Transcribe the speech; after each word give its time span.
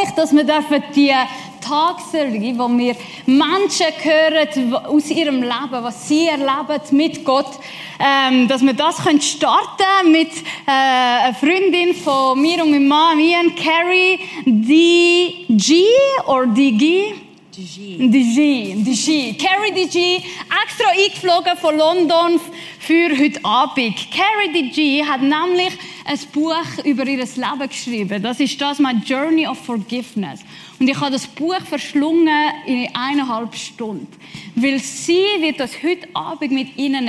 mich, 0.00 0.10
dass 0.14 0.32
wir 0.34 0.44
dürfen 0.44 0.82
die 0.94 1.12
Tagsserie, 1.60 2.58
wo 2.58 2.68
wir 2.68 2.96
Menschen 3.26 3.86
hören 4.02 4.74
aus 4.86 5.10
ihrem 5.10 5.42
Leben, 5.42 5.82
was 5.82 6.08
sie 6.08 6.26
erleben 6.26 6.80
mit 6.92 7.24
Gott, 7.24 7.50
ähm, 7.98 8.48
dass 8.48 8.62
wir 8.62 8.72
das 8.72 9.02
können 9.02 9.20
starten 9.20 10.10
mit 10.10 10.30
äh, 10.66 10.70
einer 10.70 11.34
Freundin 11.34 11.94
von 11.94 12.40
mir 12.40 12.62
und 12.62 12.70
meinem 12.70 12.88
Mann, 12.88 13.18
Ian 13.18 13.54
Carrie, 13.54 14.18
die 14.46 15.46
G 15.48 15.84
oder 16.26 16.46
die 16.46 16.76
G? 16.76 17.14
DG, 17.56 18.76
DG. 18.84 19.34
Carrie 19.36 19.72
DG, 19.72 20.22
extra 20.64 20.90
eingeflogen 20.90 21.56
von 21.56 21.76
London 21.76 22.40
für 22.78 23.10
heute 23.18 23.44
Abend. 23.44 23.96
Carrie 24.12 24.52
DG 24.52 25.04
hat 25.04 25.20
nämlich 25.20 25.72
ein 26.04 26.18
Buch 26.32 26.84
über 26.84 27.04
ihr 27.06 27.18
Leben 27.18 27.68
geschrieben. 27.68 28.22
Das 28.22 28.38
ist 28.38 28.60
das 28.60 28.78
My 28.78 28.92
Journey 29.04 29.48
of 29.48 29.58
Forgiveness. 29.58 30.40
Und 30.78 30.88
ich 30.88 31.00
habe 31.00 31.10
das 31.10 31.26
Buch 31.26 31.60
verschlungen 31.68 32.52
in 32.66 32.88
eineinhalb 32.94 33.56
Stunden. 33.56 34.06
Weil 34.54 34.78
sie 34.78 35.24
wird 35.40 35.58
das 35.58 35.72
heute 35.82 36.08
Abend 36.14 36.52
mit 36.52 36.76
Ihnen 36.76 37.08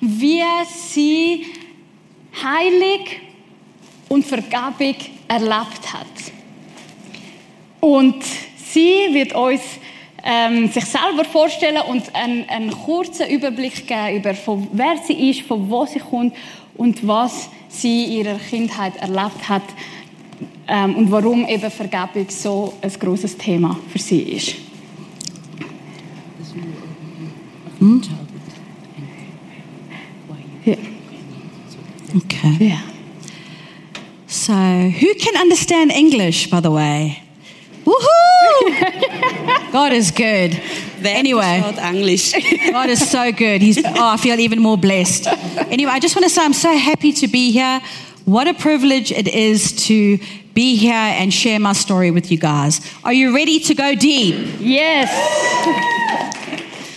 wie 0.00 0.42
sie 0.66 1.46
heilig 2.42 3.20
und 4.10 4.26
Vergebung 4.26 4.96
erlebt 5.28 5.92
hat. 5.94 6.06
Und 7.80 8.22
sie 8.72 9.12
wird 9.12 9.34
uns 9.34 9.62
ähm, 10.24 10.68
sich 10.68 10.84
selber 10.84 11.24
vorstellen 11.24 11.82
und 11.88 12.14
einen, 12.14 12.48
einen, 12.48 12.70
kurzen 12.70 13.28
Überblick 13.28 13.86
geben 13.86 14.16
über 14.16 14.34
von 14.34 14.68
wer 14.72 14.96
sie 15.06 15.30
ist, 15.30 15.42
von 15.42 15.70
wo 15.70 15.86
sie 15.86 16.00
kommt 16.00 16.34
und 16.76 17.06
was 17.06 17.48
sie 17.68 18.04
in 18.04 18.26
ihrer 18.26 18.38
Kindheit 18.38 18.96
erlebt 18.96 19.48
hat 19.48 19.62
ähm, 20.66 20.96
und 20.96 21.10
warum 21.10 21.46
eben 21.46 21.70
Vergebung 21.70 22.26
so 22.28 22.74
ein 22.80 22.92
großes 22.92 23.36
Thema 23.36 23.78
für 23.90 23.98
sie 23.98 24.22
ist. 24.22 24.54
Hm? 27.78 28.02
Yeah. 30.66 30.76
Okay. 32.16 32.56
Yeah. 32.60 32.80
So, 34.26 34.52
who 34.52 35.14
can 35.14 35.40
understand 35.40 35.92
English, 35.92 36.50
by 36.50 36.60
the 36.60 36.72
way? 36.72 37.27
Woohoo! 37.88 39.72
God 39.72 39.92
is 39.92 40.10
good. 40.10 40.60
Anyway, 41.04 41.60
not 41.60 41.78
English. 41.78 42.32
God 42.70 42.90
is 42.90 43.08
so 43.10 43.32
good. 43.32 43.62
He's, 43.62 43.78
oh, 43.84 43.92
I 44.14 44.16
feel 44.16 44.38
even 44.40 44.60
more 44.60 44.76
blessed. 44.76 45.26
Anyway, 45.70 45.90
I 45.90 46.00
just 46.00 46.14
want 46.16 46.24
to 46.24 46.30
say 46.30 46.42
I'm 46.44 46.52
so 46.52 46.76
happy 46.76 47.12
to 47.12 47.28
be 47.28 47.50
here. 47.52 47.80
What 48.24 48.46
a 48.46 48.54
privilege 48.54 49.10
it 49.12 49.26
is 49.28 49.72
to 49.86 50.18
be 50.52 50.76
here 50.76 50.92
and 50.92 51.32
share 51.32 51.58
my 51.60 51.72
story 51.72 52.10
with 52.10 52.30
you 52.30 52.36
guys. 52.38 52.80
Are 53.04 53.12
you 53.12 53.34
ready 53.34 53.58
to 53.60 53.74
go 53.74 53.94
deep? 53.94 54.56
Yes. 54.60 55.08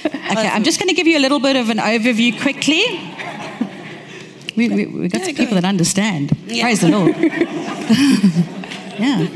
Okay, 0.05 0.47
I'm 0.47 0.63
just 0.63 0.79
going 0.79 0.89
to 0.89 0.95
give 0.95 1.07
you 1.07 1.17
a 1.17 1.23
little 1.25 1.39
bit 1.39 1.55
of 1.55 1.69
an 1.69 1.77
overview 1.77 2.39
quickly. 2.41 2.83
We, 4.57 4.67
we, 4.67 4.85
we 4.87 5.07
got 5.07 5.19
Yeah, 5.21 5.25
some 5.27 5.35
go 5.35 5.43
people 5.43 5.55
that 5.55 5.65
understand. 5.65 6.31
Yeah. 6.47 6.63
Praise 6.63 6.81
the 6.81 6.89
Lord. 6.89 7.15
yeah. 8.99 9.27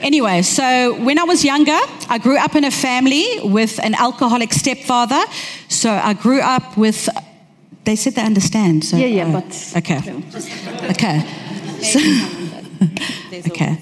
Anyway, 0.00 0.42
so 0.42 0.94
when 1.04 1.18
I 1.18 1.24
was 1.24 1.44
younger, 1.44 1.78
I 2.08 2.18
grew 2.18 2.36
up 2.38 2.54
in 2.56 2.64
a 2.64 2.70
family 2.70 3.24
with 3.44 3.78
an 3.82 3.94
alcoholic 3.94 4.52
stepfather. 4.52 5.20
So 5.68 5.90
I 5.90 6.14
grew 6.14 6.40
up 6.40 6.76
with, 6.76 7.08
they 7.84 7.96
said 7.96 8.14
they 8.14 8.22
understand. 8.24 8.84
So, 8.84 8.96
Yeah, 8.96 9.06
yeah, 9.06 9.26
oh, 9.28 9.32
but- 9.40 9.76
Okay. 9.76 10.00
Okay. 10.90 11.22
So, 11.82 11.98
okay. 13.48 13.76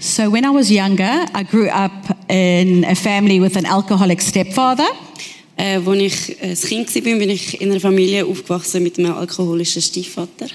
So 0.00 0.30
when 0.30 0.44
I 0.44 0.50
was 0.50 0.70
younger, 0.70 1.26
I 1.34 1.42
grew 1.42 1.68
up 1.68 1.92
in 2.28 2.84
a 2.84 2.94
family 2.94 3.40
with 3.40 3.56
an 3.56 3.66
alcoholic 3.66 4.20
stepfather. 4.20 4.86
Äh, 5.56 5.80
als 5.84 6.64
ich 6.64 6.72
ein 6.72 6.86
Kind 6.86 7.04
war, 7.06 7.18
bin 7.18 7.30
ich 7.30 7.60
in 7.60 7.70
einer 7.72 7.80
Familie 7.80 8.24
aufgewachsen 8.24 8.82
mit 8.82 8.96
einem 8.98 9.12
alkoholischen 9.14 9.82
Stiefvater. 9.82 10.46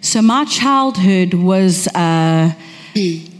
So 0.00 0.22
my 0.22 0.44
childhood 0.44 1.34
was, 1.34 1.88
uh, 1.88 2.50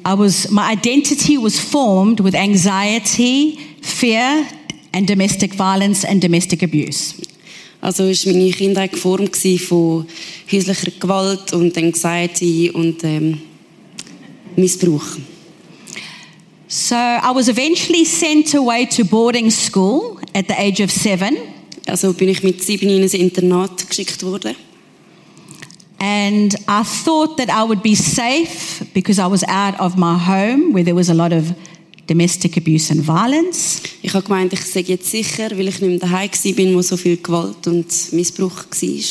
I 0.05 0.15
was, 0.15 0.51
my 0.51 0.71
identity 0.71 1.39
was 1.39 1.59
formed 1.59 2.21
with 2.21 2.35
anxiety, 2.35 3.57
fear, 3.83 4.47
and 4.93 5.07
domestic 5.07 5.55
violence 5.55 6.05
and 6.05 6.21
domestic 6.21 6.63
abuse. 6.63 7.15
Also 7.81 8.05
war 8.05 8.33
meine 8.33 8.51
Kindheit 8.51 8.93
geformt 8.93 9.37
von 9.37 10.07
häuslicher 10.51 10.93
Gewalt 11.01 11.53
und 11.53 11.77
Anxiety 11.77 12.71
und 12.71 13.03
ähm, 13.03 13.41
Missbrauch. 14.57 15.19
So 16.69 16.95
I 16.95 17.31
was 17.35 17.49
eventually 17.49 18.05
sent 18.05 18.55
away 18.55 18.87
to 18.87 19.05
boarding 19.05 19.51
school 19.51 20.19
at 20.35 20.47
the 20.49 20.55
age 20.55 20.81
of 20.81 20.91
seven, 20.91 21.37
Also 21.87 22.13
bin 22.13 22.29
ich 22.29 22.43
mit 22.43 22.63
sieben 22.63 22.89
in 22.89 23.03
ein 23.03 23.09
Internat 23.09 23.89
geschickt 23.89 24.23
worden. 24.23 24.55
And 26.03 26.57
I 26.67 26.83
thought 26.83 27.37
that 27.37 27.49
I 27.49 27.63
would 27.63 27.81
be 27.81 27.95
safe 27.95 28.83
because 28.93 29.21
I 29.21 29.29
was 29.29 29.45
out 29.47 29.79
of 29.79 29.97
my 29.97 30.19
home 30.19 30.73
where 30.73 30.83
there 30.83 30.97
was 30.97 31.09
a 31.09 31.15
lot 31.15 31.33
of 31.33 31.55
domestic 32.09 32.57
abuse 32.57 32.91
and 32.91 33.01
violence. 33.01 33.83
Ich 34.03 34.13
habe 34.13 34.25
gemeint, 34.25 34.53
ich 34.53 34.65
sei 34.65 34.81
jetzt 34.81 35.09
sicher, 35.09 35.51
weil 35.53 35.69
ich 35.69 35.81
nicht 35.81 35.89
mehr 35.89 35.99
daheim 36.01 36.29
war, 36.29 36.75
wo 36.75 36.83
so 36.83 36.97
viel 36.97 37.19
Gewalt 37.19 37.69
und 37.69 37.87
Missbrauch 38.13 38.65
war. 38.69 39.03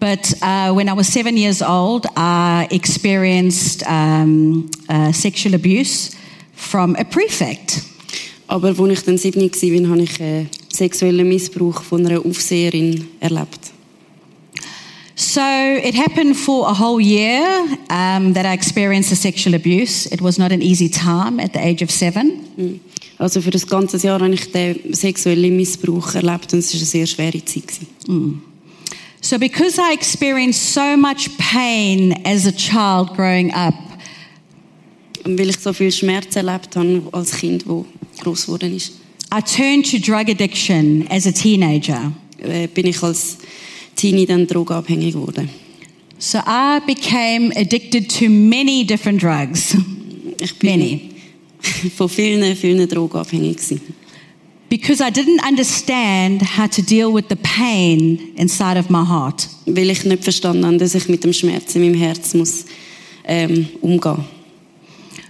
But 0.00 0.34
uh, 0.40 0.74
when 0.74 0.88
I 0.88 0.96
was 0.96 1.08
seven 1.08 1.36
years 1.36 1.60
old, 1.60 2.06
I 2.16 2.66
experienced 2.70 3.84
um, 3.86 4.70
uh, 4.88 5.12
sexual 5.12 5.54
abuse 5.54 6.12
from 6.54 6.96
a 6.96 7.04
prefect. 7.04 7.82
Aber 8.46 8.68
als 8.68 8.78
ich 8.90 9.02
dann 9.02 9.18
sieben 9.18 9.84
war, 9.84 9.90
habe 9.90 10.02
ich 10.02 10.18
äh, 10.18 10.46
sexuellen 10.72 11.28
Missbrauch 11.28 11.82
von 11.82 12.06
einer 12.06 12.24
Aufseherin 12.24 13.06
erlebt. 13.20 13.74
So 15.20 15.42
it 15.42 15.94
happened 15.94 16.34
for 16.38 16.66
a 16.66 16.72
whole 16.72 16.98
year 16.98 17.42
um, 17.90 18.32
that 18.32 18.46
I 18.46 18.54
experienced 18.54 19.10
the 19.10 19.16
sexual 19.16 19.54
abuse. 19.54 20.06
It 20.06 20.22
was 20.22 20.38
not 20.38 20.50
an 20.50 20.62
easy 20.62 20.88
time 20.88 21.38
at 21.38 21.52
the 21.52 21.58
age 21.62 21.82
of 21.82 21.90
seven. 21.90 22.48
Mhm. 22.56 22.80
Also 23.18 23.42
für 23.42 23.50
das 23.50 23.66
ganze 23.66 23.98
Jahr 23.98 24.18
habe 24.18 24.32
ich 24.32 24.50
den 24.50 24.94
sexuellen 24.94 25.54
Missbrauch 25.54 26.14
erlebt 26.14 26.54
und 26.54 26.60
es 26.60 26.72
war 26.72 26.78
eine 26.80 26.86
sehr 26.86 27.06
schwere 27.06 27.44
Zeit. 27.44 27.66
gewesen. 27.66 28.40
So 29.20 29.38
because 29.38 29.78
I 29.78 29.92
experienced 29.92 30.72
so 30.72 30.96
much 30.96 31.28
pain 31.36 32.14
as 32.24 32.46
a 32.46 32.52
child 32.52 33.14
growing 33.14 33.52
up, 33.52 33.74
Und 35.26 35.38
weil 35.38 35.50
ich 35.50 35.58
so 35.58 35.74
viel 35.74 35.92
Schmerz 35.92 36.34
erlebt 36.34 36.74
habe 36.76 37.02
als 37.12 37.32
Kind, 37.36 37.68
wo 37.68 37.84
groß 38.22 38.46
geworden 38.46 38.74
ist, 38.74 38.92
I 39.30 39.42
turned 39.42 39.84
to 39.90 39.98
drug 39.98 40.30
addiction 40.30 41.06
as 41.10 41.26
a 41.26 41.30
teenager. 41.30 42.10
äh, 42.38 42.68
bin 42.68 42.86
ich 42.86 43.02
als 43.02 43.36
Teenie 44.00 44.26
dann 44.26 44.46
drogenabhängig 44.46 45.12
geworden. 45.12 45.50
So 46.18 46.38
I 46.38 46.80
became 46.86 47.52
addicted 47.56 48.08
to 48.18 48.28
many 48.28 48.84
different 48.84 49.22
drugs. 49.22 49.76
Ich 50.42 50.58
bin 50.58 50.70
Many. 50.70 51.10
von 51.96 52.08
vielen, 52.08 52.56
vielen 52.56 52.88
Drogen 52.88 53.20
abhängig 53.20 53.58
gewesen. 53.58 53.80
Because 54.70 55.02
I 55.02 55.10
didn't 55.10 55.46
understand 55.46 56.42
how 56.56 56.66
to 56.66 56.80
deal 56.80 57.12
with 57.12 57.24
the 57.28 57.36
pain 57.36 58.32
inside 58.36 58.78
of 58.78 58.88
my 58.88 59.04
heart. 59.04 59.48
Weil 59.66 59.90
ich 59.90 60.04
nicht 60.06 60.22
verstanden 60.22 60.64
habe, 60.64 60.78
dass 60.78 60.94
ich 60.94 61.08
mit 61.08 61.24
dem 61.24 61.34
Schmerz 61.34 61.74
in 61.74 61.82
meinem 61.82 61.94
Herz 61.94 62.32
muss, 62.32 62.64
ähm, 63.24 63.68
umgehen 63.82 64.24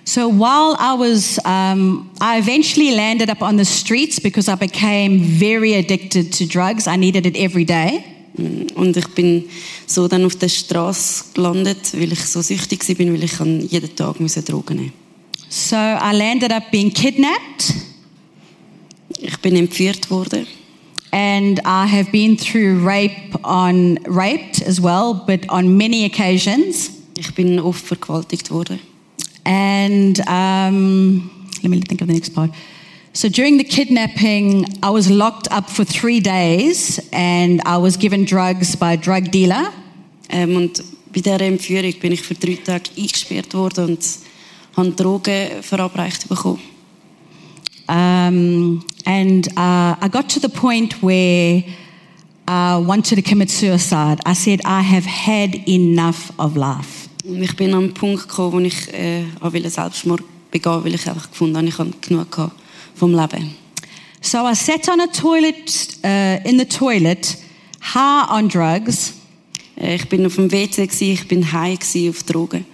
So 0.05 0.29
while 0.29 0.77
I 0.79 0.95
was, 0.97 1.39
um, 1.45 2.11
I 2.21 2.39
eventually 2.39 2.91
landed 2.91 3.31
up 3.31 3.43
on 3.43 3.57
the 3.57 3.65
streets 3.65 4.21
because 4.21 4.49
I 4.49 4.55
became 4.55 5.19
very 5.19 5.75
addicted 5.75 6.33
to 6.35 6.47
drugs. 6.47 6.87
I 6.87 6.97
needed 6.97 7.27
it 7.27 7.37
every 7.37 7.65
day. 7.65 8.05
Und 8.37 8.97
ich 8.97 9.09
bin 9.09 9.45
so 9.87 10.09
dann 10.09 10.25
auf 10.25 10.37
der 10.37 10.49
Straße 10.49 11.25
gelandet, 11.35 11.93
weil 11.95 12.13
ich 12.13 12.21
so 12.21 12.41
süchtig 12.41 12.89
war, 12.89 13.13
weil 13.13 13.25
ich 13.25 13.41
an 13.41 13.61
jeden 13.67 13.95
Tag 13.97 14.17
Drogen 14.47 14.77
nehmen 14.77 14.93
So 15.49 15.77
I 15.77 16.13
landed 16.13 16.53
up 16.53 16.71
being 16.71 16.93
kidnapped, 16.93 17.75
Ich 19.19 19.37
bin 19.41 19.57
entführt 19.57 20.11
worden. 20.11 20.47
and 21.13 21.59
I 21.65 21.87
have 21.87 22.13
been 22.13 22.37
through 22.37 22.85
rape 22.87 23.35
on 23.43 23.99
raped 24.07 24.63
as 24.63 24.81
well, 24.81 25.13
but 25.27 25.45
on 25.49 25.77
many 25.77 26.05
occasions. 26.05 26.91
Ich 27.19 27.35
bin 27.35 27.59
oft 27.59 27.85
vergewaltigt 27.85 28.51
worden. 28.51 28.79
And 29.45 30.21
um, 30.29 31.31
let 31.63 31.71
me 31.71 31.81
think 31.81 32.01
of 32.01 32.07
the 32.07 32.15
next 32.15 32.33
part. 32.33 32.51
So 33.13 33.29
during 33.29 33.59
the 33.59 33.65
kidnapping, 33.65 34.67
I 34.85 34.91
was 34.91 35.11
locked 35.11 35.49
up 35.51 35.69
for 35.69 35.85
three 35.85 36.21
days, 36.21 37.01
and 37.13 37.61
I 37.67 37.77
was 37.77 37.97
given 37.97 38.25
drugs 38.25 38.77
by 38.77 38.93
a 38.93 38.97
drug 38.97 39.33
dealer. 39.33 39.73
Ähm, 40.29 40.57
und 40.57 40.81
bei 41.13 41.21
dieser 41.21 41.41
Entführung 41.41 41.93
bin 41.99 42.13
ich 42.13 42.23
für 42.23 42.35
drei 42.35 42.55
Tage 42.55 42.91
eingesperrt 42.97 43.53
worden 43.53 43.87
und 43.87 43.99
habe 44.77 44.93
Drogen 44.93 45.61
verabreicht 45.61 46.29
bekommen. 46.29 46.61
Um, 47.89 48.85
and 49.05 49.49
uh, 49.57 49.97
I 50.01 50.09
got 50.09 50.29
to 50.29 50.39
the 50.39 50.49
point 50.49 51.03
where 51.03 51.65
I 52.47 52.77
wanted 52.77 53.17
to 53.17 53.23
commit 53.29 53.51
suicide. 53.51 54.21
I 54.25 54.35
said, 54.35 54.61
I 54.65 54.83
have 54.83 55.05
had 55.05 55.57
enough 55.67 56.31
of 56.39 56.55
life. 56.55 57.09
Ich 57.25 57.57
bin 57.57 57.75
an 57.75 57.83
einen 57.83 57.95
Punkt 57.95 58.29
gekommen, 58.29 58.53
wo 58.53 58.59
ich 58.61 58.95
äh, 58.95 59.25
auch 59.41 59.53
wollte 59.53 59.69
Selbstmord 59.69 60.23
begehen, 60.53 60.85
weil 60.85 60.95
ich 60.95 61.09
einfach 61.09 61.29
gefunden 61.29 61.57
habe, 61.57 61.67
ich 61.67 61.77
habe 61.77 61.91
genug 62.01 62.31
gehabt 62.31 62.60
vom 62.95 63.15
Leben. 63.15 63.55
So 64.23 64.47
I 64.47 64.55
sat 64.55 64.89
on 64.89 65.01
a 65.01 65.07
toilet, 65.07 65.97
uh, 66.05 66.47
in 66.49 66.59
the 66.59 66.67
toilet, 66.67 67.37
high 67.95 68.29
on 68.31 68.49
drugs, 68.49 69.15
Äh, 69.77 69.95
Ich 69.97 70.09
bin 70.11 70.27
auf 70.27 70.35
dem 70.35 70.51
WC, 70.53 70.87
gewesen, 70.87 71.13
ich 71.15 71.27
bin 71.27 71.53
high 71.53 71.79
gewesen 71.79 72.11
auf 72.11 72.23
Drogen. 72.25 72.67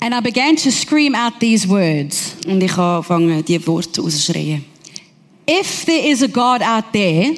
and 0.00 0.12
I 0.14 0.20
began 0.20 0.56
to 0.56 0.70
scream 0.70 1.14
out 1.14 1.34
these 1.40 1.68
words 1.68 2.36
Und 2.46 2.62
ich 2.62 2.76
habe 2.76 2.96
angefangen, 2.96 3.44
diese 3.44 3.66
Worte 3.66 4.02
auszuschreien. 4.02 4.64
If 5.48 5.84
there 5.86 6.06
is 6.08 6.22
a 6.22 6.26
God 6.26 6.62
out 6.62 6.92
there, 6.92 7.34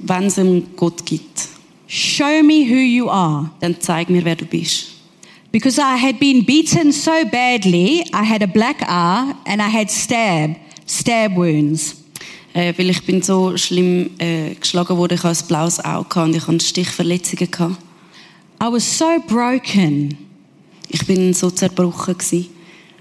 Wenn 0.00 0.24
es 0.26 0.38
einen 0.38 0.74
Gott 0.76 1.04
gibt, 1.04 1.48
show 1.88 2.42
me 2.44 2.64
who 2.68 2.76
you 2.78 3.08
are. 3.10 3.50
dann 3.60 3.76
zeig 3.80 4.08
mir, 4.10 4.24
wer 4.24 4.36
du 4.36 4.44
bist. 4.44 4.92
Because 5.50 5.78
I 5.78 5.96
had 5.96 6.18
been 6.18 6.44
beaten 6.44 6.92
so 6.92 7.24
badly, 7.30 8.04
I 8.12 8.22
had 8.24 8.42
a 8.42 8.46
black 8.46 8.82
eye 8.82 9.34
and 9.46 9.62
I 9.62 9.68
had 9.68 9.90
stab, 9.90 10.56
stab 10.86 11.36
wounds. 11.36 11.96
Äh, 12.54 12.74
weil 12.76 12.90
ich 12.90 13.02
bin 13.04 13.22
so 13.22 13.56
schlimm 13.56 14.10
äh, 14.18 14.54
geschlagen 14.54 14.96
worden, 14.96 15.14
ich 15.14 15.22
hatte 15.22 15.44
ein 15.44 15.48
blaues 15.48 15.84
Auge 15.84 16.22
und 16.22 16.34
ich 16.34 16.46
hatte 16.46 16.60
Stichverletzungen. 16.60 17.50
Gehabt. 17.50 17.76
I 18.60 18.66
was 18.66 18.98
so 18.98 19.18
broken 19.26 20.16
Ich 20.88 21.06
bin 21.06 21.32
so 21.32 21.50
zerbrochen. 21.50 22.16
Gewesen. 22.18 22.48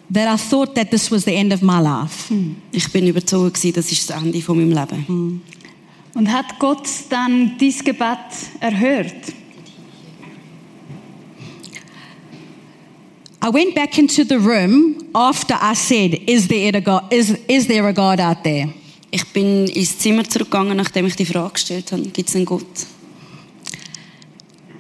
that 0.10 0.28
I 0.28 0.38
thought 0.38 0.76
that 0.76 0.90
this 0.90 1.12
was 1.12 1.26
the 1.26 1.36
end 1.36 1.54
of 1.54 1.62
my 1.62 1.80
life. 1.82 2.34
Ich 2.72 2.92
bin 2.92 3.08
überzeugt, 3.08 3.56
gewesen, 3.56 3.74
das 3.76 3.92
ist 3.92 4.10
das 4.10 4.22
Ende 4.22 4.42
von 4.42 4.58
meinem 4.58 4.72
Leben. 4.72 5.42
Und 6.14 6.32
hat 6.32 6.58
Gott 6.60 6.88
dann 7.10 7.58
dein 7.60 7.74
Gebet 7.84 8.18
erhört? 8.60 9.34
I 13.48 13.50
went 13.50 13.76
back 13.76 13.98
into 13.98 14.26
the 14.26 14.40
room 14.40 15.10
after 15.16 15.54
I 15.54 15.74
said, 15.74 16.16
Is 16.28 16.50
there 16.50 16.76
a 16.76 16.82
God, 16.82 17.14
is, 17.14 17.40
is 17.48 17.68
there 17.68 17.88
a 17.88 17.94
God 17.94 18.20
out 18.20 18.44
there? 18.44 18.74
Ich 19.10 19.24
bin 19.32 19.68
ins 19.68 19.98
Zimmer 20.00 20.26
zurückgegangen, 20.26 20.76
nachdem 20.76 21.06
ich 21.06 21.16
die 21.16 21.24
Frage 21.24 21.54
gestellt 21.54 21.94
habe, 21.94 22.02
gibt 22.10 22.28
es 22.28 22.36
einen 22.36 22.44
Gott? 22.44 22.86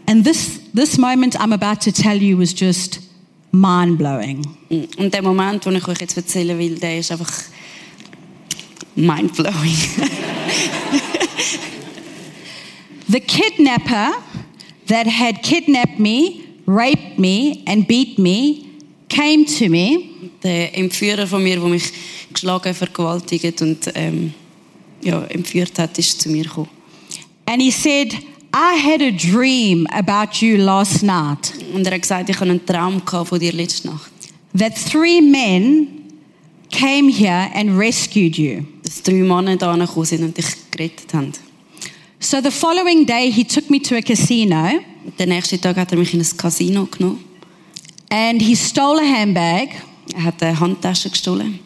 And 0.06 0.26
this, 0.26 0.60
this 0.74 0.98
moment 0.98 1.40
I'm 1.40 1.54
about 1.54 1.80
to 1.80 1.94
tell 1.94 2.22
you 2.22 2.38
was 2.38 2.54
just 2.54 3.00
mind 3.54 3.98
blowing. 3.98 4.46
Mm, 4.70 4.84
und 4.98 5.14
der 5.14 5.22
Moment, 5.22 5.64
den 5.64 5.78
ich 5.78 5.88
euch 5.88 6.02
jetzt 6.02 6.18
erzählen 6.18 6.60
will, 6.60 6.78
der 6.78 7.00
ist 7.00 7.10
einfach 7.10 7.32
mindblowing. 8.96 9.78
The 13.08 13.22
kidnapper 13.22 14.12
that 14.88 15.08
had 15.08 15.42
kidnapped 15.42 16.00
me, 16.00 16.47
raped 16.68 17.18
me, 17.18 17.64
and 17.66 17.88
beat 17.88 18.20
me 18.20 18.66
came 19.10 19.46
to 19.46 19.70
me 19.70 20.10
der 20.44 20.78
Entführer 20.78 21.26
von 21.26 21.42
mir, 21.42 21.56
der 21.56 21.66
mich 21.68 21.92
geschlagen, 22.32 22.74
vergewaltigt 22.74 23.62
und 23.62 23.90
ähm, 23.96 24.34
ja, 25.02 25.24
entführt 25.26 25.80
hat, 25.80 25.98
ist 25.98 26.22
zu 26.22 26.30
mir 26.30 26.44
gekommen. 26.44 26.70
and 27.46 27.62
he 27.62 27.72
said, 27.72 28.14
I 28.54 28.76
had 28.76 29.02
a 29.02 29.12
dream 29.12 29.88
about 29.92 30.42
you 30.42 30.58
last 30.58 31.04
night 31.04 31.54
Und 31.74 31.86
er 31.88 31.94
hat 31.94 32.02
gesagt, 32.02 32.30
ich 32.30 32.36
hatte 32.40 32.52
einen 32.52 32.66
Traum 32.66 33.02
von 33.02 33.40
dir 33.40 33.54
letzte 33.54 33.88
Nacht. 33.88 34.12
that 34.58 34.74
three 34.76 35.22
men 35.22 35.88
came 36.72 37.10
here 37.10 37.50
and 37.54 37.78
rescued 37.78 38.38
you. 38.38 38.64
Dass 38.84 39.02
drei 39.02 39.14
Männer 39.24 39.56
da 39.58 39.76
sind 40.04 40.24
und 40.24 40.38
dich 40.38 40.46
gerettet 40.72 41.14
haben. 41.14 41.32
So 42.20 42.42
the 42.42 42.52
following 42.52 43.06
day, 43.06 43.32
he 43.32 43.44
took 43.44 43.70
me 43.70 43.80
to 43.82 43.96
a 43.96 44.02
casino 44.02 44.80
Den 45.20 45.30
nächsten 45.30 45.60
Tag 45.62 45.78
hat 45.78 45.92
er 45.92 45.98
mich 45.98 46.14
in 46.14 46.22
ein 46.22 46.38
Casino 46.38 46.86
genommen. 46.86 47.24
and 48.10 48.42
he 48.42 48.56
stole 48.56 49.00
a 49.02 49.04
handbag, 49.06 49.70
Er 50.14 50.24
hat 50.24 50.42
eine 50.42 50.58
Handtasche 50.60 51.10
gestohlen. 51.10 51.60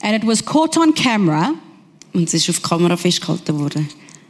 and 0.00 0.14
it 0.16 0.26
was 0.26 0.44
caught 0.44 0.76
on 0.76 0.92
camera. 0.94 1.54
Und 2.12 2.28
es 2.28 2.34
ist 2.34 2.50
auf 2.50 2.62
Kamera 2.62 2.96
festgehalten 2.96 3.58
worden. 3.58 3.88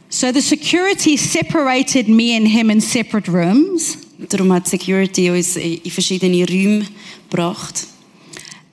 So 0.09 0.31
the 0.31 0.41
security 0.41 1.17
separated 1.17 2.07
me 2.07 2.35
and 2.35 2.47
him 2.47 2.69
in 2.69 2.79
separate 2.81 3.31
rooms. 3.31 3.97
Darum 4.29 4.51
hat 4.53 4.67
Security 4.67 5.29
uns 5.29 5.55
in 5.57 5.79
verschiedene 5.91 6.45
Räume 6.47 6.85
gebracht. 7.29 7.87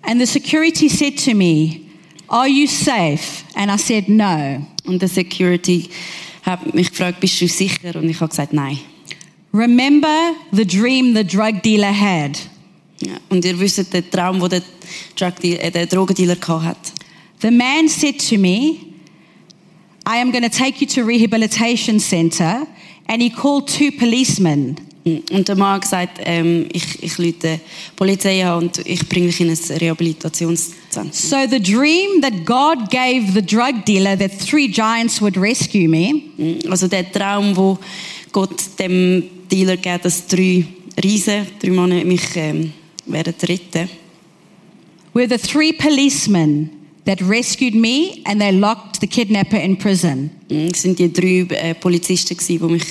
And 0.03 0.21
the 0.21 0.27
security 0.27 0.89
said 0.89 1.17
to 1.25 1.35
me, 1.35 1.81
Are 2.29 2.49
you 2.49 2.67
safe? 2.67 3.45
And 3.55 3.71
I 3.71 3.77
said, 3.79 4.09
No. 4.09 4.67
Und 4.85 5.01
der 5.03 5.09
Security 5.09 5.89
hat 6.43 6.75
mich 6.75 6.91
gefragt, 6.91 7.21
bist 7.21 7.41
du 7.41 7.47
sicher? 7.49 7.95
Und 7.97 8.09
ich 8.09 8.19
habe 8.21 8.29
gesagt, 8.31 8.53
nein. 8.53 8.79
Remember 9.53 10.35
the 10.53 10.65
dream 10.65 11.15
the 11.15 11.25
drug 11.25 11.63
dealer 11.63 11.93
had. 11.93 12.39
Ja. 13.01 13.13
Und 13.29 13.45
ihr 13.45 13.59
wisst 13.59 13.93
den 13.93 14.11
Traum, 14.11 14.41
den 14.41 14.49
der, 14.49 14.63
Drug 15.17 15.41
Deal- 15.41 15.59
äh, 15.59 15.71
der 15.71 15.87
Drogendealer 15.87 16.37
hat. 16.63 16.93
The 17.41 17.51
man 17.51 17.89
said 17.89 18.19
to 18.31 18.39
me, 18.39 18.93
I 20.07 20.21
am 20.21 20.31
going 20.31 20.43
to 20.43 20.49
take 20.49 20.81
you 20.81 20.87
to 20.87 21.03
rehabilitation 21.05 21.99
center. 21.99 22.67
And 23.09 23.21
he 23.21 23.31
called 23.31 23.67
two 23.67 23.91
policemen. 23.99 24.77
Mm, 25.05 25.19
und 25.33 25.49
der 25.49 25.57
Mann 25.57 25.81
gesagt, 25.81 26.21
ähm, 26.25 26.69
ich, 26.73 27.03
ich 27.03 27.17
die 27.17 27.59
Polizei 27.97 28.47
an 28.47 28.65
und 28.65 28.87
ich 28.87 29.09
bringe 29.09 29.27
dich 29.27 29.41
in 29.41 29.51
ein 29.51 29.79
Rehabilitationszentrum. 29.79 31.11
So 31.13 31.37
the 31.51 31.61
dream 31.61 32.21
that 32.23 32.45
God 32.47 32.91
gave 32.91 33.33
the 33.35 33.43
drug 33.43 33.85
dealer 33.85 34.17
that 34.17 34.31
three 34.39 34.69
giants 34.69 35.21
would 35.21 35.37
rescue 35.37 35.89
me 35.89 36.23
Also 36.71 36.87
der 36.87 37.11
Traum, 37.11 37.57
wo 37.57 37.79
Gott 38.33 38.79
dem 38.79 39.23
Dealer 39.51 39.77
gibt, 39.77 40.05
dass 40.05 40.27
drei 40.27 40.65
Riesen, 41.03 41.47
drei 41.61 41.71
Männer 41.71 42.05
mich 42.05 42.23
ähm, 42.37 42.73
werden 43.07 43.35
retten. 43.43 43.89
were 45.15 45.29
the 45.29 45.37
three 45.37 45.73
policemen 45.73 46.71
that 47.05 47.21
rescued 47.21 47.75
me 47.75 48.23
and 48.25 48.41
they 48.41 48.51
locked 48.51 49.01
the 49.01 49.07
kidnapper 49.07 49.59
in 49.59 49.77
prison. 49.77 50.31
Es 50.49 50.83
sind 50.83 50.99
die 50.99 51.13
drei 51.13 51.47
äh, 51.55 51.75
Polizisten 51.75 52.37
gewesen, 52.37 52.59
die 52.67 52.73
mich 52.73 52.85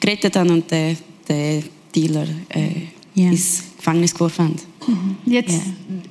gerettet 0.00 0.36
haben 0.36 0.50
und 0.50 0.70
den, 0.70 0.96
den 1.28 1.64
Dealer 1.94 2.26
äh, 2.50 2.68
Ja. 3.16 3.30
ins 3.30 3.62
Gefängnis 3.76 4.12
geworfen 4.12 4.44
haben. 4.46 4.56
Jetzt, 5.26 5.60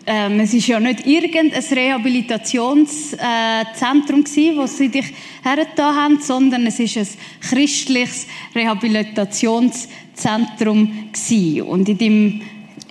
ähm, 0.05 0.39
es 0.39 0.53
ist 0.53 0.67
ja 0.67 0.79
nicht 0.79 1.05
irgendein 1.05 1.63
Rehabilitationszentrum 1.63 4.21
äh, 4.21 4.25
wo 4.57 4.65
sie 4.65 4.87
dich 4.89 5.13
hergetan 5.43 5.95
haben, 5.95 6.21
sondern 6.21 6.65
es 6.67 6.79
ist 6.79 6.97
ein 6.97 7.07
christliches 7.41 8.27
Rehabilitationszentrum 8.55 11.09
gsi. 11.11 11.61
Und 11.61 11.89
in 11.89 11.97
dem, 11.97 12.41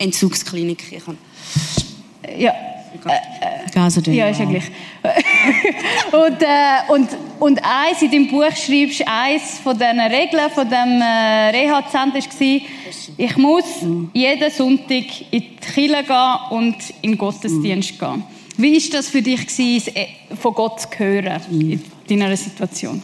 Entzugsklinik. 0.03 0.85
Ich 0.91 1.05
kann 1.05 1.17
ja, 2.37 2.53
Doing 4.03 4.17
ja, 4.17 4.29
ist 4.29 4.39
ja 4.39 4.45
gleich. 4.45 4.65
und, 6.13 6.43
äh, 6.43 6.93
und, 6.93 7.09
und 7.41 7.61
eins 7.65 8.03
in 8.03 8.11
deinem 8.11 8.29
Buch 8.29 8.55
schreibst 8.55 9.01
du, 9.01 9.07
eins 9.07 9.59
von 9.63 9.77
diesen 9.77 10.01
Regeln 10.01 10.51
von 10.51 10.69
dem 10.69 11.01
äh, 11.01 11.51
Reha-Zentrum 11.51 12.23
war, 12.23 12.61
ich 13.17 13.37
muss 13.37 13.65
jeden 14.13 14.51
Sonntag 14.51 15.05
in 15.31 15.41
die 15.41 15.57
Kirche 15.57 16.05
gehen 16.05 16.35
und 16.51 16.77
in 17.03 17.13
den 17.13 17.19
Gottesdienst 17.19 17.99
gehen. 17.99 18.23
Wie 18.57 18.75
war 18.75 18.91
das 18.93 19.09
für 19.09 19.23
dich, 19.23 19.47
gewesen, 19.47 19.77
es, 19.77 19.89
äh, 19.89 20.07
von 20.41 20.55
Gott 20.55 20.81
zu 20.81 20.89
hören 20.99 21.41
in 21.51 21.81
deiner 22.09 22.37
Situation? 22.37 23.03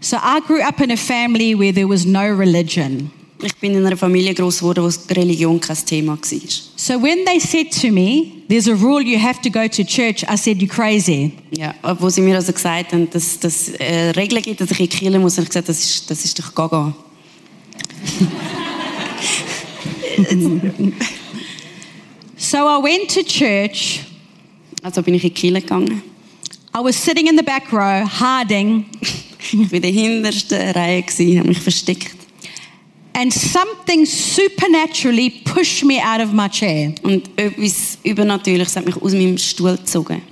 So 0.00 0.16
I 0.16 0.40
grew 0.46 0.60
up 0.60 0.80
in 0.80 0.90
a 0.90 0.96
family 0.96 1.58
where 1.58 1.72
there 1.72 1.88
was 1.88 2.04
no 2.04 2.26
religion. 2.34 3.10
Ich 3.42 3.54
bin 3.56 3.74
in 3.74 3.84
einer 3.84 3.96
Familie 3.96 4.32
groß 4.34 4.60
geworden, 4.60 4.84
wo 4.84 5.14
Religion 5.14 5.60
kein 5.60 5.76
Thema 5.84 6.12
war. 6.12 6.40
So 6.76 6.94
when 6.94 7.24
they 7.26 7.38
said 7.38 7.70
to 7.82 7.92
me, 7.92 8.42
there's 8.48 8.66
a 8.66 8.74
rule 8.74 9.02
you 9.02 9.18
have 9.18 9.40
to 9.42 9.50
go 9.50 9.68
to 9.68 9.84
church, 9.84 10.22
I 10.22 10.36
said, 10.36 10.62
you 10.62 10.68
crazy. 10.68 11.32
Ja, 11.50 11.74
wo 11.98 12.08
sie 12.08 12.22
mir 12.22 12.36
also 12.36 12.52
gesagt 12.52 12.92
haben, 12.92 13.10
dass 13.10 13.38
es 13.42 13.68
äh, 13.74 14.10
Regeln 14.10 14.42
gibt, 14.42 14.60
dass 14.60 14.70
ich 14.70 14.80
in 14.80 14.88
die 14.88 14.96
Kirche 14.96 15.18
muss, 15.18 15.36
habe 15.36 15.42
ich 15.42 15.50
gesagt, 15.50 15.68
das 15.68 15.78
ist, 15.78 16.10
das 16.10 16.24
ist 16.24 16.38
doch 16.38 16.54
gaga. 16.54 16.94
So 22.38 22.58
I 22.58 22.80
went 22.82 23.10
to 23.10 23.22
church. 23.22 24.02
Also 24.82 25.02
bin 25.02 25.14
ich 25.14 25.24
in 25.24 25.30
die 25.30 25.34
Kirche 25.34 25.62
gegangen. 25.62 26.02
I 26.74 26.78
was 26.80 26.96
sitting 26.96 27.26
in 27.26 27.36
the 27.36 27.42
back 27.42 27.72
row, 27.72 28.06
hiding, 28.06 28.84
Ich 29.52 29.54
war 29.54 29.72
in 29.72 29.82
der 29.82 29.90
hintersten 29.90 30.70
Reihe, 30.70 31.02
habe 31.02 31.48
mich 31.48 31.60
versteckt. 31.60 32.15
And 33.16 33.32
something 33.32 34.04
supernaturally 34.04 35.30
pushed 35.30 35.84
me 35.84 35.98
out 35.98 36.20
of 36.20 36.32
my 36.32 36.48
chair. 36.48 36.92
Und 37.02 37.30
etwas 37.36 37.98
Übernatürliches 38.04 38.76
hat 38.76 38.84
mich 38.84 38.96
aus 38.96 39.12
meinem 39.12 39.38
Stuhl 39.38 39.76
gezogen. 39.76 40.22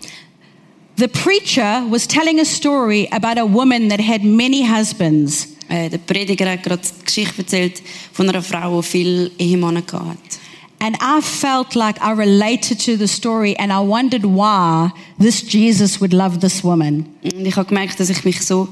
The 0.97 1.09
preacher 1.09 1.85
was 1.91 2.07
telling 2.07 2.38
a 2.38 2.45
story 2.45 3.09
about 3.11 3.41
a 3.41 3.45
woman 3.45 3.88
that 3.88 4.00
had 4.00 4.23
many 4.23 4.64
husbands. 4.64 5.49
Äh, 5.69 5.88
der 5.88 5.99
Prediger 5.99 6.49
hat 6.49 6.62
gerade 6.62 6.83
die 6.83 7.05
Geschichte 7.05 7.38
erzählt 7.38 7.83
von 8.12 8.29
einer 8.29 8.43
Frau, 8.43 8.81
die 8.81 8.87
viele 8.87 9.31
Ehemänner 9.38 9.81
hatte. 9.81 10.38
And 10.79 10.97
I 11.00 11.23
felt 11.23 11.75
like 11.75 11.97
I 12.03 12.12
related 12.12 12.79
to 12.85 12.97
the 12.97 13.09
story 13.09 13.57
and 13.59 13.73
I 13.73 13.79
wondered 13.79 14.25
why 14.25 14.91
this 15.19 15.41
Jesus 15.41 16.00
would 16.00 16.12
love 16.12 16.38
this 16.41 16.62
woman. 16.62 17.07
Und 17.23 17.47
ich 17.47 17.57
habe 17.57 17.67
gemerkt, 17.67 17.99
dass 17.99 18.11
ich 18.11 18.23
mich 18.25 18.43
so 18.43 18.69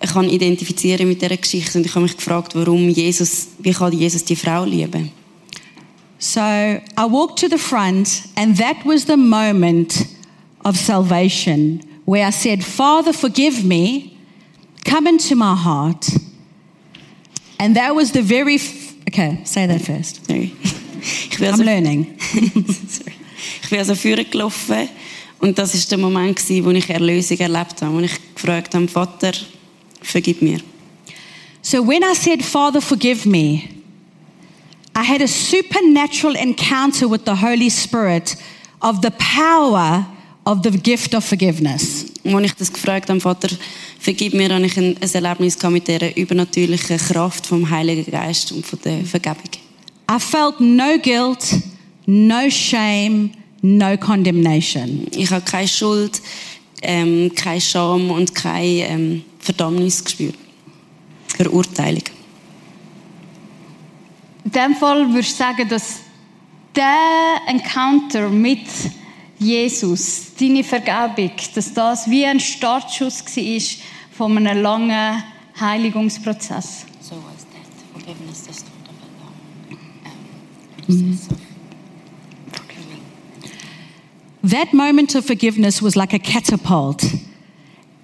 kann 0.00 0.28
identifizieren 0.28 1.08
mit 1.08 1.22
dieser 1.22 1.36
Geschichte. 1.36 1.78
Und 1.78 1.86
ich 1.86 1.94
habe 1.94 2.02
mich 2.02 2.16
gefragt, 2.16 2.54
warum 2.54 2.88
Jesus, 2.88 3.48
wie 3.58 3.72
kann 3.72 3.92
Jesus 3.92 4.24
die 4.24 4.36
Frau 4.36 4.64
lieben? 4.64 5.10
So 6.18 6.40
I 6.40 7.04
walked 7.08 7.38
to 7.40 7.48
the 7.48 7.58
front, 7.58 8.22
and 8.36 8.56
that 8.58 8.76
was 8.84 9.04
the 9.04 9.16
moment 9.16 10.06
of 10.64 10.76
salvation 10.76 11.82
where 12.06 12.26
I 12.26 12.30
said, 12.30 12.64
Father, 12.64 13.12
forgive 13.12 13.64
me, 13.64 14.16
come 14.84 15.06
into 15.06 15.36
my 15.36 15.54
heart. 15.54 16.06
And 17.58 17.76
that 17.76 17.94
was 17.94 18.12
the 18.12 18.22
very, 18.22 18.58
okay, 19.08 19.40
say 19.44 19.66
that 19.66 19.82
first. 19.82 20.24
Sorry. 20.26 20.54
I'm 21.38 21.44
also, 21.44 21.64
learning. 21.64 22.18
sorry. 22.88 23.14
ich 23.62 23.70
bin 23.70 23.78
also 23.78 23.94
vorgelaufen 23.94 24.30
gelaufen 24.30 24.88
und 25.40 25.58
das 25.58 25.74
ist 25.74 25.90
der 25.90 25.98
Moment 25.98 26.38
wo 26.64 26.70
ich 26.70 26.88
Erlösung 26.88 27.38
erlebt 27.38 27.82
habe, 27.82 27.94
wo 27.94 28.00
ich 28.00 28.34
gefragt 28.34 28.74
habe, 28.74 28.88
Vater, 28.88 29.32
vergib 30.06 30.42
mir. 30.42 30.60
So 31.62 31.82
when 31.82 32.02
I 32.04 32.14
said, 32.14 32.44
Father, 32.44 32.80
forgive 32.80 33.26
me, 33.26 33.68
I 34.94 35.02
had 35.02 35.20
a 35.20 35.28
supernatural 35.28 36.36
encounter 36.36 37.08
with 37.08 37.24
the 37.24 37.34
Holy 37.34 37.68
Spirit 37.70 38.36
of 38.80 39.02
the 39.02 39.10
power 39.10 40.06
of 40.46 40.62
the 40.62 40.70
gift 40.70 41.14
of 41.14 41.24
forgiveness. 41.24 42.06
Als 42.24 42.44
ich 42.44 42.54
das 42.54 42.72
gefragt 42.72 43.10
habe, 43.10 43.20
Vater, 43.20 43.48
vergib 43.98 44.32
mir, 44.32 44.48
habe 44.48 44.64
ich 44.64 44.76
ein, 44.78 44.96
ein 45.00 45.10
Erlebnis 45.12 45.58
mit 45.64 45.88
dieser 45.88 46.16
übernatürlichen 46.16 46.98
Kraft 46.98 47.46
vom 47.46 47.68
Heiligen 47.68 48.10
Geist 48.10 48.52
und 48.52 48.64
von 48.64 48.78
der 48.84 49.04
Vergebung. 49.04 49.50
I 50.08 50.20
felt 50.20 50.60
no 50.60 50.98
guilt, 51.02 51.60
no 52.06 52.48
shame, 52.48 53.32
no 53.60 53.96
condemnation. 53.96 55.08
Ich 55.10 55.30
habe 55.30 55.44
keine 55.44 55.66
Schuld, 55.66 56.22
ähm, 56.82 57.32
keine 57.34 57.60
Scham 57.60 58.10
und 58.10 58.34
keine 58.34 58.88
ähm, 58.88 59.24
Verdammnis 59.38 60.04
gespürt. 60.04 60.34
Verurteilung. 61.36 62.02
In 64.44 64.50
dem 64.52 64.74
Fall 64.74 65.08
würde 65.08 65.20
ich 65.20 65.34
sagen, 65.34 65.68
dass 65.68 66.00
der 66.74 67.40
Encounter 67.46 68.28
mit 68.28 68.66
Jesus, 69.38 70.34
deine 70.38 70.64
Vergebung, 70.64 71.32
dass 71.54 71.74
das 71.74 72.08
wie 72.08 72.24
ein 72.24 72.40
Startschuss 72.40 73.24
war 73.24 73.60
von 74.16 74.38
einem 74.38 74.62
langen 74.62 75.22
Heiligungsprozess. 75.60 76.86
So 77.00 77.16
was 77.16 77.44
that. 77.52 77.66
Forgiveness 77.92 78.46
is 78.48 78.64
not 81.28 81.45
That 84.50 84.72
moment 84.72 85.14
of 85.14 85.24
forgiveness 85.24 85.82
was 85.82 85.96
like 85.96 86.12
a 86.12 86.18
catapult. 86.18 87.02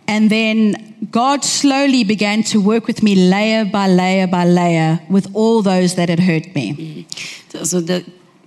And 0.07 0.31
then 0.31 0.97
God 1.11 1.45
slowly 1.45 2.05
began 2.05 2.43
to 2.45 2.61
work 2.61 2.87
with 2.87 3.03
me 3.03 3.15
layer 3.15 3.65
by 3.65 3.87
layer 3.89 4.27
by 4.27 4.45
layer 4.45 5.01
with 5.09 5.29
all 5.35 5.63
those 5.63 5.95
that 5.95 6.09
had 6.09 6.21
hurt 6.21 6.55
me. 6.55 7.07
Also 7.59 7.81
der, 7.81 8.03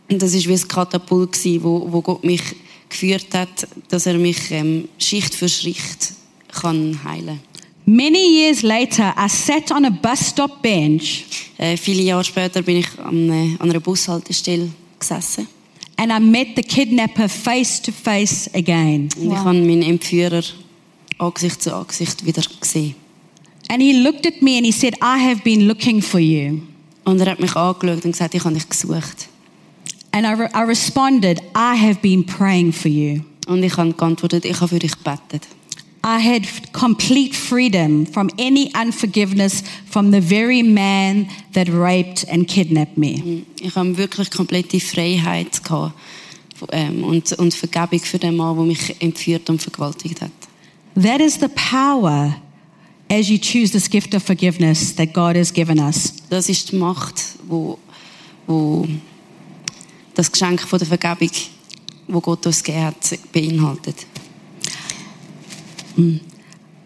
das 0.10 0.34
ist 0.34 0.48
wie 0.48 0.54
ein 0.54 0.68
Katapult 0.68 1.32
gsi, 1.32 1.60
wo, 1.64 1.88
wo 1.92 2.02
Gott 2.02 2.24
mich 2.24 2.44
geführt 2.90 3.34
hat, 3.34 3.68
dass 3.90 4.06
er 4.06 4.18
mich 4.18 4.52
ähm, 4.52 4.90
Schicht 4.98 5.34
für 5.34 5.50
Schicht 5.50 6.14
kann 6.52 7.00
heilen. 7.04 7.40
Many 7.86 8.42
years 8.42 8.64
later, 8.64 9.14
I 9.16 9.30
sat 9.30 9.72
on 9.72 9.86
a 9.86 9.90
bus 9.90 10.30
stop 10.30 10.62
bench 10.62 11.26
Äh, 11.58 11.78
viele 11.78 12.02
Jahre 12.02 12.24
später 12.24 12.62
bin 12.62 12.78
ich 12.78 13.00
an, 13.00 13.30
äh, 13.30 13.56
an 13.60 13.70
einer 13.70 13.80
Bushaltestelle 13.80 14.70
gesessen 15.00 15.48
and 15.98 16.12
I 16.12 16.20
met 16.20 16.56
the 16.56 16.64
kidnapper 16.64 17.30
face 17.30 17.82
to 17.82 17.92
face 17.92 18.50
again. 18.54 19.10
und 19.18 19.32
ich 19.32 19.38
habe 19.38 19.54
meinen 19.54 19.82
Entführer 19.82 20.44
Angesicht 21.18 21.62
zu 21.64 21.74
Angesicht 21.74 22.26
wieder 22.26 22.44
gesehen. 22.60 22.96
And 23.70 23.82
he 23.82 23.94
looked 24.04 24.28
at 24.28 24.42
me 24.42 24.58
and 24.58 24.66
he 24.66 24.72
said, 24.72 24.96
I 25.02 25.18
have 25.18 25.42
been 25.44 25.68
looking 25.68 26.02
for 26.02 26.20
you. 26.20 26.60
Und 27.06 27.20
er 27.22 27.32
hat 27.32 27.40
mich 27.40 27.56
angeschaut 27.56 28.04
und 28.06 28.12
gesagt, 28.12 28.36
ich 28.36 28.44
habe 28.44 28.54
dich 28.54 28.68
gesucht. 28.68 29.28
And 30.12 30.26
I, 30.26 30.34
re- 30.34 30.50
I 30.54 30.64
responded, 30.66 31.40
I 31.56 31.76
have 31.78 32.00
been 32.02 32.26
praying 32.26 32.72
for 32.74 32.90
you. 32.92 33.22
Und 33.48 33.64
ich 33.64 33.76
habe 33.78 33.94
geantwortet, 33.94 34.46
ich 34.46 34.56
habe 34.60 34.68
für 34.70 34.80
dich 34.80 34.92
gebetet. 34.92 35.48
I 36.08 36.20
had 36.20 36.46
complete 36.72 37.34
freedom 37.36 38.06
from 38.06 38.30
any 38.38 38.72
unforgiveness 38.76 39.64
from 39.88 40.12
the 40.12 40.22
very 40.22 40.62
man 40.62 41.28
that 41.54 41.68
raped 41.68 42.26
and 42.30 42.48
kidnapped 42.48 42.96
me. 42.96 43.44
Ich 43.60 43.76
habe 43.76 43.98
wirklich 43.98 44.30
komplette 44.30 44.80
Freiheit 44.80 45.64
gehabt 45.64 45.96
ähm, 46.72 47.04
und, 47.04 47.34
und 47.34 47.56
Vergebung 47.56 48.00
für 48.02 48.20
den 48.20 48.36
Mann, 48.36 48.56
der 48.56 48.66
mich 48.66 49.02
entführt 49.02 49.50
und 49.50 49.60
vergewaltigt 49.64 50.22
hat. 50.22 50.32
That 50.94 51.22
is 51.22 51.40
the 51.40 51.48
power 51.48 52.36
as 53.10 53.28
you 53.28 53.40
choose 53.40 53.72
this 53.72 53.90
gift 53.90 54.14
of 54.14 54.22
forgiveness 54.22 54.94
that 54.96 55.12
God 55.12 55.36
has 55.36 55.52
given 55.52 55.80
us. 55.80 56.14
Das 56.30 56.50
ist 56.50 56.72
die 56.72 56.76
Macht, 56.76 57.20
wo, 57.48 57.80
wo 58.46 58.88
das 60.14 60.32
Geschenk 60.32 60.62
von 60.62 60.78
der 60.78 60.88
Vergebung, 60.88 61.32
wo 62.08 62.22
Gott 62.22 62.46
uns 62.46 62.64
gegeben 62.64 62.86
hat, 62.86 63.20
beinhaltet. 63.34 64.06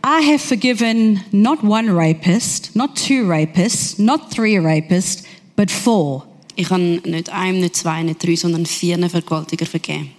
I 0.03 0.21
have 0.21 0.41
forgiven 0.41 1.21
not 1.31 1.63
one 1.63 1.89
rapist, 1.89 2.75
not 2.75 2.95
two 2.95 3.25
rapists, 3.25 3.99
not 3.99 4.31
three 4.31 4.55
rapists, 4.55 5.23
but 5.55 5.69
four. 5.69 6.25
Ich 6.55 6.69
habe 6.69 6.81
nicht 6.81 7.29
einem, 7.29 7.61
nicht 7.61 7.75
zwei, 7.75 8.03
nicht 8.03 8.23
drei, 8.23 8.35
sondern 8.35 8.65
vier 8.65 8.97
Vergewaltiger 9.09 9.65
vergeben. 9.65 10.11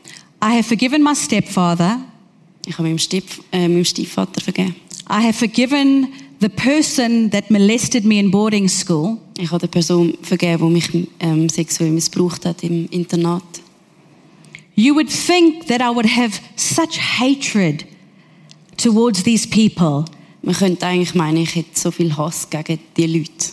I 0.42 0.56
have 0.56 0.64
forgiven 0.64 1.02
my 1.02 1.14
stepfather. 1.14 2.00
Ich 2.66 2.74
habe 2.74 2.84
meinem, 2.84 2.98
Stief, 2.98 3.42
äh, 3.52 3.68
meinem 3.68 3.84
Stiefvater 3.84 4.40
vergeben. 4.40 4.74
I 5.08 5.22
have 5.22 5.34
forgiven 5.34 6.08
the 6.40 6.48
person 6.48 7.30
that 7.30 7.50
molested 7.50 8.04
me 8.04 8.18
in 8.18 8.30
boarding 8.30 8.68
school. 8.68 9.18
Ich 9.38 9.50
habe 9.50 9.60
der 9.60 9.68
Person 9.68 10.16
vergeben, 10.22 10.66
die 10.66 10.72
mich 10.72 11.08
ähm, 11.20 11.48
sexuell 11.48 11.90
missbraucht 11.90 12.44
hat 12.46 12.62
im 12.62 12.86
Internat. 12.90 13.42
You 14.74 14.94
would 14.94 15.08
think 15.08 15.66
that 15.66 15.80
I 15.80 15.94
would 15.94 16.06
have 16.06 16.40
such 16.56 16.98
hatred 16.98 17.84
towards 18.82 19.22
these 19.22 19.46
people, 19.48 20.04
Man 20.42 20.54
könnte 20.54 20.86
eigentlich 20.86 21.14
meinen, 21.14 21.38
ich 21.38 21.54
hätte 21.54 21.78
so 21.78 21.90
viel 21.90 22.16
Hass 22.16 22.48
gegen 22.48 22.78
die 22.96 23.06
Leute. 23.06 23.52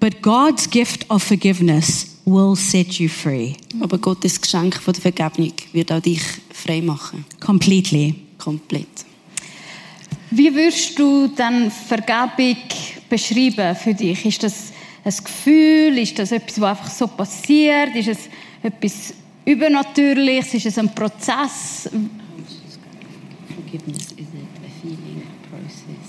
but 0.00 0.20
God's 0.22 0.68
gift 0.70 1.08
of 1.10 1.22
forgiveness 1.22 2.06
will 2.26 2.54
set 2.54 2.92
you 3.00 3.08
free 3.08 3.54
Aber 3.80 3.98
Gottes 3.98 4.40
Geschenk 4.40 4.76
von 4.76 4.92
der 4.94 5.02
Vergebung 5.02 5.52
wird 5.72 5.90
auch 5.92 6.00
dich 6.00 6.20
frei 6.52 6.80
machen. 6.80 7.24
completely. 7.40 8.14
Komplett. 8.38 8.86
Wie 10.30 10.54
würdest 10.54 10.98
du 10.98 11.28
dann 11.28 11.70
Vergebung 11.70 12.56
beschreiben 13.08 13.74
für 13.76 13.94
dich? 13.94 14.24
Ist 14.26 14.42
das 14.42 14.72
ein 15.04 15.14
Gefühl? 15.24 15.98
Ist 15.98 16.18
das 16.18 16.32
etwas, 16.32 16.60
was 16.60 16.70
einfach 16.78 16.90
so 16.90 17.06
passiert? 17.06 17.94
Ist 17.96 18.08
es 18.08 18.18
etwas 18.62 19.14
Übernatürliches? 19.44 20.54
Ist 20.54 20.66
es 20.66 20.78
ein 20.78 20.92
Prozess? 20.94 21.88
Forgiveness 23.54 24.12
is 24.12 24.26
a 24.26 24.32
feeling, 24.32 24.33
a 24.33 24.33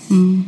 process. 0.08 0.44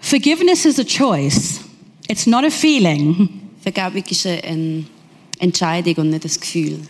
Forgiveness 0.00 0.66
is 0.66 0.78
a 0.78 0.84
choice, 0.84 1.60
it's 2.08 2.26
not 2.26 2.44
a 2.44 2.50
feeling. 2.50 3.28
Vergebung 3.64 4.02
ist 4.10 4.26
eine- 4.26 4.84
Entscheidung 5.38 5.94
und 5.96 6.10
nicht 6.10 6.24
ein 6.24 6.40
Gefühl. 6.40 6.80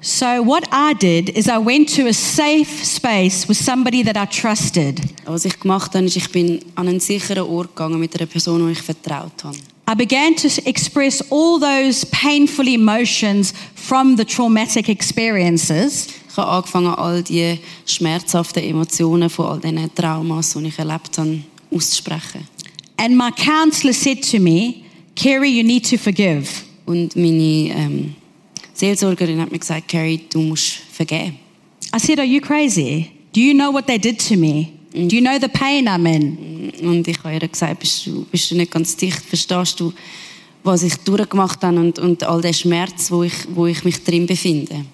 So, 0.00 0.26
what 0.46 0.64
I 0.72 0.94
did 0.94 1.30
is 1.30 1.48
I 1.48 1.58
went 1.58 1.94
to 1.96 2.06
a 2.06 2.12
safe 2.12 2.84
space 2.84 3.48
with 3.48 3.58
somebody 3.58 4.04
that 4.04 4.16
I 4.16 4.26
trusted. 4.26 5.00
Was 5.24 5.44
ich 5.44 5.58
gemacht 5.58 5.94
habe, 5.94 6.04
ist, 6.04 6.16
ich 6.16 6.30
bin 6.30 6.60
an 6.76 6.86
einen 6.88 7.00
sicheren 7.00 7.42
Ort 7.48 7.74
gegangen 7.74 7.98
mit 7.98 8.14
einer 8.14 8.26
Person, 8.26 8.70
ich 8.70 8.80
vertraut 8.80 9.42
habe. 9.42 9.56
I 9.90 9.94
began 9.94 10.34
to 10.34 10.48
express 10.68 11.22
all 11.30 11.58
those 11.58 12.04
painful 12.12 12.68
emotions 12.68 13.54
from 13.74 14.16
the 14.16 14.24
traumatic 14.26 14.90
experiences. 14.90 16.08
Ich 16.28 16.36
habe 16.36 16.50
angefangen, 16.50 16.94
all 16.94 17.22
die 17.22 17.58
schmerzhaften 17.86 18.62
Emotionen 18.62 19.30
von 19.30 19.46
all 19.46 19.60
diesen 19.60 19.94
Traumas, 19.94 20.52
die 20.52 20.68
ich 20.68 20.78
erlebt 20.78 21.16
habe, 21.16 21.40
auszusprechen. 21.74 22.46
And 22.98 23.16
my 23.16 23.30
counselor 23.30 23.94
said 23.94 24.22
to 24.30 24.38
me, 24.38 24.84
Carrie, 25.16 25.56
you 25.56 25.64
need 25.64 25.88
to 25.88 25.96
forgive. 25.96 26.46
Und 26.84 27.16
meine 27.16 27.72
ähm, 27.74 28.14
Seelsorgerin 28.74 29.40
hat 29.40 29.50
mir 29.50 29.58
gesagt, 29.58 29.88
Carrie, 29.88 30.20
du 30.28 30.40
musst 30.40 30.80
vergeben. 30.92 31.38
I 31.94 31.98
said, 31.98 32.18
Are 32.18 32.28
you 32.28 32.42
crazy? 32.42 33.10
Do 33.32 33.40
you 33.40 33.54
know 33.54 33.72
what 33.72 33.86
they 33.86 33.98
did 33.98 34.18
to 34.28 34.36
me? 34.36 34.77
Do 34.92 35.16
you 35.16 35.20
know 35.20 35.38
the 35.38 35.48
pain 35.48 35.86
I'm 35.86 36.06
in? 36.06 36.72
Und 36.82 37.06
ich 37.06 37.18
habe 37.22 37.34
ihr 37.34 37.46
gesagt, 37.46 37.80
bist 37.80 38.06
du, 38.06 38.24
bist 38.30 38.50
du 38.50 38.56
nicht 38.56 38.70
ganz 38.70 38.96
dicht? 38.96 39.22
Verstehst 39.22 39.78
du, 39.80 39.92
was 40.64 40.82
ich 40.82 40.96
durchgemacht 40.96 41.62
habe 41.62 41.78
und, 41.78 41.98
und 41.98 42.24
all 42.24 42.40
den 42.40 42.54
Schmerz, 42.54 43.10
wo 43.10 43.22
ich, 43.22 43.34
wo 43.54 43.66
ich 43.66 43.84
mich 43.84 44.02
drin 44.02 44.26
befinde? 44.26 44.84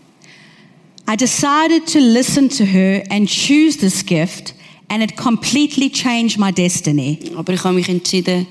I 1.08 1.16
decided 1.16 1.86
to 1.92 1.98
listen 1.98 2.48
to 2.48 2.64
her 2.64 3.04
and 3.10 3.28
choose 3.28 3.78
this 3.78 4.04
gift, 4.04 4.54
and 4.88 5.02
it 5.02 5.16
completely 5.16 5.90
changed 5.90 6.38
my 6.38 6.50
destiny. 6.50 7.18
Aber 7.36 7.52
ich 7.52 7.62
habe 7.62 7.74
mich 7.74 7.88
entschieden, 7.88 8.46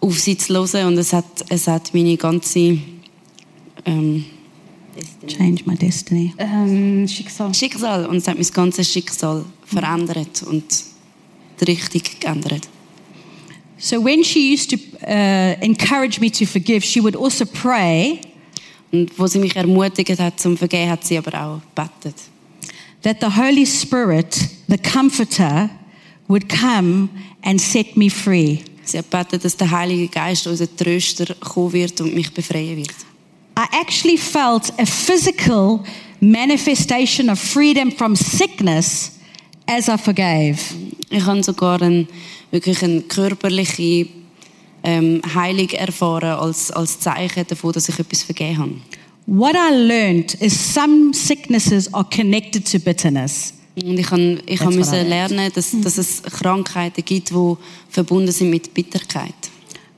auf 0.00 0.18
sie 0.18 0.36
zu 0.36 0.54
hören 0.54 0.86
und 0.86 0.98
es 0.98 1.12
hat, 1.12 1.44
es 1.50 1.66
hat 1.68 1.92
meine 1.92 2.16
ganze 2.16 2.78
ähm, 3.84 4.24
Change 5.26 5.62
my 5.66 5.76
destiny. 5.76 6.34
Ähm, 6.38 7.06
Schicksal. 7.06 7.54
Schicksal 7.54 8.06
und 8.06 8.16
es 8.16 8.28
hat 8.28 8.36
mein 8.36 8.46
ganzes 8.52 8.90
Schicksal 8.92 9.44
verändert 9.64 10.42
und 10.42 10.64
die 11.60 11.64
Richtung 11.64 12.02
geändert. 12.20 12.68
So 13.78 14.04
when 14.04 14.22
she 14.22 14.52
used 14.52 14.70
to 14.70 14.76
uh, 15.06 15.54
encourage 15.62 16.20
me 16.20 16.30
to 16.30 16.44
forgive, 16.44 16.84
she 16.84 17.00
would 17.00 17.16
also 17.16 17.46
pray 17.46 18.20
Und 18.92 19.16
wo 19.18 19.26
sie 19.26 19.38
mich 19.38 19.54
ermutigt 19.56 20.18
hat 20.18 20.40
zum 20.40 20.56
Vergehen, 20.56 20.90
hat 20.90 21.04
sie 21.04 21.16
aber 21.16 21.32
auch 21.40 21.60
gebetet. 21.74 22.16
that 23.02 23.20
the 23.20 23.30
Holy 23.30 23.64
Spirit, 23.64 24.48
the 24.68 24.76
Comforter, 24.76 25.70
would 26.28 26.48
come 26.48 27.08
and 27.42 27.60
set 27.60 27.96
me 27.96 28.10
free. 28.10 28.58
Sie 28.84 28.98
hat 28.98 29.10
gebetet, 29.10 29.44
dass 29.44 29.56
der 29.56 29.70
Heilige 29.70 30.08
Geist, 30.08 30.46
unser 30.46 30.66
Tröster, 30.76 31.34
kommen 31.36 31.72
wird 31.72 32.00
und 32.00 32.14
mich 32.14 32.32
befreien 32.32 32.76
wird. 32.76 32.94
I 33.60 33.66
actually 33.72 34.16
felt 34.16 34.72
a 34.78 34.86
physical 34.86 35.84
manifestation 36.18 37.28
of 37.28 37.38
freedom 37.38 37.90
from 37.90 38.16
sickness 38.16 39.18
as 39.68 39.86
I 39.86 39.98
forgave. 39.98 40.58
Ich 41.10 41.26
habe 41.26 41.42
sogar 41.42 41.82
ein, 41.82 42.08
wirklich 42.50 42.82
eine 42.82 43.02
körperliche 43.02 44.06
ähm, 44.82 45.20
Heilung 45.34 45.68
erfahren 45.70 46.38
als, 46.38 46.70
als 46.70 47.00
Zeichen 47.00 47.46
davon, 47.46 47.72
dass 47.72 47.90
ich 47.90 47.98
etwas 47.98 48.22
vergeben 48.22 48.58
habe. 48.58 48.74
What 49.26 49.54
I 49.54 49.74
learned 49.74 50.34
is 50.40 50.54
some 50.54 51.12
sicknesses 51.12 51.92
are 51.92 52.06
connected 52.08 52.64
to 52.72 52.78
bitterness. 52.78 53.52
Und 53.74 53.98
ich 53.98 54.10
habe 54.10 54.38
ich 54.46 54.60
I 54.62 54.66
müssen 54.68 55.06
lernen, 55.06 55.52
dass, 55.54 55.78
dass 55.82 55.98
es 55.98 56.22
Krankheiten 56.22 57.04
gibt, 57.04 57.28
die 57.28 57.54
verbunden 57.90 58.32
sind 58.32 58.48
mit 58.48 58.72
Bitterkeit. 58.72 59.34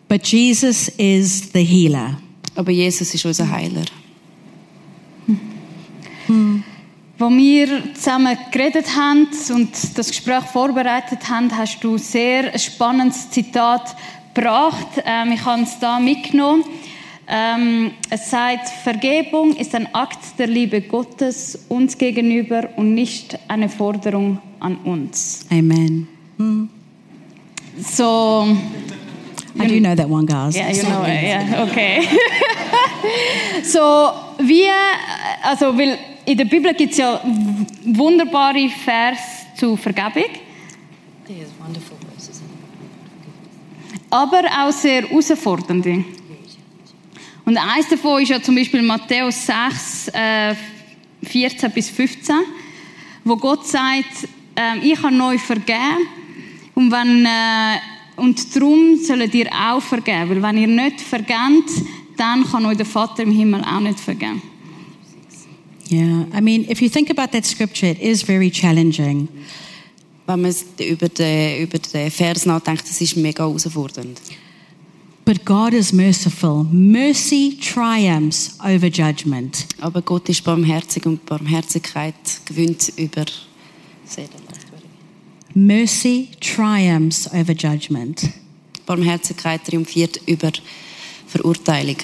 But 0.08 0.26
Jesus 0.26 0.88
is 0.98 1.52
the 1.52 1.62
healer. 1.62 2.21
Aber 2.54 2.70
Jesus 2.70 3.14
ist 3.14 3.24
unser 3.24 3.50
Heiler. 3.50 3.84
Wo 7.18 7.30
wir 7.30 7.94
zusammen 7.94 8.36
geredet 8.50 8.96
haben 8.96 9.28
und 9.54 9.70
das 9.96 10.08
Gespräch 10.08 10.44
vorbereitet 10.44 11.28
haben, 11.28 11.56
hast 11.56 11.82
du 11.82 11.98
sehr 11.98 12.52
ein 12.52 12.58
spannendes 12.58 13.30
Zitat 13.30 13.96
gebracht. 14.34 15.02
Ähm, 15.04 15.32
ich 15.32 15.44
habe 15.44 15.62
es 15.62 15.78
da 15.78 16.00
mitgenommen. 16.00 16.64
Ähm, 17.28 17.92
es 18.10 18.30
sagt, 18.30 18.68
Vergebung 18.68 19.54
ist 19.56 19.74
ein 19.74 19.94
Akt 19.94 20.38
der 20.38 20.48
Liebe 20.48 20.80
Gottes 20.80 21.66
uns 21.68 21.96
gegenüber 21.96 22.68
und 22.76 22.94
nicht 22.94 23.38
eine 23.48 23.68
Forderung 23.68 24.38
an 24.58 24.76
uns. 24.78 25.46
Amen. 25.50 26.08
So, 27.78 28.56
I 29.58 29.66
do 29.66 29.80
know 29.80 29.94
that 29.94 30.08
one, 30.08 30.26
guys. 30.26 30.54
Ja, 30.54 30.68
you 30.68 30.82
know, 30.82 31.04
it, 31.04 31.22
ja, 31.22 31.62
okay. 31.64 32.08
so, 33.62 34.12
wie, 34.38 34.66
also, 35.42 35.76
weil 35.76 35.98
in 36.24 36.36
der 36.36 36.44
Bibel 36.44 36.72
gibt 36.74 36.92
es 36.92 36.98
ja 36.98 37.20
wunderbare 37.84 38.68
Vers 38.68 39.18
zu 39.56 39.76
Vergebung, 39.76 40.24
aber 44.10 44.42
auch 44.44 44.72
sehr 44.72 45.02
herausfordernde. 45.02 46.04
Und 47.44 47.56
eins 47.56 47.88
davon 47.88 48.22
ist 48.22 48.28
ja 48.28 48.40
zum 48.40 48.54
Beispiel 48.54 48.82
Matthäus 48.82 49.46
6, 49.46 50.08
äh, 50.08 50.54
14 51.24 51.70
bis 51.72 51.90
15, 51.90 52.36
wo 53.24 53.36
Gott 53.36 53.66
sagt, 53.66 54.28
äh, 54.54 54.78
ich 54.78 55.02
habe 55.02 55.22
euch 55.24 55.40
vergeben 55.40 56.06
und, 56.74 56.90
wenn, 56.90 57.26
äh, 57.26 57.78
und 58.22 58.54
darum 58.54 58.96
sollt 58.96 59.34
ihr 59.34 59.50
auch 59.50 59.82
vergeben, 59.82 60.30
weil 60.30 60.42
wenn 60.42 60.58
ihr 60.58 60.68
nicht 60.68 61.00
vergebt, 61.00 61.70
dann 62.16 62.44
kann 62.44 62.64
euch 62.66 62.76
der 62.76 62.86
Vater 62.86 63.24
im 63.24 63.32
Himmel 63.32 63.62
auch 63.62 63.80
nicht 63.80 63.98
vergeben. 63.98 64.40
Yeah. 65.90 66.26
I 66.32 66.40
mean, 66.40 66.64
if 66.70 66.80
you 66.80 66.88
think 66.88 67.10
about 67.10 67.32
that 67.32 67.44
scripture, 67.44 67.90
it 67.90 67.98
is 68.00 68.22
very 68.22 68.48
challenging. 68.50 69.28
Wenn 70.26 70.40
man 70.40 70.54
über 70.78 71.08
den, 71.08 71.62
über 71.64 71.78
den 71.78 72.10
Vers 72.12 72.46
nachdenkt, 72.46 72.88
das 72.88 73.00
ist 73.00 73.16
mega 73.16 73.42
herausfordernd. 73.42 74.20
But 75.24 75.44
God 75.44 75.74
is 75.74 75.92
merciful. 75.92 76.64
Mercy 76.70 77.58
triumphs 77.60 78.56
over 78.60 78.86
judgment. 78.86 79.66
Aber 79.80 80.00
Gott 80.00 80.28
ist 80.28 80.44
barmherzig 80.44 81.06
und 81.06 81.26
Barmherzigkeit 81.26 82.14
gewinnt 82.46 82.92
über 82.96 83.24
Mercy 85.54 86.28
triumphs 86.40 87.28
over 87.32 87.52
judgment. 87.52 88.28
Barmherzigkeit 88.86 89.64
triumphiert 89.64 90.20
über 90.26 90.50
Verurteilung. 91.26 91.96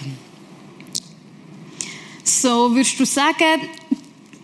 So 2.25 2.75
würdest 2.75 3.01
du 3.01 3.07
sagen, 3.07 3.69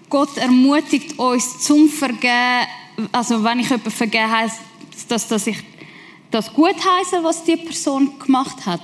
Gott 0.08 0.36
ermutigt 0.36 1.18
uns 1.18 1.60
zum 1.60 1.88
Vergeben, 1.88 2.66
also 3.12 3.42
wenn 3.44 3.60
ich 3.60 3.68
jemanden 3.68 3.90
vergeben 3.90 4.30
heisst, 4.30 4.60
dass, 5.08 5.28
dass 5.28 5.46
ich 5.46 5.58
das 6.30 6.52
gut 6.52 6.76
heiße, 6.76 7.22
was 7.22 7.44
die 7.44 7.56
Person 7.56 8.18
gemacht 8.18 8.64
hat. 8.64 8.80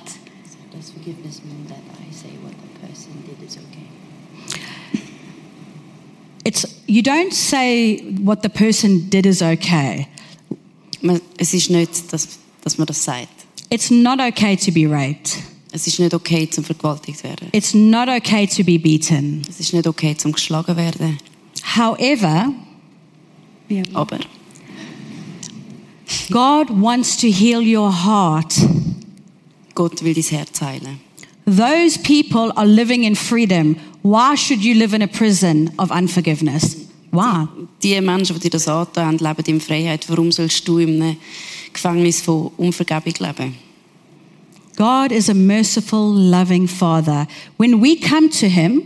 Does 0.72 0.90
forgiveness 0.90 1.42
mean 1.44 1.59
It's 6.50 6.66
you 6.88 7.00
don't 7.00 7.32
say 7.32 8.00
what 8.24 8.42
the 8.42 8.48
person 8.48 9.08
did 9.08 9.24
is 9.24 9.40
okay. 9.40 10.08
Es 11.38 11.54
ist 11.54 11.70
nicht, 11.70 12.12
dass, 12.12 12.40
dass 12.64 12.76
man 12.76 12.88
das 12.88 13.04
sagt. 13.04 13.46
It's 13.70 13.88
not 13.88 14.18
okay 14.18 14.56
to 14.56 14.72
be 14.72 14.84
raped. 14.84 15.38
Es 15.70 15.86
ist 15.86 16.00
nicht 16.00 16.12
okay, 16.12 16.50
zum 16.50 16.64
vergewaltigt 16.64 17.22
werden. 17.22 17.50
It's 17.52 17.72
not 17.72 18.08
okay 18.08 18.48
to 18.48 18.64
be 18.64 18.80
beaten. 18.80 19.42
Es 19.48 19.60
ist 19.60 19.72
nicht 19.72 19.86
okay, 19.86 20.16
zum 20.16 20.32
geschlagen 20.32 20.76
werden. 20.76 21.18
However, 21.76 22.52
Aber 23.94 24.18
God 26.30 26.68
wants 26.70 27.16
to 27.18 27.28
heal 27.28 27.60
your 27.60 27.92
heart. 27.92 28.56
Gott 29.76 30.02
will 30.02 30.14
dein 30.14 30.24
Herz 30.24 30.60
heilen. 30.60 30.98
Those 31.46 31.96
people 31.96 32.52
are 32.56 32.66
living 32.66 33.04
in 33.04 33.14
freedom. 33.14 33.76
Why 34.02 34.36
should 34.36 34.64
you 34.64 34.74
live 34.74 34.94
in 34.94 35.02
a 35.02 35.06
prison 35.06 35.70
of 35.78 35.90
unforgiveness? 35.90 36.76
Why? 37.10 37.46
Die 37.82 38.00
Menschen, 38.00 38.38
die 38.40 38.50
das 38.50 38.68
angetan 38.68 39.06
haben, 39.06 39.18
leben 39.18 39.44
in 39.46 39.60
Freiheit. 39.60 40.08
Warum 40.08 40.32
sollst 40.32 40.66
du 40.66 40.78
in 40.78 41.02
einem 41.02 41.16
Gefängnis 41.72 42.20
von 42.20 42.50
Unvergebung 42.56 43.14
leben? 43.18 43.54
God 44.76 45.12
is 45.12 45.28
a 45.28 45.34
merciful, 45.34 46.14
loving 46.14 46.66
Father. 46.66 47.26
When 47.58 47.82
we 47.82 47.96
come 47.96 48.30
to 48.30 48.46
Him 48.46 48.82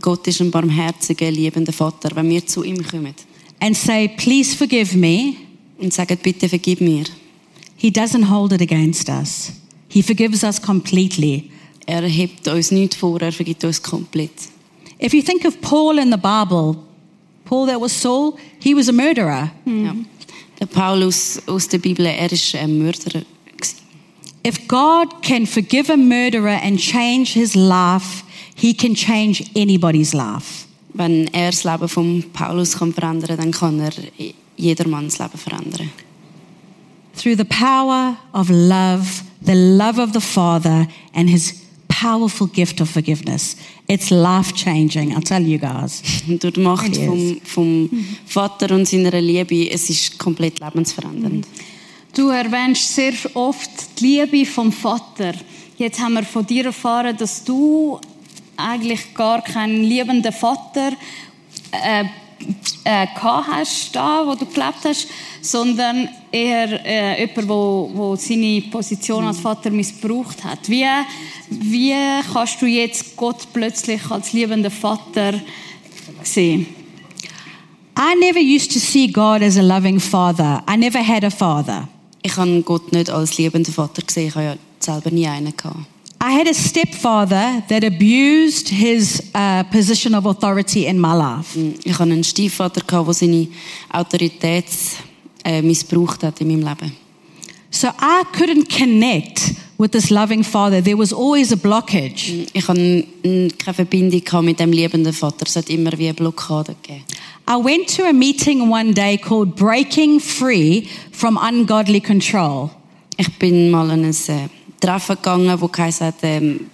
Gott 0.00 0.26
ist 0.26 0.40
ein 0.40 0.50
barmherziger, 0.50 1.30
liebender 1.30 1.72
Vater. 1.72 2.10
Wenn 2.14 2.30
wir 2.30 2.46
zu 2.46 2.62
ihm 2.62 2.86
kommen 2.86 3.14
and 3.60 3.76
say, 3.76 4.08
Please 4.08 4.56
forgive 4.56 4.96
me, 4.96 5.34
und 5.78 5.92
sagen, 5.92 6.18
bitte 6.22 6.48
vergib 6.48 6.80
mir, 6.80 7.04
He 7.76 7.90
doesn't 7.90 8.28
hold 8.28 8.52
it 8.52 8.60
against 8.60 9.08
us. 9.08 9.52
He 9.88 10.02
forgives 10.02 10.42
us 10.42 10.60
completely. 10.60 11.50
er 11.86 12.02
hebt 12.02 12.46
uns 12.48 12.70
nichts 12.70 12.96
vor, 12.96 13.20
er 13.22 13.32
vergibt 13.32 13.64
uns 13.64 13.82
komplett. 13.82 14.30
If 15.00 15.14
you 15.14 15.22
think 15.22 15.44
of 15.44 15.60
Paul 15.60 15.98
in 15.98 16.10
the 16.10 16.18
Bible, 16.18 16.84
Paul 17.44 17.66
that 17.66 17.80
was 17.80 17.92
Saul, 17.92 18.38
he 18.60 18.74
was 18.74 18.88
a 18.88 18.92
murderer. 18.92 19.50
Ja. 19.64 19.94
Der 20.60 20.66
Paulus 20.66 21.40
aus 21.46 21.68
der 21.68 21.78
Bibel, 21.78 22.04
er 22.04 22.32
ist 22.32 22.54
ein 22.54 22.78
Mörderer. 22.78 23.24
If 24.44 24.66
God 24.66 25.22
can 25.22 25.46
forgive 25.46 25.90
a 25.90 25.96
murderer 25.96 26.58
and 26.62 26.78
change 26.78 27.34
his 27.34 27.54
life, 27.54 28.24
he 28.54 28.72
can 28.74 28.94
change 28.94 29.44
anybody's 29.54 30.12
life. 30.14 30.66
Wenn 30.94 31.28
er 31.32 31.50
das 31.50 31.64
Leben 31.64 31.88
von 31.88 32.24
Paulus 32.32 32.76
kann 32.76 32.92
verändern 32.92 33.36
dann 33.36 33.52
kann 33.52 33.78
er 33.78 33.92
jedermanns 34.56 35.18
Leben 35.18 35.38
verändern. 35.38 35.90
Through 37.16 37.36
the 37.36 37.44
power 37.44 38.16
of 38.32 38.48
love, 38.48 39.22
the 39.44 39.54
love 39.54 40.00
of 40.00 40.12
the 40.12 40.20
Father, 40.20 40.88
and 41.14 41.28
his 41.28 41.67
powerful 42.00 42.46
gift 42.46 42.80
of 42.80 42.88
forgiveness. 42.88 43.56
It's 43.88 44.10
life 44.10 44.54
changing, 44.54 45.14
I'll 45.14 45.22
tell 45.22 45.42
you 45.42 45.58
guys. 45.58 46.02
Durch 46.26 46.54
die 46.54 46.60
Macht 46.60 46.96
vom, 46.96 47.40
vom 47.44 47.90
Vater 48.26 48.74
und 48.74 48.86
seiner 48.86 49.20
Liebe, 49.20 49.70
es 49.70 49.90
ist 49.90 50.18
komplett 50.18 50.60
lebensverändernd. 50.60 51.46
Du 52.14 52.28
erwähnst 52.28 52.94
sehr 52.94 53.12
oft 53.34 53.70
die 53.98 54.06
Liebe 54.06 54.50
vom 54.50 54.72
Vater. 54.72 55.34
Jetzt 55.76 56.00
haben 56.00 56.14
wir 56.14 56.24
von 56.24 56.46
dir 56.46 56.66
erfahren, 56.66 57.16
dass 57.16 57.44
du 57.44 58.00
eigentlich 58.56 59.14
gar 59.14 59.42
keinen 59.42 59.84
liebenden 59.84 60.32
Vater 60.32 60.92
äh, 61.70 62.04
äh, 62.84 63.06
gehabt 63.14 63.48
hast, 63.48 63.94
da, 63.94 64.26
wo 64.26 64.34
du 64.34 64.46
gelebt 64.46 64.84
hast, 64.84 65.08
sondern 65.40 66.08
eher 66.30 66.84
äh, 66.84 67.20
jemand, 67.20 67.48
wo, 67.48 67.90
wo 67.92 68.16
seine 68.16 68.62
Position 68.70 69.24
als 69.24 69.40
Vater 69.40 69.70
missbraucht 69.70 70.42
hat. 70.44 70.68
Wie, 70.68 70.84
wie 71.50 71.94
kannst 72.32 72.60
du 72.60 72.66
jetzt 72.66 73.16
Gott 73.16 73.46
plötzlich 73.52 74.10
als 74.10 74.32
liebenden 74.32 74.70
Vater 74.70 75.34
sehen? 76.22 76.66
I 77.98 78.14
never 78.14 78.40
used 78.40 78.72
to 78.72 78.78
see 78.78 79.08
God 79.08 79.42
as 79.42 79.56
a 79.56 79.62
loving 79.62 79.98
father. 79.98 80.62
I 80.68 80.76
never 80.76 81.02
had 81.02 81.24
a 81.24 81.30
father. 81.30 81.88
Ich 82.22 82.36
habe 82.36 82.62
Gott 82.62 82.92
nicht 82.92 83.10
als 83.10 83.38
liebenden 83.38 83.74
Vater 83.74 84.02
gesehen, 84.02 84.28
ich 84.28 84.34
habe 84.34 84.44
ja 84.44 84.56
selber 84.78 85.10
nie 85.10 85.26
einen 85.26 85.56
gehabt. 85.56 85.86
I 86.20 86.32
had 86.32 86.48
a 86.48 86.54
stepfather 86.54 87.62
that 87.68 87.84
abused 87.84 88.68
his 88.68 89.22
uh, 89.34 89.62
position 89.70 90.14
of 90.14 90.26
authority 90.26 90.86
in 90.86 90.98
my 90.98 91.14
life. 91.14 91.56
Ich 91.84 91.92
habe 91.92 92.10
einen 92.10 92.24
Stiefvater 92.24 92.80
gehabt, 92.84 93.06
der 93.06 93.14
seine 93.14 93.46
Autorität 93.92 94.66
äh, 95.44 95.62
missbraucht 95.62 96.22
hat 96.22 96.40
in 96.40 96.48
meinem 96.48 96.66
Leben. 96.66 96.92
So 97.70 97.88
I 97.88 98.24
couldn't 98.32 98.68
connect 98.70 99.54
with 99.78 99.92
this 99.92 100.10
loving 100.10 100.42
father. 100.42 100.82
There 100.82 100.96
was 100.96 101.12
always 101.12 101.52
a 101.52 101.56
blockage. 101.56 102.46
Ich 102.52 102.66
hatte 102.66 103.06
keine 103.22 103.74
Verbindung 103.74 104.44
mit 104.44 104.58
dem 104.58 104.72
liebenden 104.72 105.12
Vater. 105.12 105.46
Es 105.46 105.56
hat 105.56 105.68
immer 105.68 105.92
wie 105.98 106.06
eine 106.06 106.14
Blockade 106.14 106.74
gegeben. 106.82 107.04
I 107.46 107.56
went 107.56 107.94
to 107.96 108.04
a 108.04 108.12
meeting 108.12 108.70
one 108.70 108.92
day 108.92 109.16
called 109.16 109.56
Breaking 109.56 110.20
Free 110.20 110.86
from 111.12 111.38
Ungodly 111.38 112.00
Control. 112.00 112.70
Ich 113.16 113.38
bin 113.38 113.70
mal 113.70 113.90
an 113.90 114.04
ein 114.04 114.10
äh, 114.10 114.48
Treffen 114.80 115.16
gegangen, 115.16 115.60
wo 115.60 115.68
geheißen 115.68 116.08
hat, 116.08 116.16
ähm, 116.22 116.68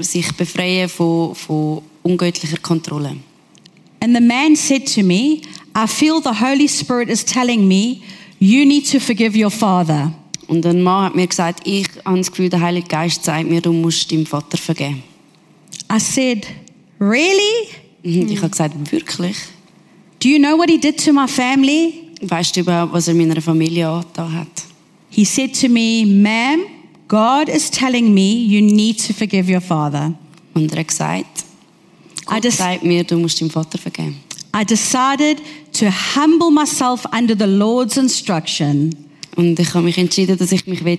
sich 0.00 0.30
befreien 0.36 0.88
von, 0.88 1.34
von 1.34 1.82
ungöttlicher 2.02 2.58
Kontrolle. 2.58 3.16
And 4.00 4.14
the 4.14 4.20
man 4.20 4.54
said 4.54 4.86
to 4.94 5.02
me, 5.02 5.40
I 5.76 5.86
feel 5.86 6.20
the 6.22 6.40
Holy 6.40 6.66
Spirit 6.68 7.08
is 7.08 7.24
telling 7.24 7.66
me, 7.68 8.02
you 8.40 8.64
need 8.66 8.90
to 8.92 8.98
forgive 9.00 9.36
your 9.36 9.50
father. 9.50 10.12
Und 10.48 10.64
ein 10.64 10.82
Mann 10.82 11.04
hat 11.04 11.14
mir 11.14 11.26
gesagt, 11.26 11.60
ich 11.66 11.86
habe 12.04 12.18
das 12.18 12.30
Gefühl, 12.30 12.48
der 12.48 12.60
Heilige 12.60 12.88
Geist 12.88 13.24
sagt 13.24 13.48
mir, 13.48 13.60
du 13.60 13.72
musst 13.72 14.10
deinem 14.10 14.26
Vater 14.26 14.56
vergeben. 14.56 15.02
I 15.92 15.98
said, 16.00 16.46
Really? 17.00 17.68
Und 18.04 18.30
Ich 18.30 18.38
habe 18.38 18.50
gesagt, 18.50 18.74
wirklich? 18.92 19.36
Do 20.20 20.28
you 20.28 20.38
know 20.38 20.56
what 20.58 20.68
he 20.68 20.78
did 20.78 21.02
to 21.04 21.12
my 21.12 21.28
family? 21.28 21.94
Weißt 22.22 22.56
du 22.56 22.60
überhaupt, 22.60 22.92
was 22.92 23.06
er 23.06 23.14
meiner 23.14 23.40
Familie 23.40 23.88
angetan 23.88 24.32
hat? 24.32 24.48
He 25.10 25.24
said 25.24 25.54
to 25.60 25.68
me, 25.68 26.04
Ma'am, 26.04 26.60
God 27.06 27.48
is 27.48 27.70
telling 27.70 28.12
me 28.12 28.32
you 28.32 28.60
need 28.60 28.98
to 29.06 29.12
forgive 29.12 29.48
your 29.52 29.60
father. 29.60 30.12
Und 30.54 30.72
er 30.72 30.80
hat 30.80 30.88
gesagt, 30.88 31.44
I, 32.22 32.24
Gott 32.34 32.44
des- 32.44 32.56
sagt 32.56 32.82
mir, 32.82 33.04
du 33.04 33.16
musst 33.18 33.40
deinem 33.40 33.50
Vater 33.50 33.78
vergeben. 33.78 34.16
I 34.54 34.64
decided 34.64 35.40
to 35.74 35.86
humble 35.90 36.50
myself 36.50 37.04
under 37.12 37.36
the 37.36 37.46
Lord's 37.46 37.96
instruction. 37.96 38.94
Und 39.36 39.58
ich 39.58 39.74
habe 39.74 39.84
mich 39.84 39.98
entschieden, 39.98 40.36
dass 40.36 40.52
ich 40.52 40.66
mich 40.66 40.84
will 40.84 40.98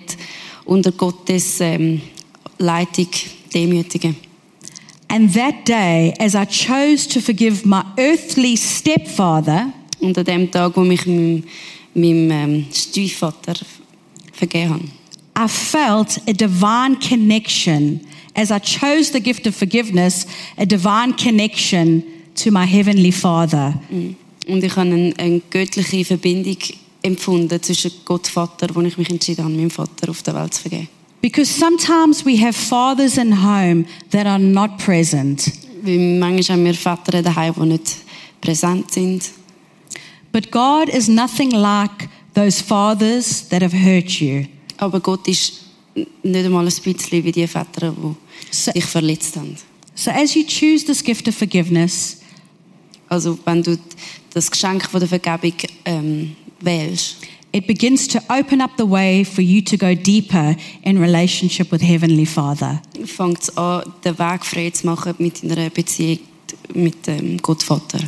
unter 0.65 0.91
Gottes 0.91 1.59
ähm, 1.59 2.01
Leitung 2.57 3.09
demütigen 3.53 4.15
And 5.11 5.33
that 5.33 5.65
day, 5.65 6.13
as 6.19 6.35
I 6.35 6.45
chose 6.45 7.07
to 7.07 7.19
forgive 7.19 7.65
my 7.65 7.83
earthly 7.97 8.55
stepfather, 8.55 9.73
Und 9.99 10.17
an 10.17 10.23
dem 10.23 10.51
Tag, 10.51 10.77
wo 10.77 10.81
mich 10.81 11.05
meinem, 11.05 11.43
meinem 11.93 12.31
ähm, 12.31 12.65
Stiefvater 12.71 13.55
vergeben 14.31 14.69
habe, 14.69 14.83
I 15.37 15.47
felt 15.47 16.21
a 16.27 16.33
divine 16.33 16.97
connection. 16.99 18.01
As 18.35 18.51
I 18.51 18.59
chose 18.59 19.11
the 19.11 19.19
gift 19.19 19.47
of 19.47 19.55
forgiveness, 19.55 20.25
a 20.57 20.65
divine 20.65 21.15
connection 21.15 22.03
to 22.35 22.51
my 22.51 22.65
heavenly 22.65 23.11
Father. 23.11 23.73
Mm. 23.89 24.15
Und 24.47 24.63
ich 24.63 24.71
habe 24.75 24.89
eine, 24.89 25.13
eine 25.17 25.41
göttliche 25.49 26.03
Verbindung 26.05 26.57
empfunden 27.01 27.61
zwischen 27.61 27.91
Gott 28.05 28.27
Vater, 28.27 28.73
wo 28.73 28.81
ich 28.81 28.97
mich 28.97 29.09
entschieden 29.09 29.43
habe, 29.45 29.53
meinem 29.53 29.69
Vater 29.69 30.09
auf 30.09 30.21
der 30.23 30.35
Welt 30.35 30.53
zu 30.53 30.61
vergeben. 30.61 30.89
Because 31.21 31.51
sometimes 31.51 32.25
we 32.25 32.37
have 32.37 32.53
fathers 32.53 33.17
in 33.17 33.43
home 33.43 33.85
that 34.11 34.25
are 34.25 34.39
not 34.39 34.77
present. 34.77 35.51
Weil 35.81 36.17
manchmal 36.19 36.57
haben 36.57 36.65
wir 36.65 36.73
Väter 36.73 37.21
daheim, 37.21 37.53
die 37.55 37.65
nicht 37.65 37.97
präsent 38.41 38.91
sind. 38.91 39.29
But 40.31 40.51
God 40.51 40.89
is 40.89 41.07
nothing 41.07 41.51
like 41.51 42.09
those 42.33 42.63
fathers 42.63 43.47
that 43.49 43.61
have 43.61 43.75
hurt 43.75 44.09
you. 44.21 44.45
Aber 44.77 44.99
Gott 44.99 45.27
ist 45.27 45.65
nicht 46.23 46.45
einmal 46.45 46.65
ein 46.65 46.73
bisschen 46.73 47.23
wie 47.23 47.31
die 47.31 47.47
Väter, 47.47 47.91
die 47.91 48.15
So- 48.51 48.71
dich 48.71 48.85
verletzt 48.85 49.35
haben. 49.35 49.55
So 49.95 50.11
as 50.11 50.33
you 50.35 50.43
choose 50.43 50.85
this 50.85 51.03
gift 51.03 51.27
of 51.27 51.35
forgiveness, 51.35 52.18
Also 53.09 53.37
wenn 53.45 53.63
du 53.63 53.77
das 54.33 54.49
Geschenk 54.49 54.89
von 54.89 54.99
der 54.99 55.09
Vergebung 55.09 55.53
ähm, 55.85 56.35
wählst, 56.61 57.17
it 57.51 57.65
begins 57.65 58.07
to 58.07 58.19
open 58.29 58.61
up 58.61 58.71
the 58.77 58.87
way 58.89 59.25
for 59.25 59.41
you 59.41 59.61
to 59.61 59.75
go 59.77 59.95
deeper 59.95 60.55
in 60.83 60.97
relationship 60.99 61.71
with 61.71 61.81
Heavenly 61.81 62.25
Father. 62.25 62.81
fängt 63.05 63.41
es 63.41 63.57
an, 63.57 63.83
den 64.05 64.17
Weg 64.19 64.45
frei 64.45 64.69
zu 64.69 64.85
machen 64.85 65.15
mit 65.17 65.43
deiner 65.43 65.69
Beziehung 65.71 66.19
mit 66.73 67.07
ähm, 67.07 67.37
Gott 67.41 67.63
Vater. 67.63 67.99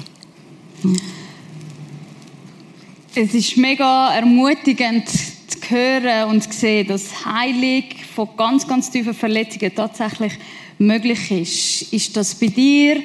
Es 3.15 3.33
ist 3.33 3.57
mega 3.57 4.13
ermutigend 4.15 5.09
zu 5.09 5.59
hören 5.69 6.29
und 6.29 6.43
zu 6.43 6.51
sehen, 6.51 6.87
dass 6.87 7.25
Heilung 7.25 7.83
von 8.15 8.29
ganz, 8.37 8.67
ganz 8.67 8.89
tiefen 8.89 9.13
Verletzungen 9.13 9.73
tatsächlich 9.75 10.33
möglich 10.77 11.31
ist. 11.31 11.93
Ist 11.93 12.15
das 12.15 12.35
bei 12.35 12.47
dir 12.47 13.01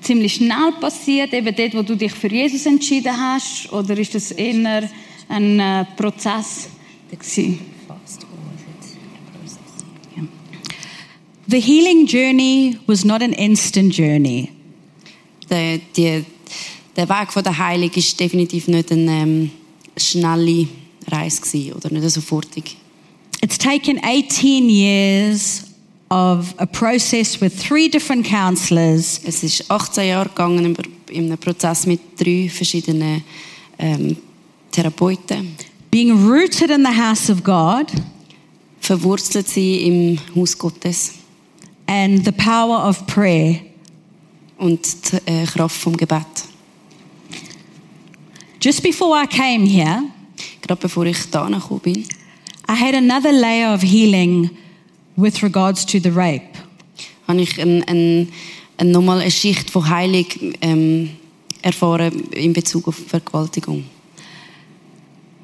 ziemlich 0.00 0.34
schnell 0.34 0.72
passiert, 0.80 1.32
eben 1.32 1.54
dort, 1.54 1.74
wo 1.74 1.82
du 1.82 1.96
dich 1.96 2.12
für 2.12 2.28
Jesus 2.28 2.66
entschieden 2.66 3.16
hast, 3.16 3.72
oder 3.72 3.96
ist 3.96 4.14
das 4.14 4.32
eher 4.32 4.88
ein 5.28 5.60
äh, 5.60 5.84
Prozess 5.96 6.68
gewesen? 7.10 7.60
The 11.46 11.60
healing 11.60 12.06
journey 12.06 12.78
was 12.86 13.04
not 13.04 13.22
an 13.22 13.32
instant 13.34 13.94
journey. 13.94 14.48
Der, 15.50 15.78
die, 15.94 16.24
der 16.96 17.08
Weg 17.08 17.32
von 17.32 17.44
der 17.44 17.58
Heilung 17.58 17.90
ist 17.94 18.18
definitiv 18.18 18.66
nicht 18.66 18.90
eine 18.90 19.12
ähm, 19.12 19.50
schnelle 19.96 20.66
Reise 21.06 21.42
gewesen, 21.42 21.72
oder 21.74 21.90
nicht 21.90 22.08
sofortig. 22.10 22.76
It's 23.42 23.58
taken 23.58 24.00
18 24.02 24.70
years 24.70 25.73
of 26.10 26.54
a 26.58 26.66
process 26.66 27.40
with 27.40 27.52
three 27.56 27.88
different 27.88 28.26
counselors 28.26 29.20
Es 29.24 29.42
ist 29.42 29.70
18 29.70 30.08
Jahre 30.08 30.28
gegangen 30.28 30.76
in 31.10 31.26
einem 31.26 31.38
Prozess 31.38 31.86
mit 31.86 32.00
drei 32.18 32.48
verschiedenen 32.48 33.24
ähm, 33.78 34.16
Therapeuten. 34.70 35.56
being 35.90 36.10
rooted 36.12 36.70
in 36.70 36.84
the 36.84 36.92
house 36.92 37.30
of 37.30 37.42
God 37.42 37.86
Verwurzelt 38.80 39.48
sie 39.48 39.86
im 39.86 40.18
Haus 40.36 40.56
Gottes 40.58 41.14
and 41.86 42.24
the 42.24 42.32
power 42.32 42.86
of 42.86 43.06
prayer. 43.06 43.60
und 44.58 44.80
die 45.12 45.16
äh, 45.26 45.46
Kraft 45.46 45.76
vom 45.76 45.96
Gebet. 45.96 46.26
Just 48.60 48.82
before 48.82 49.14
I 49.22 49.26
came 49.26 49.66
here, 49.66 50.04
Gerade 50.60 50.80
bevor 50.80 51.06
ich 51.06 51.18
da 51.30 51.48
bin, 51.82 52.06
I 52.68 52.72
had 52.74 52.94
another 52.94 53.32
layer 53.32 53.74
of 53.74 53.82
healing 53.82 54.50
with 55.16 55.42
regards 55.42 55.84
to 55.86 55.98
the 55.98 56.10
rape. 56.10 56.54
habe 57.26 57.40
ich 57.40 57.60
ein, 57.60 57.82
ein, 57.84 58.28
ein, 58.76 58.90
nochmal 58.90 59.20
eine 59.20 59.30
Schicht 59.30 59.70
von 59.70 59.88
Heilung 59.88 60.26
ähm, 60.60 61.10
erfahren 61.62 62.24
in 62.32 62.52
Bezug 62.52 62.88
auf 62.88 62.96
Vergewaltigung. 62.96 63.84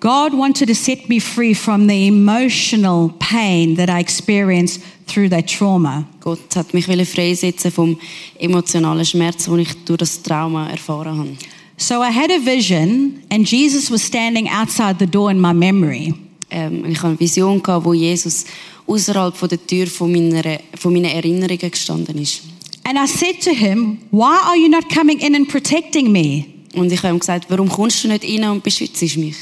God 0.01 0.33
wanted 0.33 0.69
to 0.69 0.75
set 0.75 1.11
me 1.11 1.21
free 1.21 1.53
from 1.53 1.87
the 1.87 2.09
emotional 2.09 3.13
pain 3.19 3.75
that 3.77 3.91
I 3.91 4.01
experienced 4.01 4.81
through 5.07 5.29
that 5.29 5.47
trauma. 5.47 6.07
Gott 6.21 6.57
hat 6.57 6.73
mich 6.73 6.89
wollen 6.89 7.05
freisetzen 7.05 7.71
vom 7.71 7.99
emotionalen 8.39 9.05
Schmerz, 9.05 9.45
den 9.45 9.59
ich 9.59 9.75
durch 9.85 9.99
das 9.99 10.23
Trauma 10.23 10.71
erfahren 10.71 11.19
habe. 11.19 11.37
So 11.77 12.03
I 12.03 12.11
had 12.11 12.31
a 12.31 12.39
vision, 12.39 13.23
and 13.31 13.47
Jesus 13.47 13.91
was 13.91 14.03
standing 14.03 14.49
outside 14.49 14.97
the 14.99 15.07
door 15.07 15.31
in 15.31 15.41
my 15.41 15.53
memory. 15.53 16.15
Ähm, 16.51 16.85
ich 16.87 16.99
hatte 16.99 17.09
eine 17.09 17.21
Vision, 17.21 17.63
gehabt, 17.63 17.85
wo 17.85 17.93
Jesus 17.93 18.45
außerhalb 18.87 19.37
von 19.37 19.49
der 19.49 19.65
Tür 19.67 19.87
von, 19.87 20.11
meiner, 20.11 20.59
von 20.77 20.93
meinen 20.93 21.05
Erinnerungen 21.07 21.71
gestanden 21.71 22.19
ist. 22.19 22.43
And 22.85 22.99
I 22.99 23.07
said 23.07 23.41
to 23.45 23.51
him, 23.51 23.99
Why 24.11 24.39
are 24.45 24.57
you 24.57 24.69
not 24.69 24.89
coming 24.93 25.19
in 25.21 25.35
and 25.35 25.49
protecting 25.49 26.11
me? 26.11 26.45
Und 26.75 26.91
ich 26.93 27.03
habe 27.03 27.15
ihm 27.15 27.19
gesagt, 27.19 27.47
warum 27.49 27.69
kommst 27.69 28.05
du 28.05 28.09
nicht 28.09 28.25
rein 28.25 28.45
und 28.51 28.63
beschützt 28.63 29.03
mich? 29.17 29.37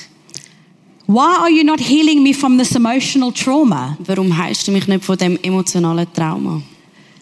Why 1.06 1.36
are 1.40 1.50
you 1.50 1.64
not 1.64 1.80
healing 1.80 2.22
me 2.22 2.34
from 2.34 2.58
this 2.58 2.74
emotional 2.74 3.32
trauma? 3.32 3.96
Warum 4.04 4.36
heilst 4.36 4.68
du 4.68 4.72
mich 4.72 4.86
nicht 4.86 5.04
von 5.04 5.16
dem 5.16 5.38
emotionalen 5.42 6.06
Trauma? 6.12 6.60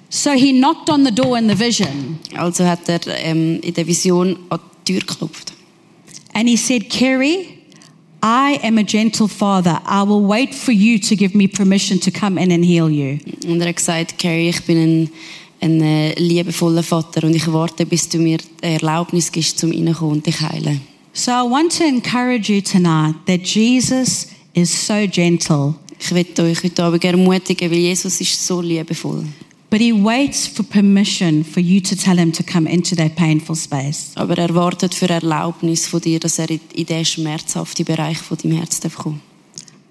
So 0.09 0.33
he 0.33 0.53
knocked 0.53 0.88
on 0.90 1.05
the 1.05 1.12
door 1.12 1.37
in 1.38 1.49
the 1.49 1.59
vision 1.59 2.18
Also 2.37 2.64
hat 2.64 2.88
er 2.88 3.01
ähm, 3.07 3.61
in 3.61 3.75
der 3.75 3.87
Vision 3.87 4.37
an 4.49 4.59
die 4.87 4.92
Tür 4.94 5.01
geklopft. 5.01 5.53
and 6.35 6.49
he 6.49 6.57
said, 6.57 6.90
Kerry, 6.90 7.55
I 8.28 8.58
am 8.64 8.76
a 8.76 8.82
gentle 8.82 9.28
father. 9.28 9.80
I 9.86 10.02
will 10.02 10.24
wait 10.24 10.52
for 10.52 10.72
you 10.72 10.98
to 10.98 11.14
give 11.14 11.36
me 11.36 11.46
permission 11.46 12.00
to 12.00 12.10
come 12.10 12.38
in 12.38 12.50
and 12.50 12.64
heal 12.64 12.90
you. 12.90 13.20
Und 13.46 13.60
er 13.60 13.68
hat 13.68 13.76
gesagt, 13.76 14.18
Carrie, 14.18 14.48
ich 14.48 14.64
bin 14.64 14.78
ein, 14.78 15.10
ein 15.60 15.80
äh, 15.80 16.12
liebevoller 16.18 16.82
Vater 16.82 17.22
und 17.24 17.36
ich 17.36 17.46
warte, 17.52 17.86
bis 17.86 18.08
du 18.08 18.18
mir 18.18 18.38
Erlaubnis 18.62 19.30
gibst, 19.30 19.60
zum 19.60 19.70
reinkommen 19.70 20.16
und 20.16 20.26
dich 20.26 20.40
heilen. 20.40 20.80
So 21.12 21.30
I 21.30 21.48
want 21.48 21.78
to 21.78 21.84
encourage 21.84 22.52
you 22.52 22.60
tonight 22.60 23.14
that 23.26 23.46
Jesus 23.46 24.26
is 24.54 24.86
so 24.86 25.06
gentle, 25.06 25.76
Ich 26.00 26.12
will 26.12 26.26
euch 26.40 26.64
heute 26.64 26.82
Abend 26.82 27.04
ermutigen, 27.04 27.70
weil 27.70 27.78
Jesus 27.78 28.20
ist 28.20 28.44
so 28.44 28.60
liebevoll. 28.60 29.24
But 29.70 29.81
he 29.81 29.92
waits 29.92 30.46
for 30.46 30.62
permission 30.64 31.44
for 31.44 31.61
you 31.61 31.81
to 31.81 31.96
tell 31.96 32.16
him 32.16 32.33
to 32.33 32.42
come 32.42 32.66
into 32.70 32.94
that 32.96 33.16
painful 33.16 33.57
space. 33.57 34.12
Aber 34.14 34.37
er 34.38 34.55
wartet 34.55 34.94
für 34.94 35.09
Erlaubnis 35.09 35.87
von 35.87 36.00
dir, 36.00 36.20
dass 36.20 36.38
er 36.38 36.50
in, 36.50 36.61
den 36.87 37.05
schmerzhaften 37.05 37.85
Bereich 37.85 38.18
von 38.18 38.37
deinem 38.38 38.57
Herz 38.59 38.81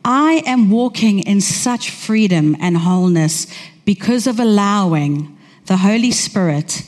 I 0.07 0.41
am 0.45 0.69
walking 0.71 1.19
in 1.19 1.41
such 1.41 1.89
freedom 1.91 2.55
and 2.61 2.77
wholeness 2.85 3.47
because 3.85 4.27
of 4.29 4.39
allowing 4.39 5.27
the 5.67 5.73
Holy 5.81 6.11
Spirit 6.11 6.83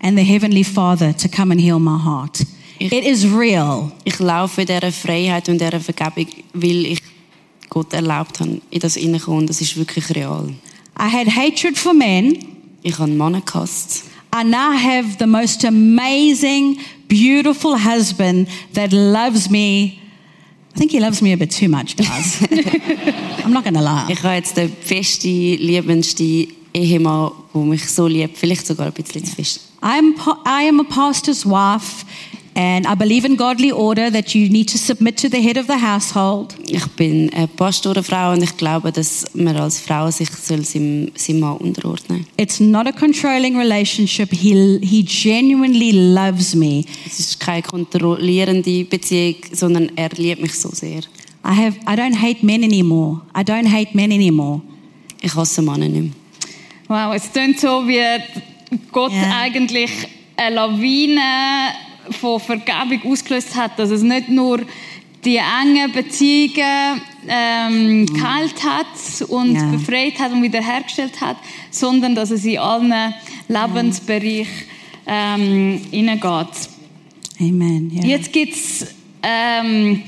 and 0.00 0.18
the 0.18 0.24
Heavenly 0.24 0.64
Father 0.64 1.12
to 1.16 1.28
come 1.28 1.52
and 1.52 1.60
heal 1.60 1.78
my 1.78 1.96
heart. 1.98 2.44
Ich- 2.78 2.92
It 2.92 3.04
is 3.06 3.24
real. 3.24 3.92
Ich 4.04 4.18
laufe 4.18 4.60
in 4.62 4.66
dieser 4.66 4.92
Freiheit 4.92 5.48
und 5.48 5.60
dieser 5.60 5.80
Vergebung, 5.80 6.26
weil 6.52 6.86
ich 6.86 7.02
Gott 7.70 7.92
erlebt 7.92 8.40
habe, 8.40 8.60
in 8.70 8.80
das. 8.80 8.94
Das 9.46 9.60
ist 9.60 9.76
wirklich 9.76 10.14
real. 10.14 10.52
I 10.96 11.08
had 11.08 11.28
hatred 11.28 11.76
for 11.76 11.92
men. 11.94 12.56
Habe 12.84 13.10
Männer 13.10 13.40
gehasst. 13.40 14.04
I 14.32 14.42
now 14.44 14.72
have 14.72 15.18
the 15.18 15.26
most 15.26 15.64
amazing, 15.64 16.78
beautiful 17.08 17.76
husband 17.76 18.48
that 18.74 18.92
loves 18.92 19.50
me. 19.50 20.00
I 20.74 20.78
think 20.78 20.92
he 20.92 21.00
loves 21.00 21.22
me 21.22 21.32
a 21.32 21.36
bit 21.36 21.50
too 21.50 21.68
much, 21.68 21.96
guys. 21.96 22.42
I'm 23.44 23.52
not 23.52 23.64
going 23.64 23.74
to 23.74 23.80
lie. 23.80 24.06
Ich 24.10 24.22
habe 24.22 24.34
jetzt 24.34 24.56
den 24.56 24.70
beste, 24.88 25.28
liebendste 25.28 26.48
Ehemann, 26.74 27.32
der 27.54 27.62
mich 27.62 27.88
so 27.88 28.06
liebt. 28.06 28.36
Vielleicht 28.36 28.66
sogar 28.66 28.86
ein 28.86 28.92
bisschen 28.92 29.24
zu 29.24 29.34
fest. 29.34 29.60
I'm, 29.80 30.14
I 30.44 30.68
am 30.68 30.80
a 30.80 30.84
pastor's 30.84 31.46
wife, 31.46 32.04
and 32.56 32.86
I 32.86 32.94
believe 32.94 33.26
in 33.26 33.36
godly 33.36 33.70
order 33.70 34.10
that 34.10 34.34
you 34.34 34.48
need 34.48 34.66
to 34.68 34.78
submit 34.78 35.18
to 35.18 35.28
the 35.28 35.40
head 35.40 35.58
of 35.58 35.66
the 35.66 35.78
household. 35.78 36.56
Ich 36.66 36.86
bin 36.96 37.30
eine 37.34 37.46
Pastorenfrau 37.48 38.32
und 38.32 38.42
ich 38.42 38.56
glaube, 38.56 38.90
dass 38.90 39.26
man 39.34 39.56
als 39.56 39.78
Frau 39.78 40.10
sich 40.10 40.30
soll 40.30 40.64
seinem, 40.64 41.12
seinem 41.14 41.40
Mann 41.40 41.58
unterordnen 41.58 42.26
It's 42.38 42.58
not 42.58 42.86
a 42.86 42.92
controlling 42.92 43.56
relationship. 43.58 44.30
He, 44.32 44.78
he 44.82 45.02
genuinely 45.04 45.92
loves 46.14 46.54
me. 46.54 46.84
Es 47.06 47.20
ist 47.20 47.38
keine 47.40 47.62
kontrollierende 47.62 48.84
Beziehung, 48.84 49.36
sondern 49.52 49.92
er 49.96 50.08
liebt 50.16 50.40
mich 50.40 50.54
so 50.54 50.70
sehr. 50.70 51.00
I, 51.44 51.54
have, 51.54 51.76
I 51.86 51.94
don't 51.94 52.16
hate 52.20 52.44
men 52.44 52.64
anymore. 52.64 53.20
I 53.36 53.42
don't 53.42 53.70
hate 53.70 53.94
men 53.94 54.10
anymore. 54.10 54.62
Ich 55.20 55.34
hasse 55.34 55.60
Männer 55.62 55.88
nicht 55.88 56.02
mehr. 56.02 56.12
Wow, 56.88 57.14
es 57.14 57.30
klingt 57.32 57.60
so, 57.60 57.86
wie 57.86 58.00
Gott 58.92 59.12
Ja. 59.12 59.38
eigentlich 59.40 59.90
eine 60.36 60.54
Lawine 60.56 61.20
von 62.10 62.40
Vergebung 62.40 63.12
ausgelöst 63.12 63.54
hat, 63.54 63.78
dass 63.78 63.90
es 63.90 64.02
nicht 64.02 64.28
nur 64.28 64.60
die 65.24 65.38
engen 65.38 65.90
Beziehungen 65.92 67.00
ähm, 67.28 68.06
geheilt 68.06 68.62
hat 68.62 69.28
und 69.28 69.54
Ja. 69.56 69.64
befreit 69.72 70.18
hat 70.20 70.32
und 70.32 70.42
wiederhergestellt 70.42 71.20
hat, 71.20 71.36
sondern 71.70 72.14
dass 72.14 72.30
es 72.30 72.44
in 72.44 72.58
allen 72.58 72.92
Lebensbereichen 73.48 74.46
ähm, 75.06 75.80
hineingeht. 75.90 76.68
Amen. 77.40 77.90
Yeah. 77.92 78.06
Jetzt 78.06 78.32
gibt's, 78.32 78.86
ähm, 79.22 80.02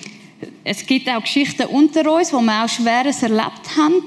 es 0.65 0.87
gibt 0.87 1.09
auch 1.09 1.21
Geschichten 1.23 1.67
unter 1.67 2.11
uns, 2.13 2.33
wo 2.33 2.41
wir 2.41 2.65
auch 2.65 2.69
Schweres 2.69 3.23
erlebt 3.23 3.77
haben, 3.77 4.03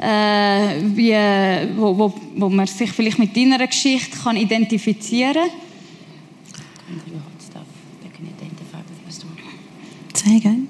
äh, 0.00 0.82
wie, 0.94 1.76
wo, 1.78 1.96
wo, 1.96 2.14
wo 2.36 2.48
man 2.48 2.66
sich 2.66 2.90
vielleicht 2.92 3.18
mit 3.18 3.36
deiner 3.36 3.66
Geschichte 3.66 4.16
kann 4.22 4.36
identifizieren 4.36 5.34
kann. 5.34 5.63
Say 10.24 10.36
again. 10.36 10.68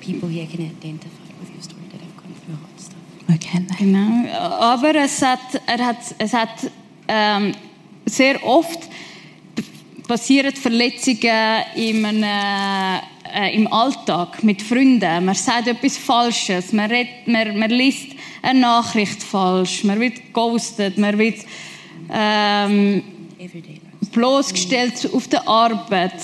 People 0.00 0.28
here 0.28 0.46
can 0.46 0.60
identify 0.60 1.32
with 1.40 1.50
your 1.50 1.62
story 1.62 1.82
that 1.92 2.00
have 2.00 2.16
gone 2.16 2.34
through 2.44 2.56
hard 2.56 2.78
stuff. 2.78 2.98
Okay. 3.34 3.64
Genau. 3.78 4.28
Aber 4.60 4.94
es 4.96 5.22
hat, 5.22 5.62
er 5.66 5.86
hat, 5.86 6.14
es 6.18 6.34
hat 6.34 6.70
ähm, 7.08 7.54
sehr 8.04 8.44
oft 8.44 8.80
passieren 10.06 10.54
Verletzungen 10.54 11.62
im, 11.74 12.04
äh, 12.04 12.98
äh, 13.32 13.54
im 13.54 13.72
Alltag 13.72 14.42
mit 14.42 14.60
Freunden. 14.60 15.24
Man 15.24 15.34
sagt 15.34 15.68
etwas 15.68 15.96
Falsches, 15.96 16.72
man, 16.72 16.90
red, 16.90 17.08
man, 17.26 17.58
man 17.58 17.70
liest 17.70 18.08
eine 18.42 18.60
Nachricht 18.60 19.22
falsch, 19.22 19.84
man 19.84 20.00
wird 20.00 20.34
ghostet, 20.34 20.98
man 20.98 21.16
wird 21.16 21.38
ähm, 22.10 23.02
Everyday 23.38 23.74
life. 23.74 23.89
Bloßgestellt 24.12 25.12
auf 25.12 25.28
der 25.28 25.46
Arbeit. 25.46 26.14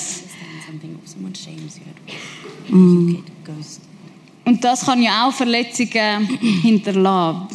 Ghost. 3.45 3.81
Und 4.45 4.63
das 4.63 4.85
kann 4.85 5.03
ja 5.03 5.27
auch 5.27 5.33
Verletzungen 5.33 6.27
hinterlassen. 6.63 7.49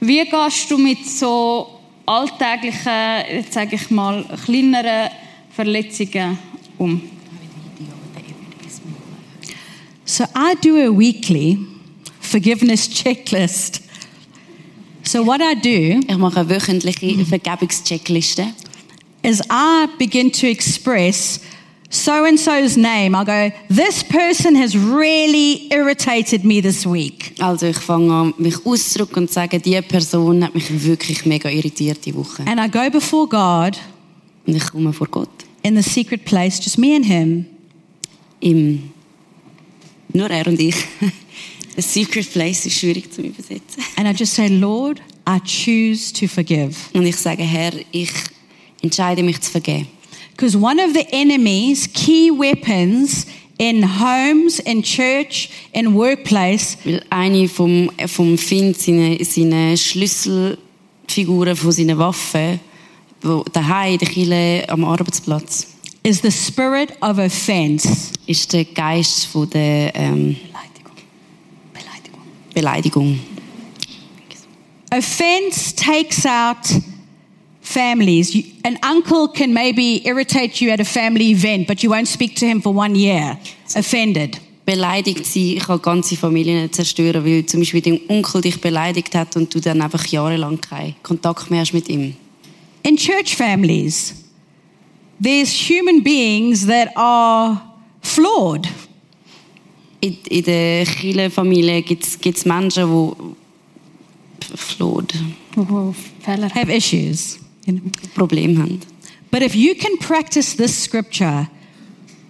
Wie 0.00 0.24
gehst 0.24 0.70
du 0.70 0.78
mit 0.78 1.06
so 1.06 1.80
alltäglichen, 2.06 3.24
jetzt 3.32 3.52
sage 3.52 3.76
ich 3.76 3.90
mal, 3.90 4.24
kleineren 4.44 5.10
Verletzungen 5.50 6.38
um? 6.78 7.02
So 10.04 10.24
I 10.34 10.56
do 10.60 10.76
a 10.76 10.90
weekly 10.90 11.58
forgiveness 12.20 12.88
checklist. 12.88 13.82
So 15.10 15.26
what 15.26 15.40
I 15.40 15.56
do 15.56 15.98
Ich 16.06 16.18
mache 16.18 16.38
eine 16.38 16.48
wöchentliche 16.50 17.24
Vergebungscheckliste. 17.24 18.46
is 19.24 19.40
I 19.50 19.88
begin 19.98 20.30
to 20.30 20.46
express 20.46 21.40
so 21.90 22.12
and 22.12 22.38
so's 22.38 22.76
name. 22.76 23.16
I 23.16 23.24
go, 23.24 23.52
this 23.68 24.04
person 24.04 24.54
has 24.54 24.76
really 24.76 25.66
irritated 25.72 26.44
me 26.44 26.62
this 26.62 26.86
week. 26.86 27.34
Also 27.40 27.66
ich 27.66 27.76
fange 27.78 28.12
an, 28.12 28.34
mich 28.38 28.64
auszudrücken 28.64 29.24
und 29.24 29.30
sage, 29.32 29.58
diese 29.58 29.82
Person 29.82 30.44
hat 30.44 30.54
mich 30.54 30.84
wirklich 30.84 31.26
mega 31.26 31.50
irritiert 31.50 32.06
die 32.06 32.14
Woche. 32.14 32.44
And 32.46 32.60
I 32.60 32.70
go 32.70 32.88
before 32.88 33.26
God 33.26 33.80
Und 34.46 34.54
ich 34.54 34.66
komme 34.70 34.92
vor 34.92 35.08
Gott. 35.08 35.28
in 35.64 35.74
the 35.74 35.82
secret 35.82 36.24
place, 36.24 36.60
just 36.62 36.78
me 36.78 36.94
and 36.94 37.04
him. 37.04 37.46
Im 38.38 38.90
nur 40.12 40.30
er 40.30 40.46
und 40.46 40.60
ich. 40.60 40.76
A 41.76 41.82
secret 41.82 42.32
place 42.32 42.66
ist 42.66 42.78
schwierig 42.78 43.12
zu 43.12 43.22
übersetzen. 43.22 43.82
And 43.96 44.08
I 44.08 44.12
just 44.12 44.34
say, 44.34 44.48
Lord, 44.48 45.00
I 45.26 45.38
choose 45.44 46.12
to 46.12 46.26
forgive. 46.26 46.74
Und 46.92 47.06
ich 47.06 47.16
sage, 47.16 47.42
Herr, 47.42 47.72
ich 47.92 48.10
entscheide 48.82 49.22
mich 49.22 49.40
zu 49.40 49.50
vergeben. 49.50 49.86
Because 50.36 50.56
one 50.56 50.80
of 50.80 50.92
the 50.94 51.06
enemy's 51.12 51.86
key 51.92 52.30
weapons 52.30 53.26
in 53.58 53.82
homes, 53.82 54.58
in 54.60 54.82
church, 54.82 55.50
in 55.72 55.94
workplace 55.94 56.78
Weil 56.82 57.04
eine 57.10 57.46
vom, 57.46 57.90
vom 58.06 58.38
Find, 58.38 58.78
seine, 58.78 59.22
seine 59.22 59.76
Schlüsselfiguren 59.76 61.54
von 61.54 61.72
seinen 61.72 61.98
Waffen, 61.98 62.58
wo 63.20 63.44
daheim 63.52 63.92
in 63.92 63.98
der 63.98 64.08
Kirche 64.08 64.64
am 64.68 64.84
Arbeitsplatz, 64.84 65.66
is 66.02 66.22
the 66.22 66.30
spirit 66.30 66.90
of 67.02 67.18
offense. 67.18 68.12
ist 68.26 68.52
der 68.54 68.64
Geist 68.64 69.26
von 69.26 69.50
der 69.50 69.94
ähm, 69.94 70.36
Beleidigung. 72.54 73.18
Offense 74.92 75.74
takes 75.74 76.26
out 76.26 76.66
families. 77.60 78.34
An 78.64 78.78
uncle 78.82 79.28
can 79.28 79.52
maybe 79.52 80.02
irritate 80.04 80.60
you 80.60 80.70
at 80.70 80.80
a 80.80 80.84
family 80.84 81.30
event, 81.30 81.68
but 81.68 81.82
you 81.82 81.90
won't 81.90 82.08
speak 82.08 82.34
to 82.36 82.46
him 82.46 82.60
for 82.60 82.74
one 82.74 82.94
year. 82.94 83.38
Offended. 83.76 84.40
Beleidigt 84.66 85.26
sein 85.26 85.58
kann 85.58 85.82
ganze 85.82 86.16
Familien 86.16 86.72
zerstören, 86.72 87.24
weil 87.24 87.44
zum 87.46 87.60
Beispiel 87.60 87.80
dein 87.80 88.00
Onkel 88.08 88.40
dich 88.40 88.60
beleidigt 88.60 89.14
hat 89.14 89.36
und 89.36 89.52
du 89.52 89.60
dann 89.60 89.80
einfach 89.80 90.06
jahrelang 90.06 90.60
keinen 90.60 90.94
Kontakt 91.02 91.50
mehr 91.50 91.60
hast 91.60 91.72
mit 91.72 91.88
ihm. 91.88 92.14
In 92.82 92.96
church 92.96 93.36
families, 93.36 94.14
there's 95.22 95.52
human 95.52 96.02
beings 96.02 96.66
that 96.66 96.88
are 96.96 97.60
flawed. 98.02 98.68
In, 100.00 100.16
in 100.28 100.44
der 100.44 100.86
Kirchenfamilie 100.86 101.82
gibt 101.82 102.04
es 102.04 102.44
Menschen, 102.46 102.88
die 102.88 104.56
flawed 104.56 105.14
Wo 105.54 105.94
have 106.26 106.70
issues. 106.70 107.38
You 107.66 107.74
know. 107.74 107.90
Probleme 108.14 108.58
haben. 108.58 108.80
But 109.30 109.42
if 109.42 109.54
you 109.54 109.74
can 109.74 109.96
practice 109.98 110.56
this 110.56 110.76
scripture, 110.76 111.48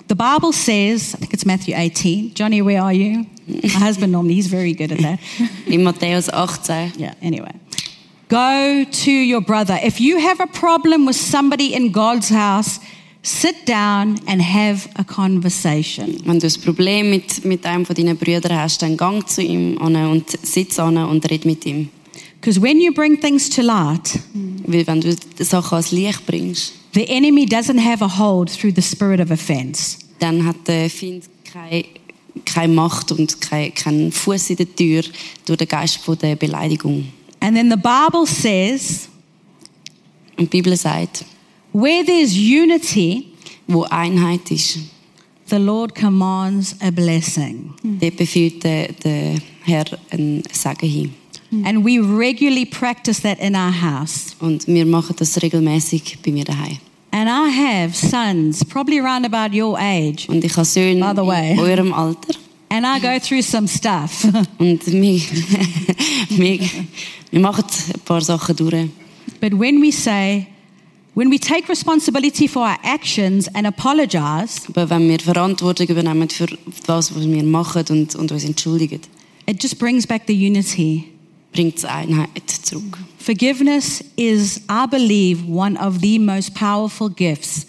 the 0.08 0.14
Bible 0.14 0.52
says, 0.52 1.14
I 1.14 1.18
think 1.18 1.32
it's 1.32 1.46
Matthew 1.46 1.74
18. 1.76 2.34
Johnny, 2.34 2.60
where 2.62 2.82
are 2.82 2.92
you? 2.92 3.26
My 3.46 3.68
husband 3.68 4.12
normally, 4.12 4.34
he's 4.34 4.48
very 4.48 4.74
good 4.74 4.92
at 4.92 4.98
that. 4.98 5.20
In 5.66 5.82
Matthäus 5.82 6.28
18. 6.28 7.00
Yeah, 7.00 7.14
anyway. 7.22 7.52
Go 8.28 8.84
to 8.84 9.10
your 9.10 9.40
brother. 9.40 9.78
If 9.82 10.00
you 10.00 10.18
have 10.18 10.40
a 10.40 10.46
problem 10.46 11.06
with 11.06 11.16
somebody 11.16 11.74
in 11.74 11.90
God's 11.90 12.28
house, 12.28 12.78
sit 13.22 13.66
down 13.66 14.18
and 14.26 14.42
have 14.42 14.88
a 14.94 15.04
conversation. 15.04 16.16
Wenn 16.24 16.38
du 16.38 16.46
ein 16.46 16.60
Problem 16.64 17.10
mit, 17.10 17.44
mit 17.44 17.66
einem 17.66 17.84
von 17.84 17.94
deinen 17.94 18.16
Brüdern 18.16 18.56
hast, 18.56 18.82
dann 18.82 18.96
gang 18.96 19.26
zu 19.28 19.42
ihm 19.42 19.76
und 19.76 20.24
sitz 20.42 20.78
an 20.78 20.96
und 20.96 21.30
red 21.30 21.44
mit 21.44 21.66
ihm. 21.66 21.88
Because 22.40 22.60
when 22.60 22.80
you 22.80 22.92
bring 22.92 23.20
things 23.20 23.50
to 23.50 23.60
light, 23.60 24.18
Weil 24.66 24.86
wenn 24.86 25.00
du 25.00 25.14
Sachen 25.40 25.74
ans 25.74 25.90
Licht 25.90 26.24
bringst, 26.26 26.72
the 26.94 27.06
enemy 27.08 27.44
doesn't 27.44 27.78
have 27.78 28.02
a 28.02 28.18
hold 28.18 28.50
through 28.50 28.72
the 28.74 28.82
spirit 28.82 29.20
of 29.20 29.30
offense. 29.30 29.98
dann 30.18 30.44
hat 30.46 30.56
der 30.66 30.88
Find 30.88 31.24
keine, 31.44 31.84
keine 32.46 32.72
Macht 32.72 33.12
und 33.12 33.40
keinen 33.40 33.74
kein 33.74 34.12
Fuß 34.12 34.50
in 34.50 34.56
der 34.56 34.74
Tür 34.74 35.02
durch 35.44 35.58
den 35.58 35.68
Geist 35.68 35.98
von 35.98 36.16
der 36.16 36.36
Beleidigung. 36.36 37.08
And 37.40 37.56
then 37.56 37.70
the 37.70 37.76
Bible 37.76 38.26
says, 38.26 39.08
Und 40.38 40.50
die 40.52 40.62
Bibel 40.62 40.74
sagt, 40.76 41.24
where 41.72 42.04
there's 42.04 42.34
unity, 42.36 43.26
wo 43.66 43.84
Einheit 43.90 44.50
ist, 44.50 44.78
the 45.48 45.56
Lord 45.58 45.94
commands 45.94 46.74
a 46.80 46.90
blessing. 46.90 47.72
Mm. 47.82 47.98
dort 48.00 48.16
befiehlt 48.16 48.62
der, 48.64 48.92
der 49.04 49.34
Herr 49.64 49.84
ein 50.10 50.42
Segen 50.52 50.88
hin. 50.88 51.14
Mm. 51.50 51.64
And 51.66 51.84
we 51.84 51.98
regularly 52.00 52.64
practice 52.64 53.20
that 53.22 53.38
in 53.40 53.54
our 53.56 53.72
house. 53.72 54.36
Und 54.40 54.66
wir 54.66 54.86
machen 54.86 55.14
das 55.18 55.40
regelmäßig 55.42 56.18
bei 56.24 56.30
mir 56.32 56.44
daheim. 56.44 56.78
And 57.12 57.28
I 57.28 57.50
have 57.50 57.92
sons, 57.94 58.64
probably 58.64 59.00
around 59.00 59.26
about 59.26 59.52
your 59.52 59.76
age, 59.76 60.28
Und 60.28 60.44
ich 60.44 60.52
habe 60.56 60.64
Söhne 60.64 61.00
By 61.12 61.20
the 61.20 61.26
way. 61.26 61.52
in 61.54 61.58
eurem 61.58 61.92
Alter. 61.92 62.34
and 62.68 62.86
I 62.86 63.00
go 63.00 63.18
through 63.18 63.42
some 63.42 63.66
stuff. 63.66 64.24
Und 64.58 64.86
wir, 64.86 65.20
wir, 66.28 66.60
wir 67.32 67.40
machen 67.40 67.64
ein 67.94 68.00
paar 68.04 68.20
Sachen 68.20 68.54
durch. 68.54 68.88
but 69.40 69.52
when 69.58 69.82
we 69.82 69.90
say, 69.90 70.46
wenn 74.88 75.08
wir 75.08 75.20
Verantwortung 75.20 75.88
übernehmen 75.88 76.28
für 76.28 76.46
das, 76.86 77.14
was 77.14 77.28
wir 77.28 77.42
machen 77.42 77.84
und, 77.90 78.14
und 78.14 78.32
uns 78.32 78.44
entschuldigen, 78.44 79.00
it 79.46 79.62
just 79.62 79.78
brings 79.78 80.06
back 80.06 80.22
the 80.26 80.34
unity. 80.34 81.04
bringt 81.52 81.84
Einheit 81.84 82.48
zurück. 82.62 82.98
Forgiveness 83.18 84.02
is, 84.16 84.62
I 84.68 84.86
believe, 84.86 85.44
one 85.46 85.76
of 85.76 86.00
the 86.00 86.18
most 86.18 86.54
powerful 86.54 87.08
gifts, 87.08 87.66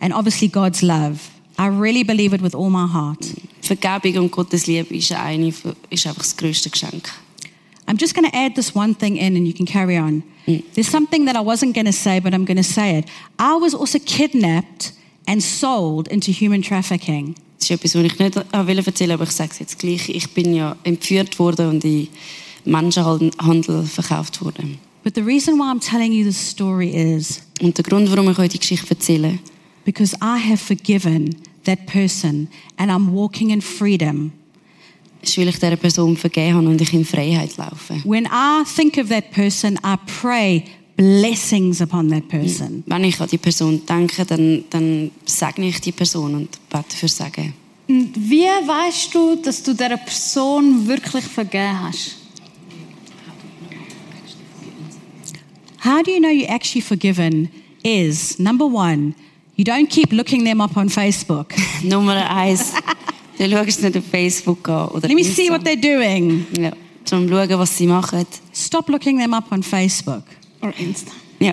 and 0.00 0.12
obviously 0.12 0.48
God's 0.48 0.82
love. 0.82 1.30
I 1.58 1.68
really 1.68 2.02
believe 2.02 2.34
it 2.34 2.42
with 2.42 2.54
all 2.54 2.70
my 2.70 2.86
heart. 2.86 3.24
Vergebung 3.60 4.24
und 4.24 4.30
Gottes 4.32 4.66
Liebe 4.66 4.94
ist, 4.96 5.12
eine, 5.12 5.48
ist 5.90 6.06
einfach 6.06 6.22
das 6.22 6.36
grösste 6.36 6.70
Geschenk. 6.70 7.08
I'm 7.86 7.96
just 7.96 8.14
going 8.14 8.28
to 8.30 8.36
add 8.36 8.54
this 8.54 8.74
one 8.74 8.94
thing 8.94 9.16
in 9.16 9.36
and 9.36 9.46
you 9.46 9.52
can 9.52 9.66
carry 9.66 9.96
on. 9.96 10.22
Mm. 10.46 10.64
There's 10.74 10.88
something 10.88 11.26
that 11.26 11.36
I 11.36 11.40
wasn't 11.40 11.74
going 11.74 11.86
to 11.86 11.92
say, 11.92 12.20
but 12.20 12.32
I'm 12.32 12.44
going 12.44 12.56
to 12.56 12.62
say 12.62 12.96
it. 12.98 13.08
I 13.38 13.54
was 13.56 13.74
also 13.74 13.98
kidnapped 13.98 14.92
and 15.26 15.42
sold 15.42 16.08
into 16.08 16.32
human 16.32 16.62
trafficking. 16.62 17.34
Das 17.58 17.70
ist 17.70 17.76
etwas, 17.76 17.94
was 17.94 18.04
ich 18.04 18.18
nicht 18.18 18.34
will 18.66 18.78
erzählen 18.78 19.12
aber 19.12 19.24
ich 19.24 19.30
sage 19.30 19.50
es 19.52 19.58
jetzt 19.60 19.78
gleich. 19.78 20.08
Ich 20.08 20.30
bin 20.30 20.52
ja 20.52 20.76
entführt 20.82 21.38
worden 21.38 21.68
und 21.68 21.84
in 21.84 22.08
Menschenhandel 22.64 23.84
verkauft 23.84 24.42
worden. 24.42 24.78
But 25.04 25.14
the 25.14 25.22
reason 25.22 25.58
why 25.58 25.70
I'm 25.70 25.80
telling 25.80 26.12
you 26.12 26.24
this 26.24 26.38
story 26.38 26.88
is 26.88 27.42
Und 27.60 27.76
der 27.76 27.84
Grund, 27.84 28.10
warum 28.10 28.30
ich 28.30 28.38
euch 28.38 28.50
die 28.50 28.58
Geschichte 28.58 28.90
erzähle, 28.90 29.38
because 29.84 30.16
I 30.20 30.38
have 30.38 30.58
forgiven 30.58 31.36
that 31.64 31.86
person 31.86 32.48
and 32.76 32.90
I'm 32.90 33.12
walking 33.12 33.50
in 33.50 33.60
freedom. 33.60 34.32
Ist, 35.22 35.38
weil 35.38 35.48
ich 35.48 35.58
dieser 35.58 35.76
Person 35.76 36.16
vergeben 36.16 36.56
habe 36.56 36.68
und 36.68 36.80
ich 36.80 36.92
in 36.92 37.04
Freiheit 37.04 37.56
laufe. 37.56 37.94
When 38.04 38.26
I 38.26 38.64
think 38.64 38.98
of 38.98 39.08
that 39.08 39.30
person, 39.30 39.78
I 39.84 39.96
pray 40.20 40.64
blessings 40.96 41.80
upon 41.80 42.08
that 42.10 42.28
person. 42.28 42.82
Wenn 42.86 43.04
ich 43.04 43.20
an 43.20 43.28
die 43.28 43.38
Person 43.38 43.84
denke, 43.86 44.24
dann, 44.24 44.64
dann 44.70 45.10
segne 45.24 45.68
ich 45.68 45.80
die 45.80 45.92
Person 45.92 46.34
und 46.34 46.48
bete 46.68 46.96
für 46.96 47.08
Segen. 47.08 47.54
Und 47.88 48.12
wie 48.14 48.44
weißt 48.44 49.14
du, 49.14 49.36
dass 49.36 49.62
du 49.62 49.72
dieser 49.72 49.96
Person 49.96 50.86
wirklich 50.86 51.24
vergeben 51.24 51.80
hast? 51.80 52.16
How 55.84 56.00
do 56.02 56.12
you 56.12 56.20
know 56.20 56.28
you're 56.28 56.48
actually 56.48 56.80
forgiven? 56.80 57.48
Is 57.82 58.38
number 58.38 58.64
one, 58.64 59.14
you 59.56 59.64
don't 59.64 59.88
keep 59.88 60.12
looking 60.12 60.44
them 60.44 60.60
up 60.60 60.76
on 60.76 60.88
Facebook. 60.88 61.52
Nummer 61.82 62.30
eins, 62.30 62.72
du 63.48 63.56
schaust 63.56 63.82
nicht 63.82 63.96
auf 63.96 64.04
Facebook 64.10 64.68
an 64.68 64.88
oder 64.88 65.08
Let 65.08 65.16
me 65.16 65.24
see 65.24 65.50
what 65.50 65.62
they're 65.62 65.80
doing. 65.80 66.46
Ja, 66.58 66.72
zum 67.04 67.28
schauen, 67.28 67.58
was 67.58 67.76
sie 67.76 67.86
machen. 67.86 68.26
Stop 68.54 68.88
looking 68.88 69.18
them 69.18 69.34
up 69.34 69.50
on 69.50 69.62
Facebook 69.62 70.24
Oder 70.60 70.78
Insta? 70.78 71.12
Ja. 71.40 71.52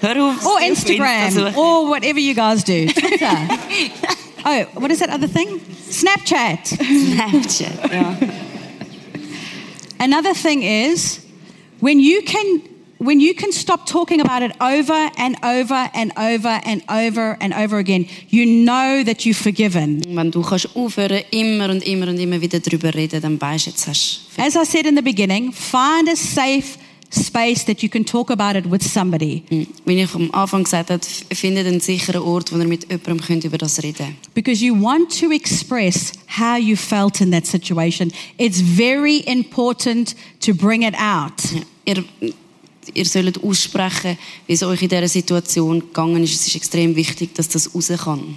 Hör 0.00 0.16
auf. 0.16 0.46
or 0.46 0.60
Instagram 0.60 1.28
Insta 1.28 1.56
or 1.56 1.88
whatever 1.88 2.18
you 2.18 2.34
guys 2.34 2.64
do. 2.64 2.86
Twitter. 2.86 3.48
oh, 4.44 4.80
what 4.80 4.90
is 4.90 4.98
that 5.00 5.10
other 5.10 5.28
thing? 5.28 5.60
Snapchat. 5.90 6.66
Snapchat, 6.68 7.92
ja. 7.92 8.16
Another 9.98 10.32
thing 10.32 10.62
is 10.62 11.20
when 11.80 12.00
you 12.00 12.22
can 12.22 12.62
when 13.00 13.18
you 13.18 13.34
can 13.34 13.50
stop 13.50 13.86
talking 13.86 14.20
about 14.20 14.42
it 14.42 14.52
over 14.60 15.10
and 15.16 15.36
over 15.42 15.90
and 15.94 16.12
over 16.16 16.60
and 16.64 16.82
over 16.88 17.36
and 17.40 17.54
over 17.54 17.78
again, 17.78 18.06
you 18.28 18.44
know 18.44 19.02
that 19.02 19.24
you've 19.24 19.38
forgiven. 19.38 20.02
Mm, 20.06 20.16
Wenn 20.16 20.30
du 20.30 20.42
kannst 20.42 20.76
aufhören, 20.76 21.22
immer 21.30 21.70
und 21.70 21.82
immer 21.82 22.08
und 22.08 22.18
immer 22.18 22.40
wieder 22.40 22.60
darüber 22.60 22.94
reden, 22.94 23.22
dann 23.22 23.40
weißt 23.40 23.66
du, 23.66 23.70
jetzt 23.70 23.86
hast 23.86 24.20
du 24.36 24.42
As 24.42 24.54
I 24.54 24.64
said 24.64 24.86
in 24.86 24.96
the 24.96 25.02
beginning, 25.02 25.50
find 25.52 26.08
a 26.10 26.16
safe 26.16 26.78
space 27.10 27.64
that 27.64 27.82
you 27.82 27.88
can 27.88 28.04
talk 28.04 28.30
about 28.30 28.56
it 28.56 28.70
with 28.70 28.82
somebody. 28.82 29.42
Mm, 29.50 29.62
wie 29.86 30.02
ich 30.02 30.14
am 30.14 30.30
Anfang 30.32 30.64
gesagt 30.64 30.90
habe, 30.90 31.00
findet 31.34 31.66
einen 31.66 31.80
sicheren 31.80 32.20
Ort, 32.20 32.52
wo 32.52 32.58
ihr 32.58 32.68
mit 32.68 32.82
jemandem 32.90 33.20
könnt 33.20 33.44
über 33.44 33.56
das 33.56 33.82
reden. 33.82 34.14
Because 34.34 34.62
you 34.62 34.74
want 34.78 35.18
to 35.18 35.32
express 35.32 36.12
how 36.38 36.58
you 36.58 36.76
felt 36.76 37.22
in 37.22 37.30
that 37.32 37.46
situation. 37.46 38.12
It's 38.36 38.60
very 38.60 39.20
important 39.26 40.14
to 40.40 40.54
bring 40.54 40.82
it 40.82 40.94
out. 40.94 41.32
Ja. 41.54 41.62
Ihr, 41.86 42.04
ihr 42.94 43.04
sollt 43.04 43.42
aussprechen, 43.42 44.16
wie 44.46 44.52
es 44.52 44.62
euch 44.62 44.82
in 44.82 44.88
dieser 44.88 45.08
Situation 45.08 45.80
gegangen 45.80 46.22
ist. 46.22 46.34
Es 46.34 46.46
ist 46.48 46.56
extrem 46.56 46.96
wichtig, 46.96 47.34
dass 47.34 47.48
das 47.48 47.74
raus 47.74 47.90
kann. 48.04 48.34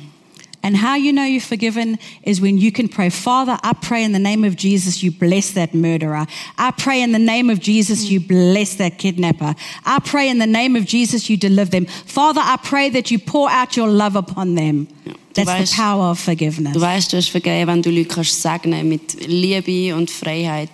And 0.66 0.82
how 0.82 0.96
you 0.96 1.12
know 1.12 1.24
you're 1.24 1.42
forgiven 1.42 1.98
is 2.24 2.42
when 2.42 2.58
you 2.58 2.72
can 2.72 2.88
pray, 2.88 3.10
Father, 3.10 3.60
I 3.64 3.74
pray 3.74 4.06
in 4.06 4.14
the 4.14 4.20
name 4.20 4.46
of 4.46 4.56
Jesus, 4.56 5.04
you 5.04 5.12
bless 5.12 5.54
that 5.56 5.74
murderer. 5.74 6.26
I 6.58 6.72
pray 6.72 7.02
in 7.02 7.12
the 7.12 7.20
name 7.20 7.50
of 7.50 7.60
Jesus, 7.60 8.10
you 8.10 8.22
bless 8.22 8.78
that 8.78 8.98
kidnapper. 8.98 9.56
I 9.86 10.00
pray 10.00 10.30
in 10.30 10.40
the 10.40 10.48
name 10.48 10.78
of 10.78 10.86
Jesus, 10.86 11.30
you 11.30 11.36
deliver 11.36 11.70
them. 11.70 11.86
Father, 11.86 12.40
I 12.42 12.56
pray 12.64 12.90
that 12.92 13.12
you 13.12 13.20
pour 13.20 13.50
out 13.50 13.76
your 13.76 13.90
love 13.90 14.16
upon 14.16 14.56
them. 14.56 14.88
That's 15.34 15.50
weißt- 15.50 15.72
the 15.72 15.76
power 15.76 16.12
of 16.12 16.20
forgiveness. 16.22 16.74
Du 16.74 16.80
weißt, 16.80 17.12
du 17.12 17.18
hast 17.18 17.28
vergeben, 17.28 17.68
wenn 17.68 17.82
du 17.82 17.90
Leute 17.90 18.08
kannst 18.08 18.42
segnen 18.42 18.88
mit 18.88 19.28
Liebe 19.28 19.94
und 19.94 20.10
Freiheit. 20.10 20.70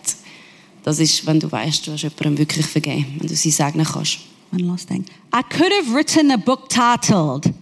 Das 0.83 0.99
ist, 0.99 1.25
wenn 1.25 1.39
du 1.39 1.51
weißt, 1.51 1.87
du 1.87 1.91
hast 1.91 2.03
jemandem 2.03 2.37
wirklich 2.37 2.65
vergeben, 2.65 3.05
wenn 3.19 3.27
du 3.27 3.35
sie 3.35 3.51
segnen 3.51 3.85
kannst. 3.85 4.19
One 4.51 4.63
last 4.63 4.87
thing. 4.87 5.05
I 5.33 5.43
could 5.43 5.71
have 5.71 5.93
written 5.93 6.31
a 6.31 6.37
book 6.37 6.69
titled, 6.69 7.53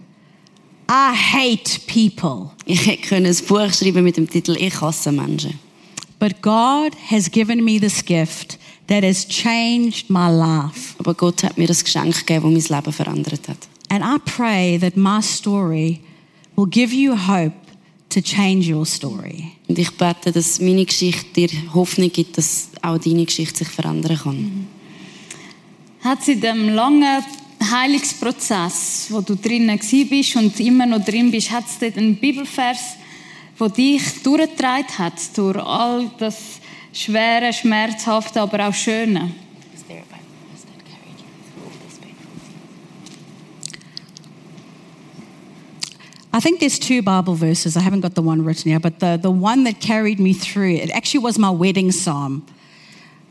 I 0.88 1.12
Hate 1.12 1.80
People. 1.86 2.50
Ich 2.64 2.86
hätte 2.86 3.16
ein 3.16 3.24
Buch 3.46 3.72
schreiben 3.74 4.04
mit 4.04 4.16
dem 4.16 4.28
Titel 4.28 4.56
Ich 4.58 4.80
hasse 4.80 5.12
Menschen. 5.12 5.58
But 6.18 6.40
God 6.42 6.96
has 7.10 7.30
given 7.30 7.62
me 7.62 7.78
this 7.78 8.04
gift 8.04 8.58
that 8.88 9.04
has 9.04 9.26
changed 9.28 10.08
my 10.08 10.28
life. 10.28 10.96
Aber 10.98 11.14
Gott 11.14 11.42
hat 11.44 11.58
mir 11.58 11.66
das 11.66 11.84
Geschenk 11.84 12.26
gegeben, 12.26 12.54
das 12.54 12.70
mein 12.70 12.80
Leben 12.80 12.92
verändert 12.92 13.48
hat. 13.48 13.68
And 13.90 14.02
I 14.02 14.18
pray 14.24 14.78
that 14.78 14.96
my 14.96 15.20
story 15.20 16.00
will 16.56 16.66
give 16.66 16.94
you 16.94 17.14
hope 17.14 17.54
to 18.10 18.20
change 18.20 18.72
your 18.72 18.86
story. 18.86 19.57
Und 19.68 19.78
ich 19.78 19.90
bete, 19.90 20.32
dass 20.32 20.60
meine 20.60 20.86
Geschichte 20.86 21.26
dir 21.34 21.50
Hoffnung 21.74 22.10
gibt, 22.10 22.38
dass 22.38 22.70
auch 22.80 22.98
deine 22.98 23.26
Geschichte 23.26 23.58
sich 23.58 23.68
verändern 23.68 24.18
kann. 24.18 24.66
Hat 26.00 26.20
es 26.22 26.28
in 26.28 26.40
dem 26.40 26.70
langen 26.70 27.22
Heilungsprozess, 27.70 29.08
wo 29.10 29.20
du 29.20 29.36
drinnen 29.36 29.78
bist 30.08 30.36
und 30.36 30.58
immer 30.58 30.86
noch 30.86 31.04
drin 31.04 31.30
bist, 31.30 31.50
hat 31.50 31.64
es 31.66 31.96
einen 31.96 32.16
Bibelvers, 32.16 32.78
der 33.60 33.68
dich 33.68 34.22
durchgetragen 34.22 34.98
hat 34.98 35.36
durch 35.36 35.58
all 35.58 36.10
das 36.18 36.36
schwere, 36.92 37.52
schmerzhafte, 37.52 38.40
aber 38.40 38.68
auch 38.68 38.74
schöne? 38.74 39.32
I 46.38 46.40
think 46.40 46.60
there's 46.60 46.78
two 46.78 47.02
Bible 47.02 47.34
verses. 47.34 47.76
I 47.76 47.80
haven't 47.80 48.02
got 48.02 48.14
the 48.14 48.22
one 48.22 48.44
written 48.44 48.70
here, 48.70 48.78
but 48.78 49.00
the, 49.00 49.18
the 49.20 49.28
one 49.28 49.64
that 49.64 49.80
carried 49.80 50.20
me 50.20 50.32
through 50.32 50.74
it 50.74 50.88
actually 50.90 51.24
was 51.24 51.36
my 51.36 51.50
wedding 51.50 51.90
psalm. 51.90 52.46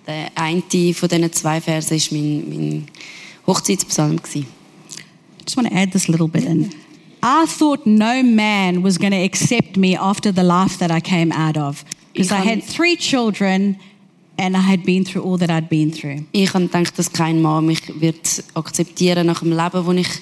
Der 0.06 0.30
eine 0.36 0.62
von 0.94 1.08
diesen 1.08 1.32
zwei 1.32 1.62
Versen 1.62 1.98
war 1.98 2.20
mein, 2.20 2.50
mein 2.50 2.88
Hochzeitspsalm. 3.48 4.20
I 4.36 4.46
just 5.46 5.56
want 5.56 5.70
to 5.70 5.74
add 5.74 5.94
this 5.94 6.10
little 6.10 6.28
bit 6.28 6.44
in. 6.44 6.74
I 7.24 7.46
thought 7.46 7.88
no 7.88 8.22
man 8.24 8.84
was 8.84 8.98
going 8.98 9.14
to 9.14 9.24
accept 9.24 9.78
me 9.78 9.96
after 9.96 10.34
the 10.34 10.44
life 10.44 10.78
that 10.80 10.92
I 10.92 11.00
came 11.00 11.32
out 11.32 11.56
of. 11.56 11.86
Because 12.12 12.34
I 12.34 12.42
had 12.42 12.62
three 12.62 12.98
children 12.98 13.80
and 14.38 14.58
I 14.58 14.60
had 14.60 14.84
been 14.84 15.06
through 15.06 15.24
all 15.24 15.38
that 15.38 15.50
I'd 15.50 15.70
been 15.70 15.94
through. 15.94 16.26
Ich 16.34 16.54
habe 16.54 16.68
gedacht, 16.68 17.00
dass 17.00 17.10
kein 17.14 17.42
Mann 17.42 17.68
mich 17.68 17.82
wird 18.02 18.44
akzeptieren 18.54 19.28
nach 19.28 19.40
dem 19.40 19.54
Leben, 19.54 19.86
das 19.86 19.96
ich 19.96 20.22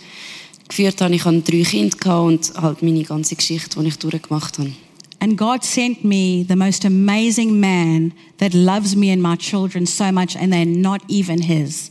geführt 0.68 1.02
habe. 1.02 1.16
Ich 1.16 1.26
hatte 1.26 1.42
drei 1.42 1.64
Kinder 1.64 2.24
und 2.24 2.54
halt 2.56 2.82
meine 2.82 3.04
ganze 3.04 3.36
Geschichte, 3.36 3.80
die 3.80 3.88
ich 3.88 3.98
durchgemacht 3.98 4.58
habe. 4.60 4.72
And 5.20 5.38
God 5.38 5.64
sent 5.64 6.04
me 6.04 6.46
the 6.48 6.56
most 6.56 6.86
amazing 6.86 7.60
man 7.60 8.14
that 8.38 8.54
loves 8.54 8.96
me 8.96 9.12
and 9.12 9.22
my 9.22 9.36
children 9.36 9.86
so 9.86 10.12
much, 10.12 10.36
and 10.38 10.54
they're 10.54 10.66
not 10.66 11.02
even 11.08 11.42
his. 11.42 11.90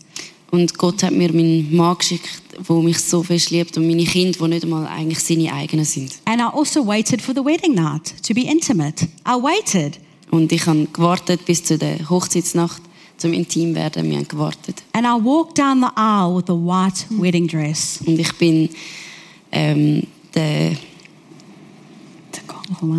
Und 0.50 0.78
Gott 0.78 1.02
hat 1.02 1.12
mir 1.12 1.32
meinen 1.32 1.74
Mann 1.74 1.98
geschickt, 1.98 2.30
der 2.68 2.76
mich 2.76 3.00
so 3.00 3.24
fest 3.24 3.50
liebt 3.50 3.76
und 3.76 3.88
meine 3.88 4.04
Kinder, 4.04 4.38
die 4.38 4.48
nicht 4.48 4.62
einmal 4.62 4.86
eigentlich 4.86 5.18
seine 5.18 5.52
eigenen 5.52 5.84
sind. 5.84 6.12
And 6.26 6.40
I 6.40 6.44
also 6.44 6.86
waited 6.86 7.20
for 7.20 7.34
the 7.34 7.44
wedding 7.44 7.74
night 7.74 8.14
to 8.22 8.34
be 8.34 8.42
intimate. 8.42 9.08
I 9.26 9.32
waited. 9.32 9.98
Und 10.30 10.52
ich 10.52 10.64
habe 10.66 10.86
gewartet 10.92 11.44
bis 11.44 11.64
zu 11.64 11.76
der 11.76 12.08
Hochzeitsnacht, 12.08 12.82
zum 13.16 13.32
intim 13.32 13.74
werden. 13.74 14.08
Wir 14.10 14.18
haben 14.18 14.28
gewartet. 14.28 14.82
And 14.92 15.06
I 15.06 15.24
walked 15.24 15.58
down 15.58 15.80
the 15.80 15.90
aisle 15.96 16.36
with 16.36 16.48
a 16.48 16.54
white 16.54 17.06
wedding 17.10 17.46
dress. 17.46 18.00
Und 18.06 18.18
ich 18.18 18.32
bin 18.34 18.68
ähm, 19.52 20.06
den, 20.34 20.76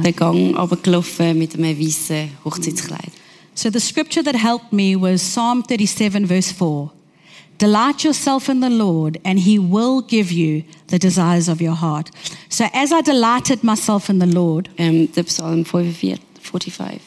den 0.04 0.16
Gang 0.16 0.58
runtergelaufen 0.58 1.38
mit 1.38 1.56
einem 1.56 1.80
weißen 1.80 2.30
Hochzeitskleid. 2.44 3.12
So 3.54 3.70
the 3.70 3.80
scripture 3.80 4.24
that 4.24 4.36
helped 4.36 4.74
me 4.74 4.96
was 4.96 5.22
Psalm 5.22 5.64
37, 5.64 6.28
verse 6.28 6.52
4. 6.52 6.92
Delight 7.58 8.04
yourself 8.04 8.50
in 8.50 8.60
the 8.60 8.70
Lord, 8.70 9.18
and 9.24 9.40
He 9.40 9.58
will 9.58 10.02
give 10.02 10.30
you 10.30 10.64
the 10.88 11.00
desires 11.00 11.48
of 11.48 11.62
your 11.62 11.76
heart. 11.76 12.12
So, 12.50 12.66
as 12.74 12.92
I 12.92 13.02
delighted 13.02 13.64
myself 13.64 14.10
in 14.10 14.20
the 14.20 14.26
Lord, 14.26 14.70
Ähm, 14.78 15.10
der 15.16 15.24
Psalm 15.24 15.64
45, 15.64 16.20
45, 16.42 17.00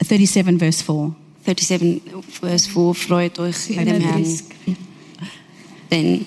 37 0.00 0.58
verse 0.58 0.82
4. 0.82 1.14
37, 1.44 2.00
verse 2.40 2.66
4, 2.68 2.94
freut 2.94 3.38
euch 3.38 3.70
in 3.70 3.84
dem 3.86 4.00
Herrn. 4.00 4.24
37. 4.24 4.76
Denn 5.90 6.26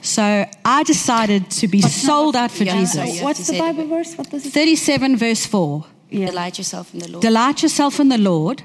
So, 0.00 0.20
I 0.20 0.82
decided 0.86 1.48
to 1.60 1.66
be 1.66 1.80
sold 1.80 2.36
out 2.36 2.50
for 2.50 2.64
Yeah, 2.66 2.78
Jesus. 2.78 2.94
sorry. 2.94 3.22
What's 3.22 3.46
the 3.46 3.58
Bible 3.58 3.86
verse? 3.86 4.14
What 4.18 4.30
does 4.30 4.44
it 4.44 4.52
37 4.52 5.16
verse 5.16 5.46
4. 5.46 5.84
Yeah. 6.10 6.26
delight 6.30 6.58
yourself 6.58 6.92
in 6.92 7.00
the 7.00 7.08
Lord. 7.08 7.22
Delight 7.22 7.62
yourself 7.62 7.98
in 7.98 8.10
the 8.10 8.18
Lord. 8.18 8.62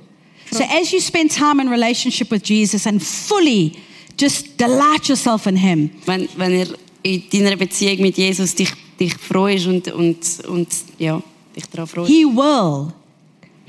So, 0.52 0.64
as 0.64 0.92
you 0.92 1.00
spend 1.00 1.32
time 1.32 1.62
in 1.62 1.70
relationship 1.70 2.30
with 2.30 2.44
Jesus 2.44 2.86
and 2.86 3.02
fully 3.02 3.80
just 4.18 4.58
delight 4.58 5.08
yourself 5.08 5.48
in 5.48 5.56
Him, 5.56 5.92
wenn, 6.06 6.28
wenn 6.36 6.52
ihr 6.52 6.68
er 7.04 7.12
in 7.32 7.44
deiner 7.46 7.56
Beziehung 7.56 8.02
mit 8.02 8.18
Jesus 8.18 8.56
dich, 8.56 8.72
dich 9.00 9.14
freust 9.16 9.68
und, 9.68 9.88
und, 9.94 10.18
und 10.48 10.68
ja, 10.98 11.22
dich 11.56 11.66
darauf 11.68 11.92
freust, 11.92 12.10
He 12.10 12.26
will. 12.26 12.92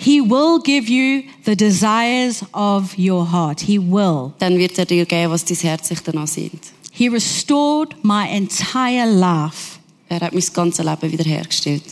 He 0.02 0.22
will 0.22 0.58
give 0.62 0.88
you 0.88 1.24
the 1.44 1.54
desires 1.54 2.42
of 2.54 2.96
your 2.96 3.30
heart. 3.30 3.60
He 3.60 3.78
will. 3.78 4.32
dann 4.38 4.56
wird 4.56 4.78
er 4.78 4.86
dir 4.86 5.04
geben, 5.04 5.30
was 5.30 5.44
dein 5.44 5.58
Herz 5.58 5.88
sich 5.88 6.00
danach 6.00 6.26
sehnt. 6.26 6.72
He 6.92 7.08
restored 7.08 7.94
my 8.02 8.26
entire 8.28 9.06
life. 9.06 9.78
Er 10.08 10.20
hat 10.20 10.32
mein 10.32 10.42
ganzes 10.54 10.84
Leben 10.84 11.12
wiederhergestellt. 11.12 11.82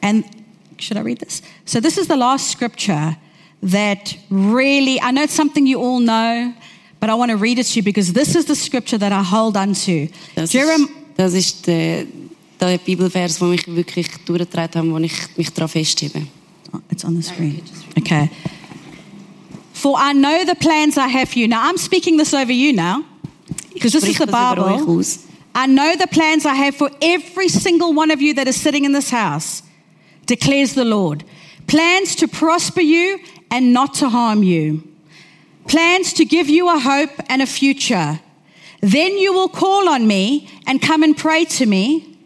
And 0.00 0.24
should 0.78 0.96
I 0.96 1.02
read 1.02 1.18
this? 1.18 1.42
So, 1.64 1.80
this 1.80 1.98
is 1.98 2.06
the 2.08 2.16
last 2.16 2.50
scripture 2.50 3.16
that 3.62 4.16
really, 4.30 4.98
I 5.00 5.10
know 5.12 5.22
it's 5.24 5.34
something 5.36 5.66
you 5.66 5.78
all 5.78 6.00
know, 6.00 6.52
but 7.00 7.10
I 7.10 7.14
want 7.14 7.30
to 7.30 7.36
read 7.36 7.58
it 7.58 7.66
to 7.66 7.76
you 7.80 7.82
because 7.82 8.12
this 8.14 8.34
is 8.34 8.46
the 8.46 8.54
scripture 8.56 8.98
that 8.98 9.12
I 9.12 9.22
hold 9.22 9.56
on 9.56 9.74
to. 9.74 10.08
Das 10.34 10.52
Jerem- 10.52 10.84
ist, 10.84 10.90
das 11.16 11.34
ist 11.34 11.66
der, 11.66 12.04
der 12.60 12.78
Bibelvers, 12.78 13.38
der 13.38 13.48
mich 13.48 13.66
wirklich 13.66 14.08
durchgetragen 14.24 14.80
hat, 14.80 14.90
wo 14.90 14.98
ich 14.98 15.12
mich 15.36 15.50
daran 15.52 15.68
festhebe. 15.68 16.22
It's 16.90 17.04
on 17.04 17.14
the 17.14 17.22
screen. 17.22 17.62
Okay. 17.98 18.30
For 19.72 19.96
I 19.96 20.12
know 20.12 20.44
the 20.44 20.56
plans 20.56 20.98
I 20.98 21.06
have 21.06 21.28
for 21.28 21.38
you. 21.38 21.46
Now, 21.46 21.68
I'm 21.68 21.78
speaking 21.78 22.16
this 22.16 22.34
over 22.34 22.52
you 22.52 22.72
now 22.72 23.04
because 23.72 23.92
this 23.92 24.08
is 24.08 24.18
the 24.18 24.26
das 24.26 24.56
über 24.56 24.66
euch 24.66 24.86
Bible. 24.86 25.28
I 25.54 25.66
know 25.66 25.96
the 25.96 26.06
plans 26.06 26.46
I 26.46 26.54
have 26.54 26.76
for 26.76 26.90
every 27.00 27.48
single 27.48 27.92
one 27.92 28.10
of 28.10 28.20
you 28.20 28.34
that 28.34 28.46
is 28.48 28.60
sitting 28.60 28.84
in 28.84 28.92
this 28.92 29.10
house, 29.10 29.62
declares 30.26 30.74
the 30.74 30.84
Lord. 30.84 31.24
Plans 31.66 32.14
to 32.16 32.28
prosper 32.28 32.80
you 32.80 33.18
and 33.50 33.72
not 33.72 33.94
to 33.94 34.08
harm 34.08 34.42
you. 34.42 34.82
Plans 35.66 36.12
to 36.14 36.24
give 36.24 36.48
you 36.48 36.68
a 36.68 36.78
hope 36.78 37.10
and 37.28 37.42
a 37.42 37.46
future. 37.46 38.20
Then 38.80 39.18
you 39.18 39.32
will 39.32 39.48
call 39.48 39.88
on 39.88 40.06
me 40.06 40.48
and 40.66 40.80
come 40.80 41.02
and 41.02 41.16
pray 41.16 41.44
to 41.44 41.66
me, 41.66 42.17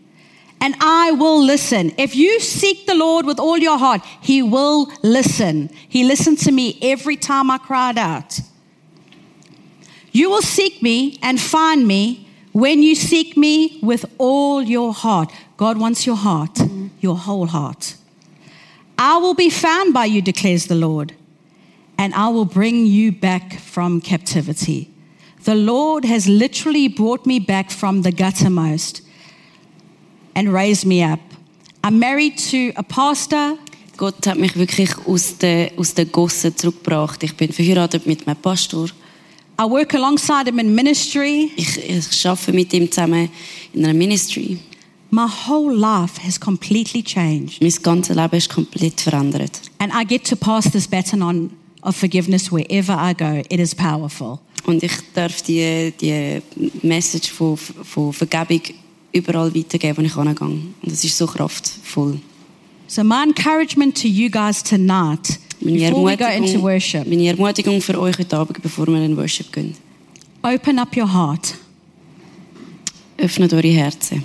and 0.63 0.77
I 0.79 1.11
will 1.11 1.43
listen. 1.43 1.93
If 1.99 2.15
you 2.15 2.39
seek 2.39 2.87
the 2.87 2.95
Lord 2.95 3.27
with 3.27 3.41
all 3.41 3.59
your 3.59 3.77
heart, 3.79 4.01
He 4.21 4.43
will 4.43 4.93
listen. 5.03 5.69
He 5.89 6.05
listened 6.05 6.39
to 6.39 6.53
me 6.53 6.79
every 6.81 7.17
time 7.17 7.51
I 7.51 7.59
cried 7.59 7.99
out. 7.99 8.39
You 10.13 10.31
will 10.31 10.41
seek 10.41 10.81
me 10.81 11.19
and 11.21 11.41
find 11.41 11.89
me 11.89 12.29
when 12.53 12.81
you 12.81 12.95
seek 12.95 13.37
me 13.37 13.81
with 13.83 14.05
all 14.19 14.63
your 14.63 14.95
heart. 14.95 15.33
God 15.57 15.79
wants 15.79 16.07
your 16.07 16.17
heart, 16.17 16.57
your 17.01 17.17
whole 17.17 17.47
heart. 17.47 17.97
I 18.97 19.17
will 19.17 19.35
be 19.35 19.51
found 19.51 19.93
by 19.93 20.05
you, 20.05 20.23
declares 20.23 20.67
the 20.67 20.77
Lord, 20.77 21.13
and 21.99 22.15
I 22.15 22.29
will 22.29 22.45
bring 22.45 22.87
you 22.87 23.11
back 23.11 23.59
from 23.59 24.01
captivity. 24.01 24.95
The 25.43 25.57
Lord 25.57 26.05
has 26.05 26.29
literally 26.29 26.87
brought 26.87 27.27
me 27.27 27.41
back 27.41 27.73
from 27.73 28.03
the 28.03 28.13
guttermost 28.13 29.01
and 30.35 30.53
raised 30.53 30.87
me 30.87 31.03
up. 31.03 31.21
I'm 31.85 31.99
married 31.99 32.39
to 32.51 32.73
a 32.77 32.83
pastor. 32.83 33.59
Gott 33.97 34.27
hat 34.27 34.39
mich 34.39 34.57
wirklich 34.57 34.91
aus 35.07 35.37
den, 35.39 35.71
aus 35.77 35.95
den 35.95 36.11
Gossen 36.11 36.57
zurückgebracht. 36.57 37.23
Ich 37.23 37.37
bin 37.37 37.53
verheiratet 37.53 38.07
mit 38.07 38.27
einem 38.27 38.37
Pastor. 38.37 38.89
I 39.61 39.65
work 39.65 39.95
alongside 39.95 40.47
him 40.47 40.59
in 40.59 40.75
ministry. 40.75 41.51
Ich, 41.57 41.79
ich 41.79 42.27
arbeite 42.27 42.53
mit 42.53 42.73
ihm 42.73 42.91
zusammen 42.91 43.29
in 43.73 43.85
einer 43.85 43.95
Ministry. 43.95 44.59
My 45.11 45.27
whole 45.47 45.75
life 45.75 46.19
has 46.25 46.41
completely 46.41 47.03
changed. 47.03 47.61
Mein 47.61 47.73
ganzes 47.83 48.17
Leben 48.17 48.37
ist 48.37 48.49
komplett 48.49 49.01
verändert. 49.01 49.61
And 49.79 49.93
I 49.93 50.05
get 50.07 50.27
to 50.29 50.37
pass 50.37 50.71
this 50.71 50.89
baton 50.89 51.23
on 51.23 51.51
of 51.83 51.97
forgiveness 51.97 52.51
wherever 52.51 52.97
I 52.97 53.13
go. 53.13 53.43
It 53.51 53.61
is 53.61 53.75
powerful. 53.75 54.39
Und 54.65 54.83
ich 54.83 54.93
darf 55.15 55.43
die, 55.43 55.93
die 56.01 56.41
Message 56.83 57.31
von, 57.31 57.57
von 57.57 58.13
Vergebung 58.13 58.63
überall 59.13 59.55
weitergeben, 59.55 59.97
wo 59.99 60.03
ich 60.03 60.17
angehe. 60.17 60.47
Und 60.47 60.75
das 60.83 61.05
ist 61.05 61.17
so 61.17 61.27
kraftvoll. 61.27 62.19
So, 62.87 63.03
my 63.03 63.23
encouragement 63.23 64.01
to 64.03 64.09
you 64.09 64.29
guys 64.29 64.63
tonight, 64.63 65.39
Meine 65.61 65.79
before 65.79 66.05
we 66.05 66.17
go 66.17 66.27
into 66.27 66.61
worship, 66.61 67.07
meine 67.07 67.27
Ermutigung 67.29 67.81
für 67.81 67.99
euch 67.99 68.19
heute 68.19 68.37
Abend, 68.37 68.61
bevor 68.63 68.87
wir 68.87 69.03
in 69.03 69.17
Worship 69.17 69.51
gehen. 69.53 69.75
open 70.43 70.79
up 70.79 70.97
your 70.97 71.13
heart. 71.13 71.55
Öffnet 73.19 73.53
eure 73.53 73.69
Herzen. 73.69 74.25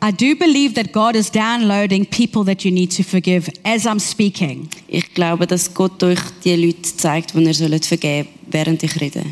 I 0.00 0.12
do 0.12 0.36
believe 0.36 0.74
that 0.74 0.92
God 0.92 1.16
is 1.16 1.30
downloading 1.30 2.06
people 2.06 2.44
that 2.44 2.64
you 2.64 2.70
need 2.70 2.90
to 2.96 3.02
forgive 3.02 3.50
as 3.64 3.84
I'm 3.84 3.98
speaking. 3.98 4.68
Ich 4.86 5.12
glaube, 5.12 5.46
dass 5.46 5.74
Gott 5.74 6.02
euch 6.04 6.20
die 6.44 6.54
Leute 6.54 6.82
zeigt, 6.82 7.34
die 7.34 7.42
ihr 7.42 7.54
sollt 7.54 7.84
vergeben 7.84 8.28
während 8.50 8.82
ich 8.82 9.00
rede. 9.00 9.22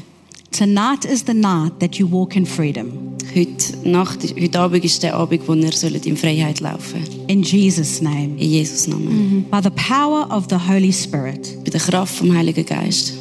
Tonight 0.57 1.05
is 1.05 1.25
the 1.25 1.35
night 1.35 1.81
that 1.81 1.99
you 1.99 2.07
walk 2.07 2.35
in 2.35 2.47
freedom. 2.47 3.15
Heute, 3.35 3.77
Nacht, 3.85 4.23
heute 4.41 4.59
Abend 4.59 4.87
ist 4.87 5.03
der 5.03 5.15
Abend, 5.15 5.47
wo 5.47 5.53
ihr 5.53 5.73
sollt 5.73 6.07
in 6.07 6.17
Freiheit 6.17 6.61
laufen 6.61 7.05
In 7.27 7.43
Jesus' 7.43 8.01
name. 8.01 8.39
In 8.39 8.51
Jesus 8.51 8.87
Namen. 8.89 9.45
By 9.51 9.61
the 9.63 9.69
power 9.69 10.27
of 10.31 10.47
the 10.49 10.57
Holy 10.57 10.95
Spirit. 10.95 11.63
Bei 11.63 11.71
der 11.71 11.81
Kraft 11.81 12.15
vom 12.15 12.35
Heiligen 12.35 12.65
Geist. 12.65 13.13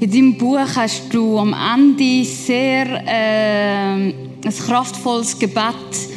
In 0.00 0.10
deinem 0.10 0.36
Buch 0.36 0.58
hast 0.74 1.02
du 1.12 1.38
am 1.38 1.54
Ende 1.54 2.24
sehr 2.24 3.04
ähm, 3.06 4.12
ein 4.44 4.52
kraftvolles 4.52 5.38
Gebet 5.38 6.10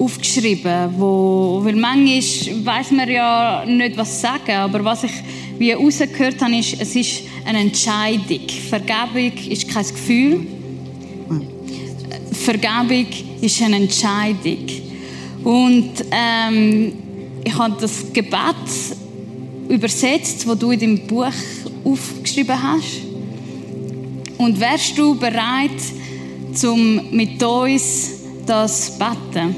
aufgeschrieben, 0.00 0.94
wo, 0.98 1.60
weil 1.62 1.76
manchmal 1.76 2.64
weiß 2.64 2.90
man 2.90 3.08
ja 3.08 3.64
nicht, 3.64 3.96
was 3.96 4.20
sagen, 4.20 4.50
aber 4.50 4.84
was 4.84 5.04
ich 5.04 5.12
wie 5.58 5.72
rausgehört 5.72 6.40
habe, 6.40 6.56
ist, 6.56 6.80
es 6.80 6.94
ist 6.94 7.22
eine 7.44 7.60
Entscheidung. 7.60 8.40
Vergebung 8.68 9.32
ist 9.48 9.68
kein 9.68 9.86
Gefühl. 9.86 10.46
Vergebung 12.32 13.06
ist 13.40 13.62
eine 13.62 13.76
Entscheidung. 13.76 14.66
Und 15.44 15.92
ähm, 16.10 16.92
ich 17.44 17.56
habe 17.56 17.76
das 17.80 18.12
Gebet 18.12 18.56
übersetzt, 19.68 20.46
das 20.46 20.58
du 20.58 20.70
in 20.70 20.80
deinem 20.80 21.06
Buch 21.06 21.26
aufgeschrieben 21.84 22.60
hast. 22.62 23.02
Und 24.38 24.60
wärst 24.60 24.98
du 24.98 25.14
bereit, 25.14 25.70
zum 26.52 27.10
mit 27.10 27.42
uns 27.42 28.20
das 28.46 28.92
zu 28.92 28.98
beten? 28.98 29.56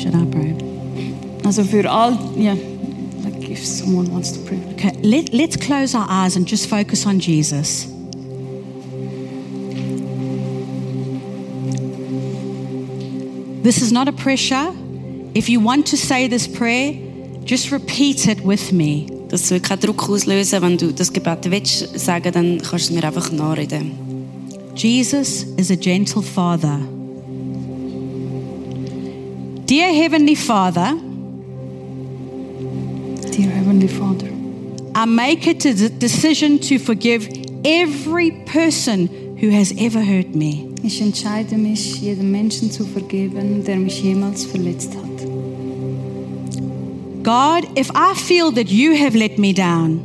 Should 0.00 0.14
I 0.14 0.24
pray? 0.30 0.54
Also 1.44 1.64
für 1.64 1.90
all, 1.90 2.18
ja, 2.38 2.52
like 2.52 2.79
if 3.50 3.64
someone 3.64 4.10
wants 4.10 4.30
to 4.32 4.40
pray. 4.46 4.62
Okay, 4.74 4.92
let, 5.02 5.32
let's 5.32 5.56
close 5.56 5.94
our 5.94 6.06
eyes 6.08 6.36
and 6.36 6.46
just 6.46 6.68
focus 6.68 7.06
on 7.06 7.18
Jesus. 7.18 7.86
This 13.62 13.82
is 13.82 13.92
not 13.92 14.08
a 14.08 14.12
pressure. 14.12 14.72
If 15.34 15.48
you 15.48 15.60
want 15.60 15.86
to 15.88 15.96
say 15.96 16.28
this 16.28 16.48
prayer, 16.48 16.94
just 17.44 17.70
repeat 17.70 18.26
it 18.26 18.40
with 18.40 18.72
me. 18.72 19.06
Das 19.28 19.48
soll 19.48 19.60
keinen 19.60 19.80
Druck 19.80 20.08
auslösen. 20.08 20.62
Wenn 20.62 20.76
du 20.76 20.92
das 20.92 21.12
Gebet 21.12 21.50
willst 21.50 21.98
sagen, 21.98 22.32
dann 22.32 22.60
kannst 22.62 22.90
du 22.90 22.94
mir 22.94 23.04
einfach 23.04 23.30
nachreden. 23.30 23.92
Jesus 24.74 25.44
is 25.56 25.70
a 25.70 25.76
gentle 25.76 26.22
Father. 26.22 26.80
Dear 29.66 29.92
Heavenly 29.92 30.34
Father, 30.34 30.96
Heavenly 33.70 33.86
Father, 33.86 34.28
I 34.96 35.04
make 35.04 35.46
it 35.46 35.64
a 35.64 35.88
decision 35.88 36.58
to 36.58 36.76
forgive 36.80 37.28
every 37.64 38.32
person 38.44 39.36
who 39.38 39.50
has 39.50 39.72
ever 39.78 40.02
hurt 40.02 40.34
me. 40.34 40.74
ich 40.82 41.00
entscheide 41.00 41.56
mich, 41.56 42.00
jedem 42.00 42.32
Menschen 42.32 42.72
zu 42.72 42.84
vergeben, 42.84 43.62
der 43.64 43.76
mich 43.76 44.02
jemals 44.02 44.44
verletzt 44.44 44.90
hat. 44.96 45.04
God, 47.22 47.78
if 47.78 47.92
I 47.94 48.12
feel 48.16 48.50
that 48.50 48.68
you 48.70 48.96
have 48.96 49.16
let 49.16 49.38
me 49.38 49.54
down, 49.54 50.00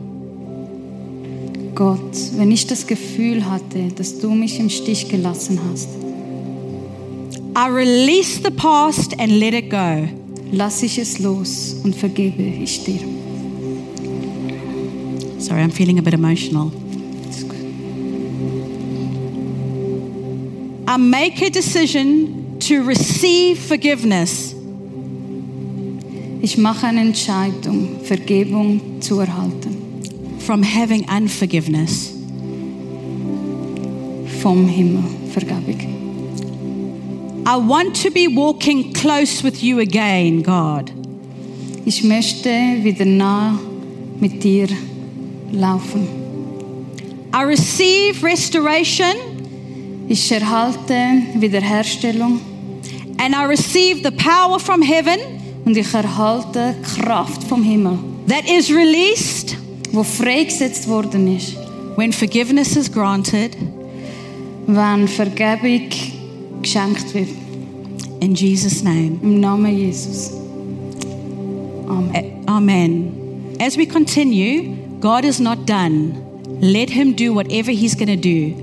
Gott, 1.73 2.15
wenn 2.37 2.51
ich 2.51 2.67
das 2.67 2.85
Gefühl 2.85 3.49
hatte, 3.49 3.87
dass 3.95 4.19
du 4.19 4.29
mich 4.29 4.59
im 4.59 4.69
Stich 4.69 5.09
gelassen 5.09 5.59
hast, 5.71 5.89
I 7.57 7.67
release 7.67 8.39
the 8.43 8.51
past 8.51 9.19
and 9.19 9.31
let 9.31 9.55
it 9.55 9.71
go. 9.71 10.07
lass 10.51 10.83
ich 10.83 10.99
es 10.99 11.17
los 11.17 11.77
und 11.83 11.95
vergebe 11.95 12.43
ich 12.43 12.83
dir. 12.83 13.14
Sorry, 15.39 15.61
I'm 15.61 15.69
feeling 15.71 15.99
a 15.99 16.01
bit 16.01 16.13
emotional. 16.13 16.71
I 20.87 20.97
make 20.97 21.41
a 21.41 21.49
decision 21.49 22.59
to 22.61 22.83
receive 22.83 23.59
forgiveness. 23.59 24.55
Ich 26.41 26.57
mache 26.57 26.87
eine 26.87 27.01
Entscheidung, 27.01 28.01
Vergebung 28.03 29.01
zu 29.01 29.19
erhalten. 29.19 29.75
From 30.39 30.63
having 30.63 31.05
unforgiveness. 31.09 32.13
Vom 34.41 34.67
Himmel, 34.67 35.03
Vergebung. 35.31 35.95
I 37.47 37.57
want 37.57 37.95
to 38.03 38.09
be 38.09 38.27
walking 38.27 38.93
close 38.93 39.43
with 39.43 39.61
you 39.61 39.79
again, 39.79 40.41
God. 40.41 40.91
Ich 41.85 42.03
möchte 42.03 42.49
wieder 42.83 43.05
nah 43.05 43.59
mit 44.19 44.43
dir 44.43 44.67
laufen. 45.55 46.07
I 47.33 47.43
receive 47.43 48.23
restoration 48.23 49.13
Ich 50.07 50.31
erhalte 50.31 50.95
Wiederherstellung 51.35 52.39
and 53.17 53.33
I 53.33 53.45
receive 53.45 54.03
the 54.03 54.11
power 54.11 54.59
from 54.59 54.81
heaven 54.81 55.19
und 55.65 55.75
ich 55.75 55.93
erhalte 55.93 56.75
Kraft 56.83 57.43
vom 57.43 57.63
Himmel, 57.63 57.97
that 58.27 58.47
is 58.47 58.69
released 58.69 59.57
wo 59.91 60.03
freigesetzt 60.03 60.87
worden 60.87 61.35
ist, 61.35 61.55
when 61.95 62.11
forgiveness 62.11 62.75
is 62.75 62.91
granted. 62.91 63.55
wenn 64.67 65.07
Vergebung 65.07 65.89
geschenkt 66.61 67.13
wird. 67.13 67.29
In 68.19 68.33
Jesus' 68.33 68.83
name. 68.83 69.19
Im 69.21 69.39
Namen 69.39 69.77
Jesus. 69.77 70.31
Amen. 71.87 72.43
Amen. 72.47 73.11
As 73.59 73.77
we 73.77 73.85
continue, 73.85 74.75
God 75.05 75.23
is 75.23 75.39
not 75.39 75.67
done. 75.67 76.15
Let 76.61 76.89
Him 76.89 77.13
do 77.13 77.31
whatever 77.31 77.69
He's 77.69 77.93
going 77.93 78.07
to 78.07 78.15
do. 78.15 78.55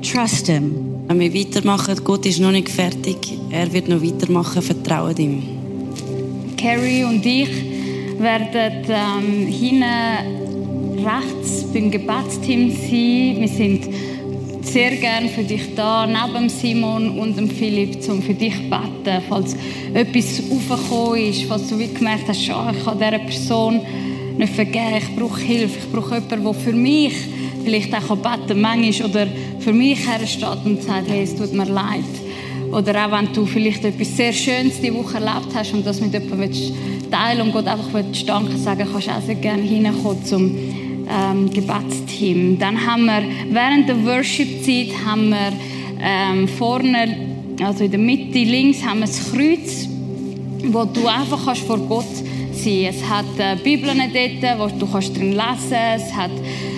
Trust 0.00 0.46
Him. 0.46 1.04
Wenn 1.06 1.20
wir 1.20 1.34
weitermachen, 1.34 2.02
Gott 2.02 2.24
ist 2.24 2.40
noch 2.40 2.52
nicht 2.52 2.70
fertig. 2.70 3.18
Er 3.50 3.70
wird 3.70 3.86
noch 3.86 4.02
weitermachen. 4.02 4.62
Vertraut 4.62 5.18
ihm. 5.18 5.42
Carrie 6.56 7.04
und 7.04 7.26
ich 7.26 7.50
werden 8.18 8.86
ähm, 8.88 9.46
hinten 9.46 11.04
rechts 11.04 11.64
beim 11.70 11.90
Gebetsteam 11.90 12.70
sein. 12.70 13.36
Wir 13.38 13.48
sind 13.48 13.94
sehr 14.64 14.96
gern 14.96 15.28
für 15.28 15.44
dich 15.44 15.74
da, 15.74 16.06
neben 16.06 16.48
Simon 16.48 17.18
und 17.18 17.36
dem 17.36 17.50
Philipp, 17.50 18.08
um 18.08 18.22
für 18.22 18.32
dich 18.32 18.54
zu 18.54 18.70
beten, 18.70 19.22
falls 19.28 19.54
etwas 19.92 20.40
aufgekommen 20.50 21.20
ist, 21.26 21.42
falls 21.42 21.68
du 21.68 21.78
wie 21.78 21.92
gemerkt 21.92 22.26
hast, 22.26 22.48
«Ah, 22.48 22.72
ich 22.74 22.84
kann 22.86 22.96
dieser 22.96 23.18
Person 23.18 23.82
nicht 24.36 24.54
vergeben, 24.54 24.96
ich 24.98 25.16
brauche 25.16 25.40
Hilfe, 25.40 25.78
ich 25.78 25.92
brauche 25.92 26.14
jemanden, 26.14 26.44
der 26.44 26.54
für 26.54 26.72
mich 26.72 27.12
vielleicht 27.64 27.94
auch 27.94 28.16
beten 28.16 28.60
manchmal, 28.60 29.10
oder 29.10 29.26
für 29.58 29.72
mich 29.72 30.08
hersteht 30.08 30.64
und 30.64 30.82
sagt, 30.82 31.08
hey, 31.08 31.22
es 31.22 31.36
tut 31.36 31.52
mir 31.52 31.66
leid. 31.66 32.04
Oder 32.72 33.06
auch 33.06 33.12
wenn 33.12 33.32
du 33.32 33.46
vielleicht 33.46 33.84
etwas 33.84 34.16
sehr 34.16 34.32
Schönes 34.32 34.80
diese 34.80 34.94
Woche 34.94 35.14
erlebt 35.14 35.48
hast 35.54 35.74
und 35.74 35.84
das 35.84 36.00
mit 36.00 36.12
jemandem 36.12 36.52
teilen 37.10 37.40
und 37.42 37.52
Gott 37.52 37.66
einfach 37.66 37.92
willst 37.92 38.28
Danke 38.28 38.56
sagen 38.56 38.86
kannst 38.90 39.08
du 39.08 39.12
auch 39.12 39.22
sehr 39.22 39.34
gerne 39.34 39.62
hineinkommen 39.62 40.24
zum 40.24 40.56
ähm, 41.10 41.50
Gebetsteam. 41.50 42.58
Dann 42.58 42.86
haben 42.86 43.06
wir 43.06 43.22
während 43.50 43.88
der 43.88 44.04
Worship-Zeit 44.04 44.92
haben 45.04 45.30
wir 45.30 45.52
ähm, 46.00 46.46
vorne, 46.46 47.16
also 47.62 47.84
in 47.84 47.90
der 47.90 48.00
Mitte 48.00 48.38
links, 48.38 48.84
haben 48.84 49.00
wir 49.00 49.06
das 49.06 49.32
Kreuz, 49.32 49.88
wo 50.68 50.84
du 50.84 51.06
einfach 51.08 51.44
kannst 51.44 51.62
vor 51.62 51.78
Gott 51.78 52.06
sein. 52.62 52.86
Es 52.88 53.08
hat 53.08 53.38
äh, 53.38 53.56
Bibeln 53.62 53.98
dort, 53.98 54.58
wo 54.58 54.78
du 54.78 54.86
kannst 54.86 55.16
drin 55.16 55.32
lesen. 55.32 55.76
Es 55.96 56.12
hat 56.14 56.30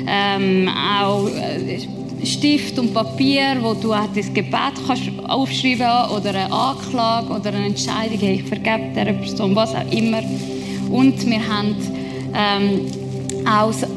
ähm, 0.07 0.69
auch 0.69 1.29
äh, 1.29 1.79
Stift 2.25 2.79
und 2.79 2.95
Papier, 2.95 3.57
wo 3.61 3.75
du 3.75 3.93
auch 3.93 4.07
das 4.15 4.33
Gebet 4.33 4.75
kannst 4.87 5.11
aufschreiben 5.27 6.17
oder 6.17 6.31
eine 6.31 6.53
Anklage 6.53 7.33
oder 7.33 7.53
eine 7.53 7.67
Entscheidung. 7.67 8.19
Hey, 8.19 8.35
ich 8.37 8.45
vergebe 8.45 8.91
dieser 8.95 9.13
Person, 9.13 9.57
was 9.57 9.75
auch 9.75 9.91
immer. 9.91 10.23
Und 10.91 11.29
wir 11.29 11.41
haben 11.49 11.75
ähm, 12.35 12.87
auch 13.47 13.69
das, 13.69 13.83
äh, 13.83 13.89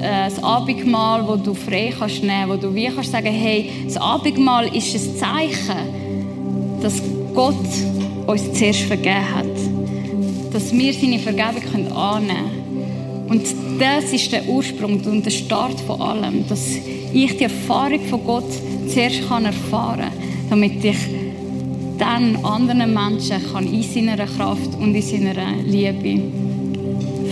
das 0.00 0.42
Abendmahl, 0.42 1.26
wo 1.28 1.36
du 1.36 1.52
frei 1.52 1.92
kannst 1.98 2.22
nehmen, 2.22 2.48
wo 2.48 2.56
du 2.56 2.74
wie 2.74 2.86
kannst 2.86 3.12
sagen, 3.12 3.32
hey, 3.32 3.70
das 3.84 3.96
Abendmahl 3.98 4.74
ist 4.74 4.94
ein 4.94 5.16
Zeichen, 5.18 6.80
dass 6.80 7.02
Gott 7.34 7.54
uns 8.26 8.52
zuerst 8.54 8.80
vergeben 8.80 9.34
hat. 9.34 9.63
Dass 10.54 10.72
wir 10.72 10.94
seine 10.94 11.18
Vergebung 11.18 11.92
annehmen 11.92 12.28
können. 12.28 13.26
Und 13.28 13.42
das 13.80 14.12
ist 14.12 14.30
der 14.30 14.48
Ursprung 14.48 15.00
und 15.00 15.26
der 15.26 15.30
Start 15.30 15.80
von 15.80 16.00
allem. 16.00 16.48
Dass 16.48 16.64
ich 17.12 17.36
die 17.36 17.44
Erfahrung 17.44 18.00
von 18.08 18.24
Gott 18.24 18.50
zuerst 18.88 19.28
kann 19.28 19.46
erfahren 19.46 20.00
kann, 20.00 20.12
damit 20.50 20.84
ich 20.84 20.96
dann 21.98 22.36
anderen 22.44 22.94
Menschen 22.94 23.42
kann 23.52 23.66
in 23.66 23.82
seiner 23.82 24.26
Kraft 24.26 24.74
und 24.80 24.94
in 24.94 25.02
seiner 25.02 25.34
Liebe 25.64 26.22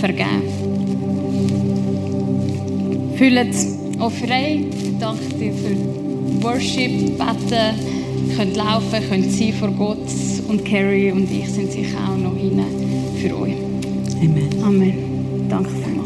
vergeben 0.01 0.73
Fühlt 3.17 3.55
euch 4.01 4.13
frei. 4.15 4.65
Danke 4.99 5.29
dir 5.39 5.53
für 5.53 6.43
Worship, 6.43 7.17
Beten. 7.19 8.37
Könnt 8.37 8.57
laufen, 8.57 9.09
könnt 9.09 9.31
sein 9.31 9.53
vor 9.53 9.71
Gott. 9.71 9.99
Und 10.49 10.65
Carrie 10.65 11.13
und 11.13 11.31
ich 11.31 11.49
sind 11.49 11.71
sicher 11.71 11.99
auch 12.09 12.17
noch 12.17 12.37
hinein 12.37 12.82
Amen. 13.31 14.51
Amen. 14.65 14.95
Dank 15.49 15.67
wel. 15.67 16.02